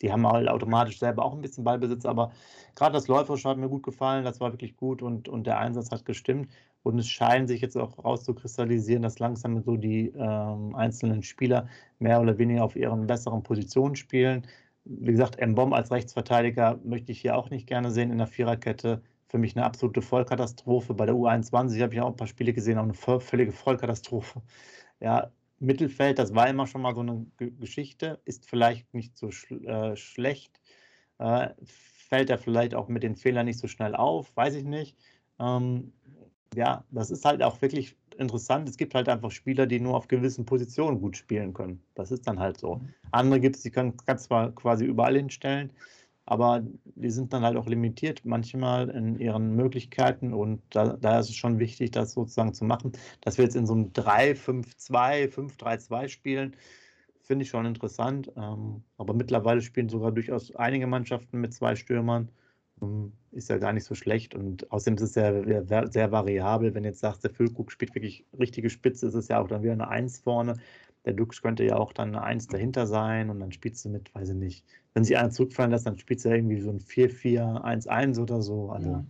die 0.00 0.12
haben 0.12 0.26
halt 0.26 0.48
automatisch 0.48 0.98
selber 0.98 1.24
auch 1.24 1.34
ein 1.34 1.40
bisschen 1.40 1.64
Ballbesitz, 1.64 2.04
aber 2.06 2.30
gerade 2.76 2.92
das 2.92 3.08
Läuferische 3.08 3.48
hat 3.48 3.58
mir 3.58 3.68
gut 3.68 3.82
gefallen, 3.82 4.24
das 4.24 4.40
war 4.40 4.52
wirklich 4.52 4.76
gut 4.76 5.02
und, 5.02 5.28
und 5.28 5.46
der 5.46 5.58
Einsatz 5.58 5.90
hat 5.90 6.04
gestimmt. 6.04 6.48
Und 6.88 6.98
es 6.98 7.08
scheint 7.08 7.48
sich 7.48 7.60
jetzt 7.60 7.76
auch 7.76 8.02
rauszukristallisieren, 8.02 9.02
dass 9.02 9.18
langsam 9.18 9.62
so 9.62 9.76
die 9.76 10.08
ähm, 10.16 10.74
einzelnen 10.74 11.22
Spieler 11.22 11.68
mehr 11.98 12.18
oder 12.18 12.38
weniger 12.38 12.64
auf 12.64 12.76
ihren 12.76 13.06
besseren 13.06 13.42
Positionen 13.42 13.94
spielen. 13.94 14.46
Wie 14.84 15.12
gesagt, 15.12 15.38
Mbom 15.38 15.74
als 15.74 15.90
Rechtsverteidiger 15.90 16.80
möchte 16.84 17.12
ich 17.12 17.20
hier 17.20 17.36
auch 17.36 17.50
nicht 17.50 17.66
gerne 17.66 17.90
sehen 17.90 18.10
in 18.10 18.16
der 18.16 18.26
Viererkette. 18.26 19.02
Für 19.28 19.36
mich 19.36 19.54
eine 19.54 19.66
absolute 19.66 20.00
Vollkatastrophe. 20.00 20.94
Bei 20.94 21.04
der 21.04 21.14
U21 21.14 21.82
habe 21.82 21.92
ich 21.92 22.00
auch 22.00 22.08
ein 22.08 22.16
paar 22.16 22.26
Spiele 22.26 22.54
gesehen, 22.54 22.78
auch 22.78 22.84
eine 22.84 23.20
völlige 23.20 23.52
Vollkatastrophe. 23.52 24.40
Ja, 25.00 25.30
Mittelfeld, 25.58 26.18
das 26.18 26.34
war 26.34 26.48
immer 26.48 26.66
schon 26.66 26.80
mal 26.80 26.94
so 26.94 27.02
eine 27.02 27.26
G 27.36 27.50
Geschichte, 27.50 28.18
ist 28.24 28.46
vielleicht 28.48 28.94
nicht 28.94 29.18
so 29.18 29.30
sch 29.30 29.50
äh, 29.50 29.94
schlecht, 29.94 30.58
äh, 31.18 31.50
fällt 31.64 32.30
er 32.30 32.38
vielleicht 32.38 32.74
auch 32.74 32.88
mit 32.88 33.02
den 33.02 33.14
Fehlern 33.14 33.44
nicht 33.44 33.58
so 33.58 33.68
schnell 33.68 33.94
auf, 33.94 34.34
weiß 34.36 34.54
ich 34.54 34.64
nicht. 34.64 34.96
Ähm, 35.38 35.92
ja, 36.58 36.84
das 36.90 37.12
ist 37.12 37.24
halt 37.24 37.40
auch 37.40 37.62
wirklich 37.62 37.96
interessant. 38.18 38.68
Es 38.68 38.76
gibt 38.76 38.94
halt 38.96 39.08
einfach 39.08 39.30
Spieler, 39.30 39.66
die 39.66 39.78
nur 39.78 39.96
auf 39.96 40.08
gewissen 40.08 40.44
Positionen 40.44 41.00
gut 41.00 41.16
spielen 41.16 41.54
können. 41.54 41.80
Das 41.94 42.10
ist 42.10 42.26
dann 42.26 42.40
halt 42.40 42.58
so. 42.58 42.76
Mhm. 42.76 42.94
Andere 43.12 43.40
gibt 43.40 43.56
es, 43.56 43.62
die 43.62 43.70
können 43.70 43.96
ganz 44.06 44.24
zwar 44.24 44.52
quasi 44.52 44.84
überall 44.84 45.16
hinstellen, 45.16 45.72
aber 46.26 46.64
die 46.96 47.10
sind 47.10 47.32
dann 47.32 47.44
halt 47.44 47.56
auch 47.56 47.66
limitiert 47.66 48.22
manchmal 48.24 48.90
in 48.90 49.20
ihren 49.20 49.54
Möglichkeiten 49.54 50.34
und 50.34 50.60
da, 50.70 50.96
da 50.96 51.20
ist 51.20 51.28
es 51.28 51.36
schon 51.36 51.60
wichtig, 51.60 51.92
das 51.92 52.12
sozusagen 52.12 52.52
zu 52.54 52.64
machen. 52.64 52.90
Dass 53.20 53.38
wir 53.38 53.44
jetzt 53.44 53.54
in 53.54 53.64
so 53.64 53.74
einem 53.74 53.92
3-5-2, 53.92 55.28
5-3-2 55.28 56.08
spielen, 56.08 56.56
finde 57.22 57.44
ich 57.44 57.50
schon 57.50 57.66
interessant. 57.66 58.32
Ähm, 58.36 58.82
aber 58.96 59.14
mittlerweile 59.14 59.62
spielen 59.62 59.88
sogar 59.88 60.10
durchaus 60.10 60.52
einige 60.56 60.88
Mannschaften 60.88 61.40
mit 61.40 61.54
zwei 61.54 61.76
Stürmern. 61.76 62.30
Ähm, 62.82 63.12
ist 63.32 63.50
ja 63.50 63.58
gar 63.58 63.72
nicht 63.72 63.84
so 63.84 63.94
schlecht 63.94 64.34
und 64.34 64.70
außerdem 64.72 64.94
ist 64.94 65.02
es 65.02 65.14
ja 65.14 65.64
sehr 65.90 66.10
variabel. 66.12 66.74
Wenn 66.74 66.84
jetzt 66.84 67.00
sagst, 67.00 67.22
der 67.24 67.30
Füllkrug 67.30 67.70
spielt 67.70 67.94
wirklich 67.94 68.24
richtige 68.38 68.70
Spitze, 68.70 69.06
ist 69.06 69.14
es 69.14 69.28
ja 69.28 69.40
auch 69.40 69.48
dann 69.48 69.62
wieder 69.62 69.72
eine 69.72 69.88
1 69.88 70.20
vorne. 70.20 70.54
Der 71.04 71.12
Dux 71.12 71.40
könnte 71.40 71.64
ja 71.64 71.76
auch 71.76 71.92
dann 71.92 72.08
eine 72.08 72.22
1 72.22 72.48
dahinter 72.48 72.86
sein 72.86 73.30
und 73.30 73.40
dann 73.40 73.52
spielst 73.52 73.84
du 73.84 73.90
mit, 73.90 74.14
weiß 74.14 74.30
ich 74.30 74.34
nicht, 74.34 74.64
wenn 74.94 75.04
sie 75.04 75.16
einer 75.16 75.30
zurückfallen 75.30 75.70
lässt, 75.70 75.86
dann 75.86 75.98
spielt 75.98 76.20
sie 76.20 76.30
irgendwie 76.30 76.60
so 76.60 76.70
ein 76.70 76.80
4-4-1-1 76.80 78.20
oder 78.20 78.42
so. 78.42 78.70
Also, 78.70 78.90
ja. 78.90 79.04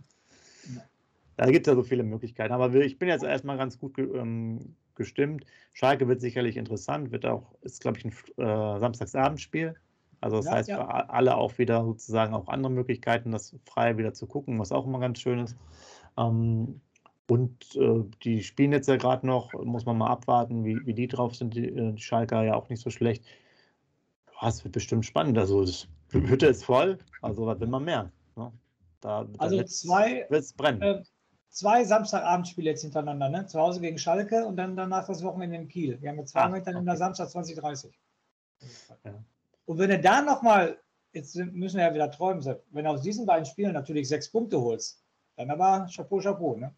Da 1.37 1.45
gibt 1.45 1.65
es 1.65 1.71
ja 1.71 1.75
so 1.75 1.83
viele 1.83 2.03
Möglichkeiten. 2.03 2.53
Aber 2.53 2.73
ich 2.75 2.99
bin 2.99 3.07
jetzt 3.07 3.23
erstmal 3.23 3.57
ganz 3.57 3.79
gut 3.79 3.97
ähm, 3.97 4.75
gestimmt. 4.95 5.45
Schalke 5.71 6.07
wird 6.09 6.19
sicherlich 6.19 6.57
interessant, 6.57 7.11
wird 7.11 7.25
auch, 7.25 7.55
ist 7.61 7.79
glaube 7.81 7.97
ich 7.97 8.05
ein 8.05 8.11
äh, 8.11 8.79
Samstagsabendspiel. 8.79 9.75
Also 10.21 10.37
das 10.37 10.45
ja, 10.45 10.51
heißt, 10.51 10.69
ja. 10.69 10.77
für 10.77 11.09
alle 11.09 11.37
auch 11.37 11.57
wieder 11.57 11.83
sozusagen 11.83 12.33
auch 12.33 12.47
andere 12.47 12.71
Möglichkeiten, 12.71 13.31
das 13.31 13.55
frei 13.65 13.97
wieder 13.97 14.13
zu 14.13 14.27
gucken, 14.27 14.59
was 14.59 14.71
auch 14.71 14.85
immer 14.85 14.99
ganz 14.99 15.19
schön 15.19 15.39
ist. 15.39 15.55
Ähm, 16.17 16.81
und 17.29 17.75
äh, 17.75 18.03
die 18.23 18.43
spielen 18.43 18.71
jetzt 18.71 18.87
ja 18.87 18.97
gerade 18.97 19.25
noch, 19.25 19.53
muss 19.53 19.85
man 19.85 19.97
mal 19.97 20.07
abwarten, 20.07 20.65
wie, 20.65 20.83
wie 20.85 20.93
die 20.93 21.07
drauf 21.07 21.35
sind. 21.35 21.53
Die, 21.53 21.69
äh, 21.69 21.93
die 21.93 22.01
Schalker 22.01 22.43
ja 22.43 22.55
auch 22.55 22.69
nicht 22.69 22.81
so 22.81 22.89
schlecht. 22.89 23.23
Es 24.41 24.63
wird 24.63 24.73
bestimmt 24.73 25.05
spannend. 25.05 25.37
Also 25.37 25.61
das 25.61 25.87
Hütte 26.11 26.47
ist 26.47 26.65
voll, 26.65 26.97
also 27.21 27.45
was 27.45 27.59
will 27.59 27.67
man 27.67 27.83
mehr? 27.83 28.11
Ne? 28.35 28.51
Da, 29.01 29.23
da 29.23 29.29
also 29.37 29.63
zwei, 29.63 30.25
wird's 30.29 30.53
brennen. 30.53 30.81
Äh, 30.81 31.03
zwei 31.49 31.83
Samstagabendspiele 31.83 32.69
jetzt 32.71 32.81
hintereinander, 32.81 33.29
ne? 33.29 33.45
Zu 33.45 33.59
Hause 33.59 33.81
gegen 33.81 33.97
Schalke 33.97 34.45
und 34.45 34.55
dann 34.57 34.75
danach 34.75 35.07
das 35.07 35.23
Wochenende 35.23 35.57
in 35.57 35.67
Kiel. 35.67 36.01
Wir 36.01 36.09
haben 36.09 36.17
jetzt 36.17 36.31
zwei 36.31 36.41
ah, 36.41 36.53
hintereinander 36.53 36.93
okay. 36.93 36.99
Samstag 36.99 37.29
2030. 37.29 37.99
Ja. 39.03 39.23
Und 39.69 39.77
wenn 39.77 39.91
du 39.91 39.99
da 39.99 40.23
nochmal, 40.23 40.79
jetzt 41.13 41.35
müssen 41.35 41.77
wir 41.77 41.85
ja 41.85 41.93
wieder 41.93 42.09
träumen, 42.09 42.43
wenn 42.71 42.85
du 42.85 42.89
aus 42.89 43.03
diesen 43.03 43.27
beiden 43.27 43.45
Spielen 43.45 43.73
natürlich 43.73 44.07
sechs 44.07 44.27
Punkte 44.27 44.59
holst, 44.59 44.99
dann 45.35 45.51
aber 45.51 45.87
Chapeau, 45.95 46.19
Chapeau, 46.19 46.55
ne? 46.55 46.73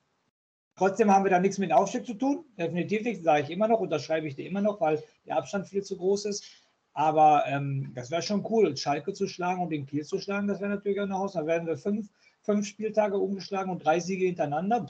Trotzdem 0.75 1.09
haben 1.09 1.23
wir 1.23 1.31
da 1.31 1.39
nichts 1.39 1.57
mit 1.57 1.69
dem 1.69 1.77
Aufstieg 1.77 2.05
zu 2.05 2.15
tun. 2.15 2.43
Definitiv 2.57 3.03
nicht, 3.03 3.23
sage 3.23 3.43
ich 3.43 3.49
immer 3.49 3.69
noch, 3.69 3.79
unterschreibe 3.79 4.27
ich 4.27 4.35
dir 4.35 4.45
immer 4.45 4.59
noch, 4.59 4.81
weil 4.81 5.01
der 5.25 5.37
Abstand 5.37 5.69
viel 5.69 5.83
zu 5.83 5.95
groß 5.95 6.25
ist. 6.25 6.43
Aber 6.91 7.45
ähm, 7.47 7.93
das 7.95 8.11
wäre 8.11 8.21
schon 8.21 8.45
cool, 8.49 8.75
Schalke 8.75 9.13
zu 9.13 9.25
schlagen 9.29 9.61
und 9.61 9.69
den 9.69 9.85
Kiel 9.85 10.03
zu 10.03 10.19
schlagen, 10.19 10.49
das 10.49 10.59
wäre 10.59 10.71
natürlich 10.71 10.99
auch 10.99 11.05
eine 11.05 11.17
Haus. 11.17 11.31
Dann 11.31 11.47
werden 11.47 11.67
wir 11.67 11.77
fünf, 11.77 12.09
fünf 12.41 12.67
Spieltage 12.67 13.17
umgeschlagen 13.17 13.71
und 13.71 13.85
drei 13.85 14.01
Siege 14.01 14.25
hintereinander. 14.25 14.85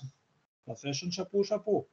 Das 0.65 0.83
wäre 0.83 0.95
schon 0.95 1.11
Chapeau, 1.11 1.43
Chapeau. 1.43 1.87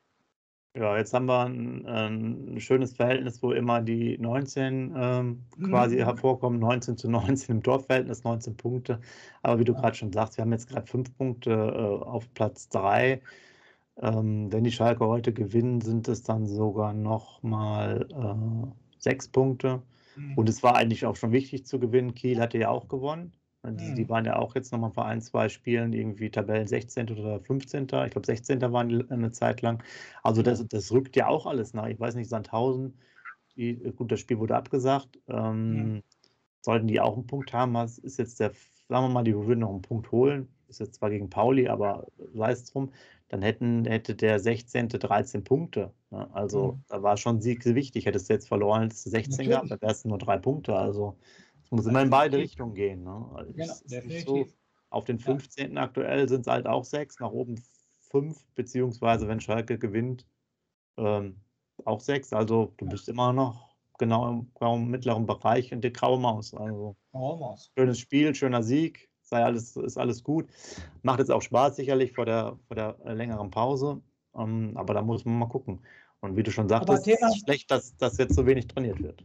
Ja, 0.79 0.97
jetzt 0.97 1.13
haben 1.13 1.27
wir 1.27 1.45
ein, 1.45 1.87
ein 1.87 2.61
schönes 2.61 2.93
Verhältnis, 2.93 3.43
wo 3.43 3.51
immer 3.51 3.83
die 3.83 4.17
19 4.19 4.95
ähm, 4.97 5.45
quasi 5.65 5.97
mhm. 5.97 6.05
hervorkommen. 6.05 6.61
19 6.61 6.97
zu 6.97 7.11
19 7.11 7.57
im 7.57 7.63
Dorfverhältnis, 7.63 8.23
19 8.23 8.57
Punkte. 8.57 9.01
Aber 9.43 9.59
wie 9.59 9.65
du 9.65 9.73
ja. 9.73 9.81
gerade 9.81 9.97
schon 9.97 10.13
sagst, 10.13 10.37
wir 10.37 10.43
haben 10.43 10.53
jetzt 10.53 10.69
gerade 10.69 10.87
fünf 10.87 11.17
Punkte 11.17 11.51
äh, 11.51 12.05
auf 12.05 12.33
Platz 12.33 12.69
drei. 12.69 13.21
Ähm, 14.01 14.53
wenn 14.53 14.63
die 14.63 14.71
Schalke 14.71 15.05
heute 15.05 15.33
gewinnen, 15.33 15.81
sind 15.81 16.07
es 16.07 16.23
dann 16.23 16.47
sogar 16.47 16.93
nochmal 16.93 18.07
äh, 18.13 19.01
sechs 19.01 19.27
Punkte. 19.27 19.83
Mhm. 20.15 20.39
Und 20.39 20.49
es 20.49 20.63
war 20.63 20.77
eigentlich 20.77 21.07
auch 21.07 21.17
schon 21.17 21.33
wichtig 21.33 21.67
zu 21.67 21.81
gewinnen. 21.81 22.15
Kiel 22.15 22.41
hatte 22.41 22.59
ja 22.59 22.69
auch 22.69 22.87
gewonnen. 22.87 23.33
Die, 23.65 23.95
die 23.95 24.05
mhm. 24.05 24.09
waren 24.09 24.25
ja 24.25 24.37
auch 24.37 24.55
jetzt 24.55 24.73
nochmal 24.73 24.93
vor 24.93 25.07
ein, 25.07 25.21
zwei 25.21 25.49
Spielen 25.49 25.93
irgendwie 25.93 26.31
Tabellen 26.31 26.69
16. 26.69 27.11
oder 27.11 27.41
15. 27.41 27.83
Ich 27.83 27.89
glaube, 27.89 28.25
16. 28.25 28.61
waren 28.73 28.89
die 28.89 29.05
eine 29.11 29.33
Zeit 29.33 29.63
lang. 29.63 29.83
Also 30.23 30.43
das, 30.43 30.65
das 30.69 30.93
rückt 30.93 31.17
ja 31.17 31.27
auch 31.27 31.45
alles 31.45 31.75
nach. 31.75 31.87
Ich 31.89 31.99
weiß 31.99 32.15
nicht, 32.15 32.29
Sandhausen, 32.29 32.97
die, 33.57 33.75
gut, 33.97 34.13
das 34.13 34.21
Spiel 34.21 34.39
wurde 34.39 34.57
abgesagt. 34.57 35.19
Ähm, 35.29 35.97
ja. 35.97 36.03
Sollten 36.61 36.87
die 36.87 37.01
auch 37.01 37.15
einen 37.15 37.27
Punkt 37.27 37.53
haben, 37.53 37.75
was 37.75 37.99
ist 37.99 38.19
jetzt 38.19 38.39
der, 38.39 38.53
sagen 38.89 39.07
wir 39.07 39.09
mal, 39.09 39.25
die 39.25 39.35
würden 39.35 39.61
noch 39.61 39.71
einen 39.71 39.83
Punkt 39.83 40.13
holen. 40.13 40.49
Ist 40.69 40.81
jetzt 40.81 40.97
zwar 40.97 41.11
gegen 41.11 41.31
Pauli, 41.31 41.67
aber 41.69 42.07
sei 42.35 42.53
es 42.53 42.65
drum. 42.67 42.93
Dann 43.29 43.43
hätten, 43.43 43.85
hätte 43.87 44.15
der 44.15 44.39
16. 44.39 44.89
13 44.89 45.45
Punkte. 45.45 45.93
Ne? 46.11 46.29
Also 46.33 46.73
mhm. 46.73 46.85
da 46.89 47.03
war 47.03 47.17
schon 47.17 47.41
Sieg 47.41 47.65
wichtig. 47.65 48.07
Hättest 48.07 48.29
du 48.29 48.35
jetzt 48.35 48.49
verloren, 48.49 48.83
hättest 48.83 49.07
du 49.07 49.11
16 49.11 49.31
Natürlich. 49.31 49.49
gehabt, 49.51 49.71
dann 49.71 49.81
wärst 49.81 50.05
du 50.05 50.09
nur 50.09 50.19
drei 50.19 50.39
Punkte. 50.39 50.77
Also 50.77 51.17
muss 51.71 51.87
immer 51.87 52.03
in 52.03 52.11
beide 52.11 52.39
Richtungen 52.39 52.75
gehen. 52.75 53.05
Ne? 53.05 53.31
Also 53.35 53.53
genau, 53.53 53.75
definitiv. 53.85 54.49
So, 54.49 54.55
auf 54.91 55.05
den 55.05 55.19
15. 55.19 55.75
Ja. 55.75 55.83
aktuell 55.83 56.29
sind 56.29 56.43
es 56.43 56.47
halt 56.47 56.67
auch 56.67 56.85
sechs, 56.85 57.19
nach 57.21 57.31
oben 57.31 57.63
fünf, 58.01 58.45
beziehungsweise 58.55 59.29
wenn 59.29 59.41
Schalke 59.41 59.79
gewinnt, 59.79 60.27
ähm, 60.97 61.37
auch 61.85 62.01
sechs. 62.01 62.33
Also 62.33 62.73
du 62.79 62.87
ja. 62.87 62.91
bist 62.93 63.09
immer 63.09 63.33
noch 63.33 63.77
genau 63.99 64.29
im 64.29 64.51
grauen 64.55 64.89
mittleren 64.89 65.27
Bereich 65.27 65.73
in 65.73 65.81
der 65.81 65.91
graue 65.91 66.19
Maus. 66.19 66.55
Also 66.55 66.97
graue 67.13 67.39
Maus. 67.39 67.71
schönes 67.77 67.99
Spiel, 67.99 68.35
schöner 68.35 68.63
Sieg, 68.63 69.11
sei 69.23 69.45
alles, 69.45 69.77
ist 69.77 69.99
alles 69.99 70.23
gut. 70.23 70.49
Macht 71.03 71.19
jetzt 71.19 71.31
auch 71.31 71.43
Spaß 71.43 71.77
sicherlich 71.77 72.13
vor 72.13 72.25
der, 72.25 72.59
vor 72.67 72.77
der 72.77 72.97
längeren 73.05 73.51
Pause. 73.51 74.01
Ähm, 74.37 74.73
aber 74.75 74.95
da 74.95 75.03
muss 75.03 75.25
man 75.25 75.39
mal 75.39 75.49
gucken. 75.49 75.81
Und 76.21 76.37
wie 76.37 76.43
du 76.43 76.51
schon 76.51 76.69
sagtest, 76.69 77.07
ist 77.07 77.23
es 77.23 77.39
schlecht, 77.39 77.71
dass, 77.71 77.97
dass 77.97 78.19
jetzt 78.19 78.35
so 78.35 78.47
wenig 78.47 78.67
trainiert 78.67 79.01
wird. 79.03 79.25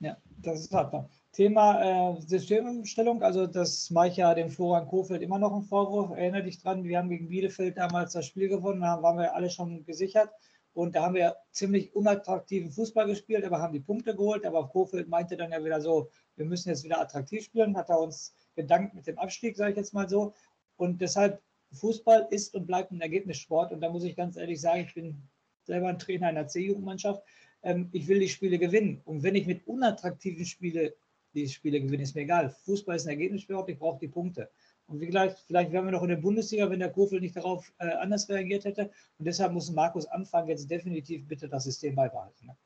Ja, 0.00 0.16
das 0.42 0.60
ist 0.60 0.72
halt. 0.72 0.92
Thema 1.34 2.14
äh, 2.16 2.20
Systemumstellung, 2.20 3.22
also 3.22 3.46
das 3.46 3.90
mache 3.90 4.08
ich 4.08 4.16
ja 4.16 4.34
dem 4.34 4.50
Florian 4.50 4.86
Kofeld 4.86 5.20
immer 5.20 5.38
noch 5.38 5.52
einen 5.52 5.64
Vorwurf. 5.64 6.10
Erinnere 6.16 6.44
dich 6.44 6.62
dran, 6.62 6.84
wir 6.84 6.98
haben 6.98 7.10
gegen 7.10 7.28
Bielefeld 7.28 7.76
damals 7.76 8.12
das 8.12 8.26
Spiel 8.26 8.48
gewonnen, 8.48 8.80
da 8.80 9.02
waren 9.02 9.18
wir 9.18 9.34
alle 9.34 9.50
schon 9.50 9.84
gesichert 9.84 10.30
und 10.74 10.96
da 10.96 11.04
haben 11.04 11.14
wir 11.14 11.36
ziemlich 11.52 11.94
unattraktiven 11.94 12.70
Fußball 12.70 13.06
gespielt, 13.06 13.44
aber 13.44 13.60
haben 13.60 13.72
die 13.72 13.80
Punkte 13.80 14.14
geholt. 14.14 14.44
Aber 14.44 14.68
Kofeld 14.68 15.08
meinte 15.08 15.36
dann 15.36 15.52
ja 15.52 15.64
wieder 15.64 15.80
so, 15.80 16.10
wir 16.36 16.44
müssen 16.44 16.68
jetzt 16.68 16.82
wieder 16.82 17.00
attraktiv 17.00 17.44
spielen, 17.44 17.76
hat 17.76 17.90
er 17.90 18.00
uns 18.00 18.34
gedankt 18.56 18.94
mit 18.94 19.06
dem 19.06 19.18
Abstieg, 19.18 19.56
sage 19.56 19.70
ich 19.70 19.76
jetzt 19.76 19.94
mal 19.94 20.08
so. 20.08 20.34
Und 20.76 21.00
deshalb, 21.00 21.40
Fußball 21.72 22.28
ist 22.30 22.54
und 22.54 22.66
bleibt 22.66 22.92
ein 22.92 23.00
Ergebnissport 23.00 23.72
und 23.72 23.80
da 23.80 23.90
muss 23.90 24.04
ich 24.04 24.14
ganz 24.14 24.36
ehrlich 24.36 24.60
sagen, 24.60 24.84
ich 24.86 24.94
bin 24.94 25.20
selber 25.64 25.88
ein 25.88 25.98
Trainer 25.98 26.28
einer 26.28 26.46
C-Jugendmannschaft. 26.46 27.22
Ähm, 27.62 27.88
ich 27.92 28.06
will 28.06 28.20
die 28.20 28.28
Spiele 28.28 28.58
gewinnen. 28.58 29.00
Und 29.04 29.22
wenn 29.22 29.34
ich 29.34 29.46
mit 29.46 29.66
unattraktiven 29.66 30.44
Spielen 30.44 30.92
die 31.34 31.48
Spiele 31.48 31.80
gewinnen, 31.80 32.02
ist 32.02 32.14
mir 32.14 32.22
egal. 32.22 32.50
Fußball 32.50 32.96
ist 32.96 33.06
ein 33.06 33.10
Ergebnissport, 33.10 33.68
ich 33.68 33.78
brauche 33.78 33.98
die 33.98 34.08
Punkte. 34.08 34.50
Und 34.86 35.00
wie 35.00 35.06
gesagt, 35.06 35.38
vielleicht 35.46 35.72
wären 35.72 35.86
wir 35.86 35.92
noch 35.92 36.02
in 36.02 36.10
der 36.10 36.16
Bundesliga, 36.16 36.68
wenn 36.70 36.78
der 36.78 36.92
Kofel 36.92 37.20
nicht 37.20 37.36
darauf 37.36 37.72
äh, 37.78 37.88
anders 37.94 38.28
reagiert 38.28 38.64
hätte. 38.64 38.90
Und 39.18 39.26
deshalb 39.26 39.52
muss 39.52 39.70
Markus 39.72 40.06
Anfang 40.06 40.48
jetzt 40.48 40.70
definitiv 40.70 41.26
bitte 41.26 41.48
das 41.48 41.64
System 41.64 41.94
beibehalten. 41.94 42.46
Ne? 42.46 42.56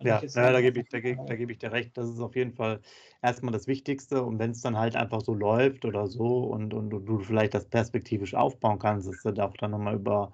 Ja, 0.00 0.22
ja 0.22 0.52
da 0.52 0.60
gebe 0.60 0.80
ich, 0.80 0.88
da, 0.90 1.00
gebe, 1.00 1.24
da 1.26 1.34
gebe 1.34 1.52
ich 1.52 1.58
dir 1.58 1.72
recht. 1.72 1.96
Das 1.96 2.08
ist 2.08 2.20
auf 2.20 2.36
jeden 2.36 2.52
Fall 2.52 2.80
erstmal 3.22 3.52
das 3.52 3.66
Wichtigste. 3.66 4.22
Und 4.22 4.38
wenn 4.38 4.50
es 4.50 4.60
dann 4.60 4.78
halt 4.78 4.94
einfach 4.94 5.22
so 5.22 5.34
läuft 5.34 5.84
oder 5.84 6.06
so 6.06 6.44
und, 6.44 6.74
und, 6.74 6.92
und 6.92 7.06
du 7.06 7.18
vielleicht 7.18 7.54
das 7.54 7.66
perspektivisch 7.66 8.34
aufbauen 8.34 8.78
kannst, 8.78 9.08
dass 9.08 9.22
du 9.22 9.42
auch 9.42 9.56
dann 9.56 9.70
nochmal 9.70 9.94
über, 9.94 10.32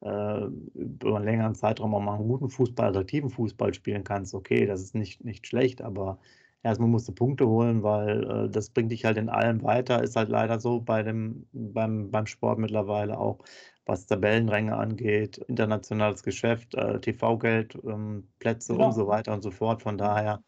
äh, 0.00 0.46
über 0.74 1.16
einen 1.16 1.24
längeren 1.24 1.54
Zeitraum 1.54 1.94
auch 1.94 2.00
mal 2.00 2.16
einen 2.16 2.28
guten 2.28 2.50
Fußball, 2.50 2.88
attraktiven 2.88 3.30
Fußball 3.30 3.72
spielen 3.72 4.04
kannst, 4.04 4.34
okay, 4.34 4.66
das 4.66 4.82
ist 4.82 4.94
nicht, 4.94 5.24
nicht 5.24 5.46
schlecht, 5.46 5.80
aber 5.80 6.18
erstmal 6.66 6.88
musst 6.88 7.08
du 7.08 7.12
Punkte 7.12 7.46
holen, 7.46 7.82
weil 7.82 8.24
äh, 8.30 8.50
das 8.50 8.70
bringt 8.70 8.90
dich 8.92 9.04
halt 9.04 9.16
in 9.16 9.28
allem 9.28 9.62
weiter. 9.62 10.02
Ist 10.02 10.16
halt 10.16 10.28
leider 10.28 10.60
so 10.60 10.80
bei 10.80 11.02
dem, 11.02 11.46
beim, 11.52 12.10
beim 12.10 12.26
Sport 12.26 12.58
mittlerweile 12.58 13.18
auch, 13.18 13.38
was 13.86 14.06
Tabellenränge 14.06 14.76
angeht, 14.76 15.38
internationales 15.48 16.22
Geschäft, 16.22 16.74
äh, 16.74 17.00
TV-Geld, 17.00 17.78
ähm, 17.86 18.26
Plätze 18.40 18.72
genau. 18.72 18.86
und 18.86 18.92
so 18.94 19.06
weiter 19.06 19.32
und 19.32 19.42
so 19.42 19.52
fort. 19.52 19.82
Von 19.82 19.96
daher, 19.96 20.42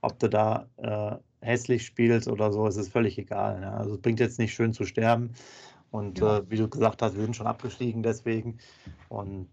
ob 0.00 0.18
du 0.20 0.28
da 0.28 0.68
äh, 0.76 1.16
hässlich 1.44 1.84
spielst 1.84 2.28
oder 2.28 2.52
so, 2.52 2.66
ist 2.66 2.76
es 2.76 2.88
völlig 2.88 3.18
egal. 3.18 3.60
Ja. 3.60 3.74
Also 3.74 3.94
es 3.94 4.00
bringt 4.00 4.20
jetzt 4.20 4.38
nicht 4.38 4.54
schön 4.54 4.72
zu 4.72 4.84
sterben. 4.84 5.32
Und 5.90 6.20
ja. 6.20 6.38
äh, 6.38 6.50
wie 6.50 6.56
du 6.56 6.68
gesagt 6.68 7.02
hast, 7.02 7.16
wir 7.16 7.22
sind 7.22 7.36
schon 7.36 7.46
abgestiegen 7.46 8.02
deswegen. 8.02 8.58
Und 9.08 9.48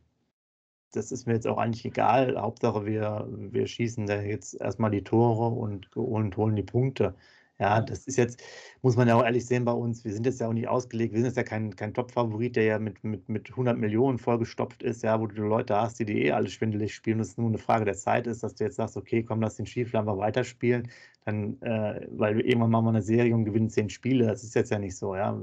das 0.92 1.12
ist 1.12 1.26
mir 1.28 1.34
jetzt 1.34 1.48
auch 1.48 1.58
eigentlich 1.58 1.86
egal. 1.86 2.40
Hauptsache, 2.40 2.86
wir, 2.86 3.28
wir 3.30 3.68
schießen 3.68 4.06
da 4.08 4.22
jetzt 4.22 4.60
erstmal 4.60 4.92
die 4.92 5.04
Tore 5.04 5.48
und, 5.56 5.96
und 5.96 6.38
holen 6.38 6.56
die 6.56 6.64
Punkte. 6.64 7.16
Ja, 7.62 7.80
das 7.80 8.08
ist 8.08 8.18
jetzt, 8.18 8.42
muss 8.82 8.96
man 8.96 9.08
ja 9.08 9.16
auch 9.16 9.24
ehrlich 9.24 9.46
sehen 9.46 9.66
bei 9.66 9.72
uns, 9.72 10.04
wir 10.04 10.12
sind 10.12 10.26
jetzt 10.26 10.40
ja 10.42 10.48
auch 10.48 10.54
nicht 10.54 10.68
ausgelegt, 10.68 11.14
wir 11.14 11.20
sind 11.20 11.28
jetzt 11.28 11.38
ja 11.38 11.44
kein, 11.44 11.76
kein 11.76 11.94
Top-Favorit, 11.94 12.56
der 12.56 12.64
ja 12.64 12.80
mit, 12.80 13.04
mit, 13.04 13.30
mit 13.30 13.52
100 13.52 13.78
Millionen 13.78 14.18
vollgestopft 14.18 14.82
ist, 14.82 15.04
ja, 15.04 15.20
wo 15.22 15.28
du 15.28 15.44
Leute 15.44 15.76
hast, 15.80 16.00
die 16.00 16.06
die 16.06 16.24
eh 16.24 16.32
alle 16.32 16.50
schwindelig 16.50 16.96
spielen 16.96 17.18
und 17.18 17.22
es 17.22 17.38
nur 17.38 17.48
eine 17.50 17.60
Frage 17.60 17.86
der 17.86 17.94
Zeit 17.94 18.26
ist, 18.26 18.42
dass 18.42 18.56
du 18.56 18.64
jetzt 18.64 18.78
sagst, 18.78 18.98
okay, 18.98 19.22
komm, 19.24 19.42
lass 19.42 19.58
den 19.58 19.68
Schiefladen 19.68 20.08
wir 20.08 20.18
weiterspielen, 20.18 20.90
dann, 21.26 21.62
äh, 21.62 22.08
weil 22.10 22.42
irgendwann 22.42 22.72
machen 22.72 22.86
wir 22.86 22.90
eine 22.90 23.04
Serie 23.04 23.36
und 23.36 23.46
gewinnen 23.46 23.70
zehn 23.70 23.92
Spiele, 23.92 24.26
das 24.26 24.44
ist 24.44 24.56
jetzt 24.56 24.72
ja 24.72 24.80
nicht 24.80 24.98
so, 24.98 25.16
ja. 25.16 25.40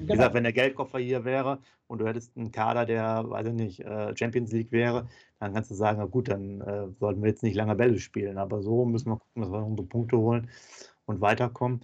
Wie 0.00 0.06
genau. 0.06 0.14
gesagt, 0.14 0.34
wenn 0.34 0.44
der 0.44 0.54
Geldkoffer 0.54 0.98
hier 0.98 1.24
wäre 1.26 1.58
und 1.86 1.98
du 1.98 2.06
hättest 2.06 2.34
einen 2.34 2.52
Kader, 2.52 2.86
der, 2.86 3.28
weiß 3.28 3.48
ich 3.48 3.52
nicht, 3.52 3.80
äh, 3.80 4.16
Champions 4.16 4.50
League 4.50 4.72
wäre, 4.72 5.08
dann 5.40 5.52
kannst 5.52 5.70
du 5.70 5.74
sagen, 5.74 5.98
na 5.98 6.06
gut, 6.06 6.28
dann 6.28 6.62
äh, 6.62 6.88
sollten 6.98 7.22
wir 7.22 7.28
jetzt 7.28 7.42
nicht 7.42 7.54
lange 7.54 7.74
Bälle 7.74 7.98
spielen. 7.98 8.38
Aber 8.38 8.62
so 8.62 8.86
müssen 8.86 9.10
wir 9.10 9.18
gucken, 9.18 9.42
dass 9.42 9.52
wir 9.52 9.62
unsere 9.62 9.86
Punkte 9.86 10.16
holen 10.16 10.48
und 11.04 11.20
weiterkommen. 11.20 11.80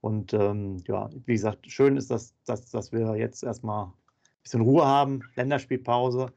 Und 0.00 0.34
ähm, 0.34 0.82
ja, 0.88 1.08
wie 1.24 1.34
gesagt, 1.34 1.70
schön 1.70 1.96
ist, 1.96 2.10
dass, 2.10 2.34
dass, 2.44 2.68
dass 2.70 2.90
wir 2.90 3.14
jetzt 3.14 3.44
erstmal 3.44 3.86
ein 3.86 3.92
bisschen 4.42 4.62
Ruhe 4.62 4.84
haben, 4.84 5.22
Länderspielpause 5.36 6.32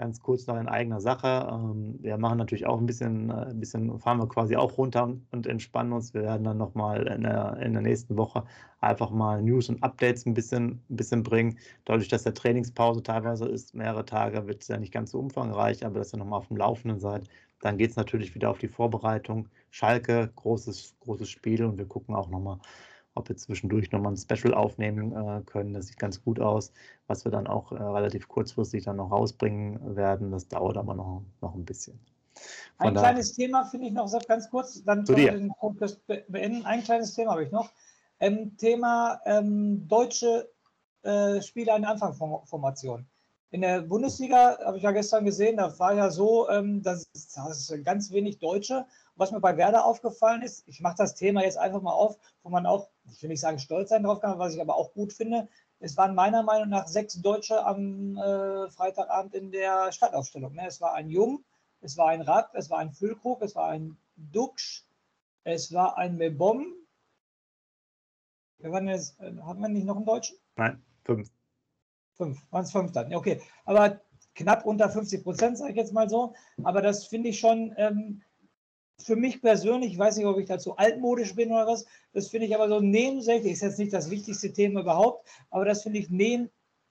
ganz 0.00 0.18
kurz 0.22 0.46
noch 0.46 0.56
in 0.56 0.66
eigener 0.66 0.98
Sache. 0.98 1.46
Ähm, 1.52 1.98
wir 2.00 2.16
machen 2.16 2.38
natürlich 2.38 2.66
auch 2.66 2.78
ein 2.78 2.86
bisschen, 2.86 3.28
äh, 3.28 3.50
ein 3.50 3.60
bisschen, 3.60 3.98
fahren 4.00 4.18
wir 4.18 4.26
quasi 4.28 4.56
auch 4.56 4.78
runter 4.78 5.14
und 5.30 5.46
entspannen 5.46 5.92
uns. 5.92 6.14
Wir 6.14 6.22
werden 6.22 6.44
dann 6.44 6.56
nochmal 6.56 7.06
in 7.06 7.22
der, 7.22 7.58
in 7.58 7.74
der 7.74 7.82
nächsten 7.82 8.16
Woche 8.16 8.44
einfach 8.80 9.10
mal 9.10 9.42
News 9.42 9.68
und 9.68 9.82
Updates 9.82 10.24
ein 10.24 10.32
bisschen, 10.32 10.80
ein 10.88 10.96
bisschen 10.96 11.22
bringen. 11.22 11.58
Dadurch, 11.84 12.08
dass 12.08 12.22
der 12.22 12.32
Trainingspause 12.32 13.02
teilweise 13.02 13.46
ist, 13.46 13.74
mehrere 13.74 14.06
Tage, 14.06 14.46
wird 14.46 14.62
es 14.62 14.68
ja 14.68 14.78
nicht 14.78 14.92
ganz 14.92 15.10
so 15.10 15.18
umfangreich, 15.18 15.84
aber 15.84 15.98
dass 15.98 16.14
ihr 16.14 16.18
nochmal 16.18 16.38
auf 16.38 16.48
dem 16.48 16.56
Laufenden 16.56 16.98
seid. 16.98 17.28
Dann 17.60 17.76
geht 17.76 17.90
es 17.90 17.96
natürlich 17.96 18.34
wieder 18.34 18.48
auf 18.48 18.58
die 18.58 18.68
Vorbereitung. 18.68 19.50
Schalke, 19.70 20.30
großes, 20.34 20.96
großes 21.00 21.28
Spiel 21.28 21.62
und 21.62 21.76
wir 21.76 21.84
gucken 21.86 22.14
auch 22.14 22.30
nochmal 22.30 22.58
ob 23.14 23.28
wir 23.28 23.36
zwischendurch 23.36 23.90
nochmal 23.92 24.12
ein 24.12 24.16
Special 24.16 24.54
aufnehmen 24.54 25.12
äh, 25.12 25.42
können. 25.44 25.74
Das 25.74 25.86
sieht 25.86 25.98
ganz 25.98 26.22
gut 26.22 26.40
aus. 26.40 26.72
Was 27.06 27.24
wir 27.24 27.32
dann 27.32 27.46
auch 27.46 27.72
äh, 27.72 27.76
relativ 27.76 28.28
kurzfristig 28.28 28.84
dann 28.84 28.96
noch 28.96 29.10
rausbringen 29.10 29.96
werden, 29.96 30.30
das 30.30 30.48
dauert 30.48 30.76
aber 30.76 30.94
noch, 30.94 31.22
noch 31.40 31.54
ein 31.54 31.64
bisschen. 31.64 31.98
Von 32.78 32.88
ein 32.88 32.94
kleines 32.94 33.34
Thema 33.34 33.64
finde 33.64 33.88
ich 33.88 33.92
noch 33.92 34.10
ganz 34.26 34.48
kurz, 34.50 34.82
dann 34.84 35.04
können 35.04 35.18
wir 35.18 35.32
den 35.32 35.52
Punkt 35.58 35.80
beenden. 36.28 36.64
Ein 36.64 36.82
kleines 36.82 37.14
Thema 37.14 37.32
habe 37.32 37.44
ich 37.44 37.52
noch. 37.52 37.70
Ähm, 38.20 38.56
Thema 38.56 39.20
ähm, 39.24 39.86
deutsche 39.88 40.50
äh, 41.02 41.40
Spieler 41.42 41.76
in 41.76 41.84
Anfangsformation. 41.84 43.06
In 43.50 43.62
der 43.62 43.82
Bundesliga 43.82 44.58
habe 44.64 44.76
ich 44.76 44.84
ja 44.84 44.92
gestern 44.92 45.24
gesehen, 45.24 45.56
da 45.56 45.76
war 45.78 45.94
ja 45.94 46.10
so, 46.10 46.48
ähm, 46.48 46.82
dass 46.82 47.08
es 47.14 47.74
ganz 47.84 48.12
wenig 48.12 48.38
Deutsche 48.38 48.86
was 49.20 49.30
mir 49.30 49.40
bei 49.40 49.56
Werder 49.56 49.84
aufgefallen 49.84 50.42
ist, 50.42 50.66
ich 50.66 50.80
mache 50.80 50.96
das 50.96 51.14
Thema 51.14 51.44
jetzt 51.44 51.58
einfach 51.58 51.82
mal 51.82 51.92
auf, 51.92 52.16
wo 52.42 52.48
man 52.48 52.66
auch, 52.66 52.88
ich 53.12 53.22
will 53.22 53.28
nicht 53.28 53.40
sagen 53.40 53.58
stolz 53.58 53.90
sein 53.90 54.02
drauf 54.02 54.20
kann, 54.20 54.38
was 54.38 54.54
ich 54.54 54.60
aber 54.60 54.74
auch 54.74 54.92
gut 54.94 55.12
finde, 55.12 55.46
es 55.78 55.96
waren 55.96 56.14
meiner 56.14 56.42
Meinung 56.42 56.70
nach 56.70 56.88
sechs 56.88 57.20
Deutsche 57.20 57.64
am 57.64 58.16
äh, 58.16 58.70
Freitagabend 58.70 59.34
in 59.34 59.52
der 59.52 59.92
Stadtaufstellung. 59.92 60.54
Ne? 60.54 60.66
Es 60.66 60.80
war 60.80 60.94
ein 60.94 61.10
Jung, 61.10 61.44
es 61.80 61.96
war 61.96 62.08
ein 62.08 62.22
Rad, 62.22 62.50
es 62.54 62.70
war 62.70 62.78
ein 62.78 62.92
Füllkrug, 62.92 63.42
es 63.42 63.54
war 63.54 63.68
ein 63.68 63.96
Duxch, 64.16 64.86
es 65.44 65.72
war 65.72 65.96
ein 65.96 66.16
Mebom. 66.16 66.74
Wir 68.58 68.72
waren 68.72 68.88
äh, 68.88 69.00
man 69.20 69.72
nicht 69.72 69.86
noch 69.86 69.96
einen 69.96 70.06
Deutschen? 70.06 70.36
Nein, 70.56 70.82
fünf. 71.04 71.30
Fünf, 72.20 72.38
waren 72.50 72.64
es 72.64 72.72
fünf 72.72 72.92
dann, 72.92 73.14
okay. 73.14 73.40
Aber 73.64 73.98
knapp 74.34 74.66
unter 74.66 74.90
50 74.90 75.24
Prozent, 75.24 75.56
sage 75.56 75.70
ich 75.70 75.76
jetzt 75.78 75.94
mal 75.94 76.08
so. 76.10 76.34
Aber 76.62 76.82
das 76.82 77.06
finde 77.06 77.30
ich 77.30 77.40
schon, 77.40 77.72
ähm, 77.78 78.20
für 78.98 79.16
mich 79.16 79.40
persönlich, 79.40 79.92
ich 79.92 79.98
weiß 79.98 80.18
nicht, 80.18 80.26
ob 80.26 80.38
ich 80.38 80.46
dazu 80.46 80.76
altmodisch 80.76 81.34
bin 81.34 81.50
oder 81.50 81.66
was, 81.66 81.86
das 82.12 82.28
finde 82.28 82.46
ich 82.46 82.54
aber 82.54 82.68
so 82.68 82.80
nebensächlich, 82.80 83.52
ist 83.52 83.62
jetzt 83.62 83.78
nicht 83.78 83.94
das 83.94 84.10
wichtigste 84.10 84.52
Thema 84.52 84.80
überhaupt, 84.80 85.26
aber 85.48 85.64
das 85.64 85.82
finde 85.82 85.98
ich 85.98 86.10
neben, 86.10 86.50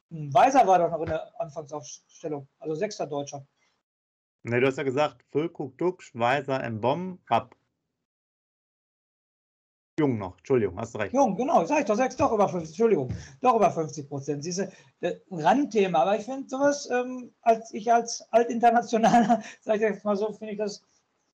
hm, 0.09 0.33
Weiser 0.33 0.65
war 0.65 0.79
doch 0.79 0.89
noch 0.89 1.01
in 1.01 1.09
der 1.09 1.39
Anfangsaufstellung, 1.39 2.47
also 2.57 2.73
sechster 2.73 3.05
Deutscher. 3.05 3.45
Ne, 4.41 4.59
du 4.59 4.65
hast 4.65 4.77
ja 4.77 4.83
gesagt, 4.83 5.23
Füllkrug, 5.31 5.77
Duxch, 5.77 6.11
Weiser, 6.15 6.67
Mbom, 6.67 7.19
Rapp. 7.29 7.55
Jung 9.99 10.17
noch, 10.17 10.37
Entschuldigung, 10.37 10.79
hast 10.79 10.95
du 10.95 10.99
recht. 10.99 11.13
Jung, 11.13 11.35
genau, 11.35 11.65
sag 11.65 11.81
ich 11.81 11.85
doch, 11.85 11.95
sechs, 11.95 12.15
doch 12.15 12.31
über 12.31 12.49
50, 12.49 12.69
Entschuldigung, 12.69 13.13
doch 13.41 13.55
über 13.55 13.69
50 13.69 14.07
Prozent. 14.07 14.43
Siehste, 14.43 14.71
ein 15.01 15.19
Randthema, 15.29 15.99
aber 15.99 16.17
ich 16.17 16.25
finde 16.25 16.49
sowas, 16.49 16.89
ähm, 16.91 17.31
als 17.41 17.73
ich 17.73 17.91
als 17.91 18.25
Altinternationaler, 18.31 19.43
sag 19.61 19.75
ich 19.75 19.81
jetzt 19.81 20.05
mal 20.05 20.15
so, 20.15 20.31
finde 20.33 20.53
ich 20.53 20.57
das 20.57 20.81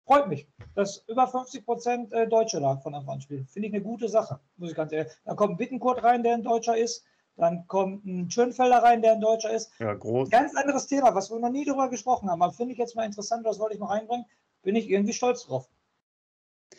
freut 0.06 0.28
mich, 0.28 0.46
dass 0.74 1.04
über 1.08 1.26
50 1.26 1.64
Prozent 1.64 2.12
äh, 2.12 2.28
Deutsche 2.28 2.60
da 2.60 2.76
von 2.76 2.94
Anfang 2.94 3.14
an 3.14 3.20
spielen. 3.20 3.46
Finde 3.46 3.68
ich 3.68 3.74
eine 3.74 3.82
gute 3.82 4.08
Sache, 4.08 4.40
muss 4.56 4.70
ich 4.70 4.76
ganz 4.76 4.92
ehrlich 4.92 5.12
Da 5.24 5.34
kommt 5.34 5.54
ein 5.54 5.56
Bittenkurt 5.56 6.02
rein, 6.02 6.22
der 6.22 6.34
ein 6.34 6.42
Deutscher 6.42 6.76
ist. 6.76 7.04
Dann 7.36 7.66
kommt 7.66 8.04
ein 8.04 8.30
Schönfelder 8.30 8.82
rein, 8.82 9.02
der 9.02 9.12
ein 9.12 9.20
Deutscher 9.20 9.52
ist. 9.52 9.72
Ja, 9.80 9.92
groß. 9.92 10.30
Ganz 10.30 10.54
anderes 10.54 10.86
Thema, 10.86 11.14
was 11.14 11.30
wir 11.30 11.38
noch 11.40 11.50
nie 11.50 11.64
darüber 11.64 11.88
gesprochen 11.88 12.30
haben. 12.30 12.42
Aber 12.42 12.52
finde 12.52 12.72
ich 12.72 12.78
jetzt 12.78 12.94
mal 12.94 13.04
interessant, 13.04 13.44
das 13.44 13.58
wollte 13.58 13.74
ich 13.74 13.80
noch 13.80 13.90
einbringen. 13.90 14.24
Bin 14.62 14.76
ich 14.76 14.88
irgendwie 14.88 15.12
stolz 15.12 15.44
drauf. 15.44 15.68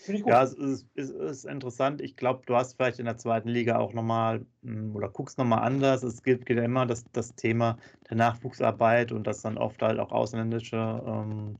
Ja, 0.07 0.43
es 0.43 0.53
ist, 0.53 0.87
es 0.95 1.09
ist, 1.09 1.45
interessant. 1.45 2.01
Ich 2.01 2.15
glaube, 2.15 2.43
du 2.45 2.55
hast 2.55 2.73
vielleicht 2.73 2.99
in 2.99 3.05
der 3.05 3.17
zweiten 3.17 3.49
Liga 3.49 3.77
auch 3.77 3.93
nochmal 3.93 4.45
hm, 4.63 4.95
oder 4.95 5.09
guckst 5.09 5.37
nochmal 5.37 5.63
anders. 5.63 6.03
Es 6.03 6.23
gibt, 6.23 6.45
geht 6.45 6.57
ja 6.57 6.63
immer 6.63 6.85
das, 6.85 7.05
das 7.11 7.35
Thema 7.35 7.77
der 8.09 8.17
Nachwuchsarbeit 8.17 9.11
und 9.11 9.25
dass 9.25 9.41
dann 9.41 9.57
oft 9.57 9.81
halt 9.81 9.99
auch 9.99 10.11
ausländische 10.11 11.03
ähm, 11.05 11.57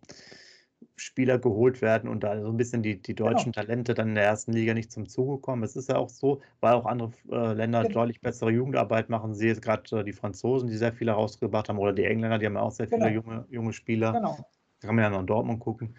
Spieler 0.98 1.40
geholt 1.40 1.82
werden 1.82 2.10
und 2.10 2.24
da 2.24 2.42
so 2.42 2.48
ein 2.48 2.58
bisschen 2.58 2.82
die, 2.82 3.02
die 3.02 3.16
genau. 3.16 3.32
deutschen 3.32 3.52
genau. 3.52 3.66
Talente 3.66 3.94
dann 3.94 4.10
in 4.10 4.16
der 4.16 4.24
ersten 4.24 4.54
Liga 4.54 4.74
nicht 4.74 4.92
zum 4.92 5.08
Zuge 5.08 5.40
kommen. 5.40 5.64
Es 5.64 5.76
ist 5.76 5.90
ja 5.90 5.98
auch 5.98 6.10
so, 6.10 6.42
weil 6.62 6.74
auch 6.74 6.86
andere 6.86 7.12
äh, 7.32 7.54
Länder 7.54 7.84
genau. 7.84 8.02
deutlich 8.02 8.22
bessere 8.22 8.52
Jugendarbeit 8.52 9.10
machen. 9.10 9.34
Sie 9.34 9.48
jetzt 9.48 9.62
gerade 9.62 10.00
äh, 10.00 10.04
die 10.04 10.14
Franzosen, 10.14 10.70
die 10.70 10.78
sehr 10.78 10.94
viele 10.94 11.12
rausgebracht 11.12 11.68
haben, 11.68 11.80
oder 11.80 11.94
die 11.94 12.06
Engländer, 12.06 12.38
die 12.38 12.46
haben 12.46 12.56
ja 12.56 12.62
auch 12.62 12.72
sehr 12.72 12.88
viele 12.88 13.12
genau. 13.12 13.14
junge, 13.14 13.46
junge 13.50 13.74
Spieler. 13.74 14.14
Genau. 14.14 14.38
Da 14.82 14.88
kann 14.88 14.96
man 14.96 15.04
ja 15.04 15.10
noch 15.10 15.20
in 15.20 15.28
Dortmund 15.28 15.60
gucken. 15.60 15.96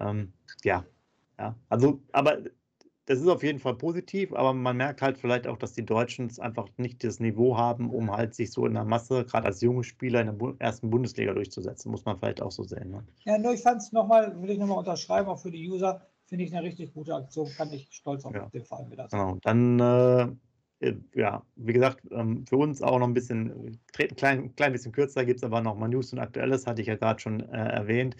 Ähm, 0.00 0.32
ja, 0.64 0.84
ja. 1.38 1.54
Also, 1.68 2.00
aber 2.12 2.38
das 3.08 3.20
ist 3.20 3.28
auf 3.28 3.42
jeden 3.42 3.58
Fall 3.58 3.74
positiv, 3.74 4.34
aber 4.34 4.52
man 4.52 4.76
merkt 4.76 5.00
halt 5.00 5.16
vielleicht 5.16 5.46
auch, 5.46 5.56
dass 5.56 5.72
die 5.72 5.84
Deutschen 5.84 6.30
einfach 6.40 6.68
nicht 6.76 7.02
das 7.02 7.20
Niveau 7.20 7.56
haben, 7.56 7.88
um 7.88 8.14
halt 8.14 8.34
sich 8.34 8.52
so 8.52 8.66
in 8.66 8.74
der 8.74 8.84
Masse, 8.84 9.24
gerade 9.24 9.46
als 9.46 9.62
junge 9.62 9.82
Spieler 9.82 10.20
in 10.20 10.38
der 10.38 10.54
ersten 10.58 10.90
Bundesliga 10.90 11.32
durchzusetzen. 11.32 11.90
Muss 11.90 12.04
man 12.04 12.18
vielleicht 12.18 12.42
auch 12.42 12.50
so 12.50 12.64
sehen. 12.64 12.90
Ne? 12.90 13.02
Ja, 13.24 13.38
nur 13.38 13.54
ich 13.54 13.62
fand 13.62 13.80
es 13.80 13.92
nochmal, 13.92 14.40
will 14.42 14.50
ich 14.50 14.58
nochmal 14.58 14.76
unterschreiben, 14.76 15.28
auch 15.30 15.38
für 15.38 15.50
die 15.50 15.70
User, 15.70 16.02
finde 16.26 16.44
ich 16.44 16.54
eine 16.54 16.66
richtig 16.66 16.92
gute 16.92 17.14
Aktion, 17.14 17.48
kann 17.56 17.72
ich 17.72 17.88
stolz 17.90 18.26
auf 18.26 18.34
ja. 18.34 18.46
den 18.50 18.64
Verein 18.64 18.90
wieder 18.90 19.08
sein. 19.08 19.18
Genau, 19.18 19.38
dann, 19.42 19.80
äh, 19.80 20.28
ja, 21.14 21.42
wie 21.56 21.72
gesagt, 21.72 22.02
ähm, 22.10 22.46
für 22.46 22.56
uns 22.56 22.82
auch 22.82 22.98
noch 22.98 23.06
ein 23.06 23.14
bisschen, 23.14 23.78
ein 23.98 24.16
klein, 24.16 24.54
klein 24.54 24.72
bisschen 24.72 24.92
kürzer, 24.92 25.24
gibt 25.24 25.38
es 25.38 25.44
aber 25.44 25.60
noch 25.60 25.76
mal 25.76 25.88
News 25.88 26.12
und 26.12 26.20
Aktuelles, 26.20 26.66
hatte 26.66 26.82
ich 26.82 26.88
ja 26.88 26.96
gerade 26.96 27.20
schon 27.20 27.40
äh, 27.52 27.56
erwähnt. 27.56 28.16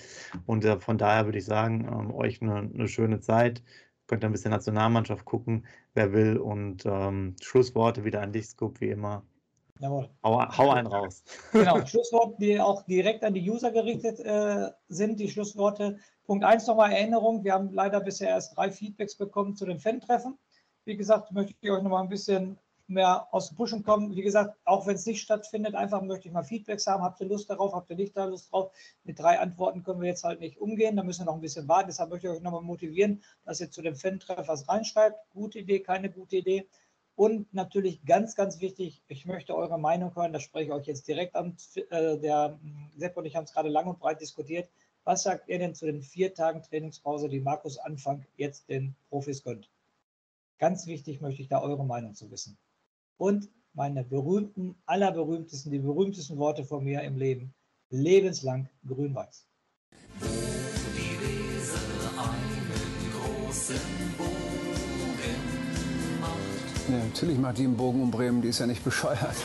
Und 0.46 0.64
äh, 0.64 0.80
von 0.80 0.98
daher 0.98 1.26
würde 1.26 1.38
ich 1.38 1.44
sagen, 1.44 1.86
ähm, 1.90 2.14
euch 2.14 2.42
eine, 2.42 2.70
eine 2.74 2.88
schöne 2.88 3.20
Zeit 3.20 3.62
könnt 4.08 4.24
ihr 4.24 4.28
ein 4.28 4.32
bisschen 4.32 4.50
Nationalmannschaft 4.50 5.24
gucken, 5.24 5.66
wer 5.94 6.12
will. 6.12 6.38
Und 6.38 6.84
ähm, 6.86 7.36
Schlussworte 7.40 8.04
wieder 8.04 8.22
an 8.22 8.32
dich, 8.32 8.46
Scoop, 8.46 8.80
wie 8.80 8.88
immer. 8.88 9.22
Jawohl. 9.80 10.08
Hau, 10.24 10.58
hau 10.58 10.70
einen 10.70 10.88
raus. 10.88 11.22
Genau, 11.52 11.80
Schlussworte, 11.86 12.36
die 12.40 12.60
auch 12.60 12.82
direkt 12.86 13.22
an 13.22 13.34
die 13.34 13.48
User 13.48 13.70
gerichtet 13.70 14.18
äh, 14.18 14.70
sind, 14.88 15.20
die 15.20 15.28
Schlussworte. 15.28 15.98
Punkt 16.24 16.44
1 16.44 16.66
nochmal 16.66 16.92
Erinnerung. 16.92 17.44
Wir 17.44 17.52
haben 17.52 17.72
leider 17.72 18.00
bisher 18.00 18.30
erst 18.30 18.56
drei 18.56 18.72
Feedbacks 18.72 19.16
bekommen 19.16 19.54
zu 19.54 19.66
den 19.66 19.78
Fan-Treffen. 19.78 20.36
Wie 20.88 20.96
gesagt, 20.96 21.32
möchte 21.32 21.54
ich 21.60 21.70
euch 21.70 21.82
nochmal 21.82 22.02
ein 22.02 22.08
bisschen 22.08 22.56
mehr 22.86 23.28
aus 23.30 23.48
dem 23.48 23.58
Pushen 23.58 23.82
kommen. 23.82 24.16
Wie 24.16 24.22
gesagt, 24.22 24.56
auch 24.64 24.86
wenn 24.86 24.94
es 24.94 25.04
nicht 25.04 25.20
stattfindet, 25.20 25.74
einfach 25.74 26.00
möchte 26.00 26.28
ich 26.28 26.32
mal 26.32 26.44
Feedbacks 26.44 26.86
haben. 26.86 27.02
Habt 27.02 27.20
ihr 27.20 27.26
Lust 27.26 27.50
darauf? 27.50 27.74
Habt 27.74 27.90
ihr 27.90 27.96
nicht 27.96 28.16
da 28.16 28.24
Lust 28.24 28.50
drauf? 28.50 28.72
Mit 29.04 29.18
drei 29.18 29.38
Antworten 29.38 29.82
können 29.82 30.00
wir 30.00 30.08
jetzt 30.08 30.24
halt 30.24 30.40
nicht 30.40 30.56
umgehen. 30.56 30.96
Da 30.96 31.02
müssen 31.02 31.20
wir 31.20 31.26
noch 31.26 31.34
ein 31.34 31.42
bisschen 31.42 31.68
warten. 31.68 31.88
Deshalb 31.88 32.08
möchte 32.08 32.28
ich 32.28 32.32
euch 32.32 32.40
nochmal 32.40 32.62
motivieren, 32.62 33.22
dass 33.44 33.60
ihr 33.60 33.70
zu 33.70 33.82
dem 33.82 33.96
Fan-Treff 33.96 34.48
was 34.48 34.66
reinschreibt. 34.66 35.18
Gute 35.34 35.58
Idee, 35.58 35.80
keine 35.80 36.08
gute 36.10 36.36
Idee. 36.36 36.66
Und 37.16 37.52
natürlich 37.52 38.02
ganz, 38.06 38.34
ganz 38.34 38.58
wichtig, 38.62 39.02
ich 39.08 39.26
möchte 39.26 39.54
eure 39.54 39.78
Meinung 39.78 40.16
hören. 40.16 40.32
Das 40.32 40.42
spreche 40.42 40.68
ich 40.68 40.72
euch 40.72 40.86
jetzt 40.86 41.06
direkt 41.06 41.36
an. 41.36 41.54
Äh, 41.90 42.16
der 42.16 42.58
hm, 42.62 42.92
Sepp 42.96 43.14
und 43.18 43.26
ich 43.26 43.36
haben 43.36 43.44
es 43.44 43.52
gerade 43.52 43.68
lang 43.68 43.88
und 43.88 43.98
breit 43.98 44.22
diskutiert. 44.22 44.70
Was 45.04 45.24
sagt 45.24 45.50
ihr 45.50 45.58
denn 45.58 45.74
zu 45.74 45.84
den 45.84 46.00
vier 46.00 46.32
Tagen 46.32 46.62
Trainingspause, 46.62 47.28
die 47.28 47.40
Markus 47.40 47.76
Anfang 47.76 48.24
jetzt 48.38 48.70
den 48.70 48.96
Profis 49.10 49.44
gönnt? 49.44 49.68
Ganz 50.58 50.88
wichtig 50.88 51.20
möchte 51.20 51.40
ich 51.40 51.46
da 51.48 51.62
eure 51.62 51.86
Meinung 51.86 52.14
zu 52.14 52.32
wissen 52.32 52.58
und 53.16 53.48
meine 53.74 54.02
berühmten, 54.02 54.74
allerberühmtesten, 54.86 55.70
die 55.70 55.78
berühmtesten 55.78 56.36
Worte 56.36 56.64
von 56.64 56.82
mir 56.82 57.02
im 57.02 57.16
Leben. 57.16 57.54
Lebenslang 57.90 58.68
grün-weiß. 58.84 59.46
Wo 60.18 60.26
die 60.96 61.20
Weser 61.20 61.78
einen 62.18 63.12
großen 63.12 63.76
Bogen 64.18 65.36
macht. 66.20 66.90
Ja, 66.90 67.04
natürlich 67.04 67.38
macht 67.38 67.58
die 67.58 67.64
einen 67.64 67.76
Bogen 67.76 68.02
um 68.02 68.10
Bremen, 68.10 68.42
die 68.42 68.48
ist 68.48 68.58
ja 68.58 68.66
nicht 68.66 68.82
bescheuert. 68.82 69.30
Ist 69.30 69.44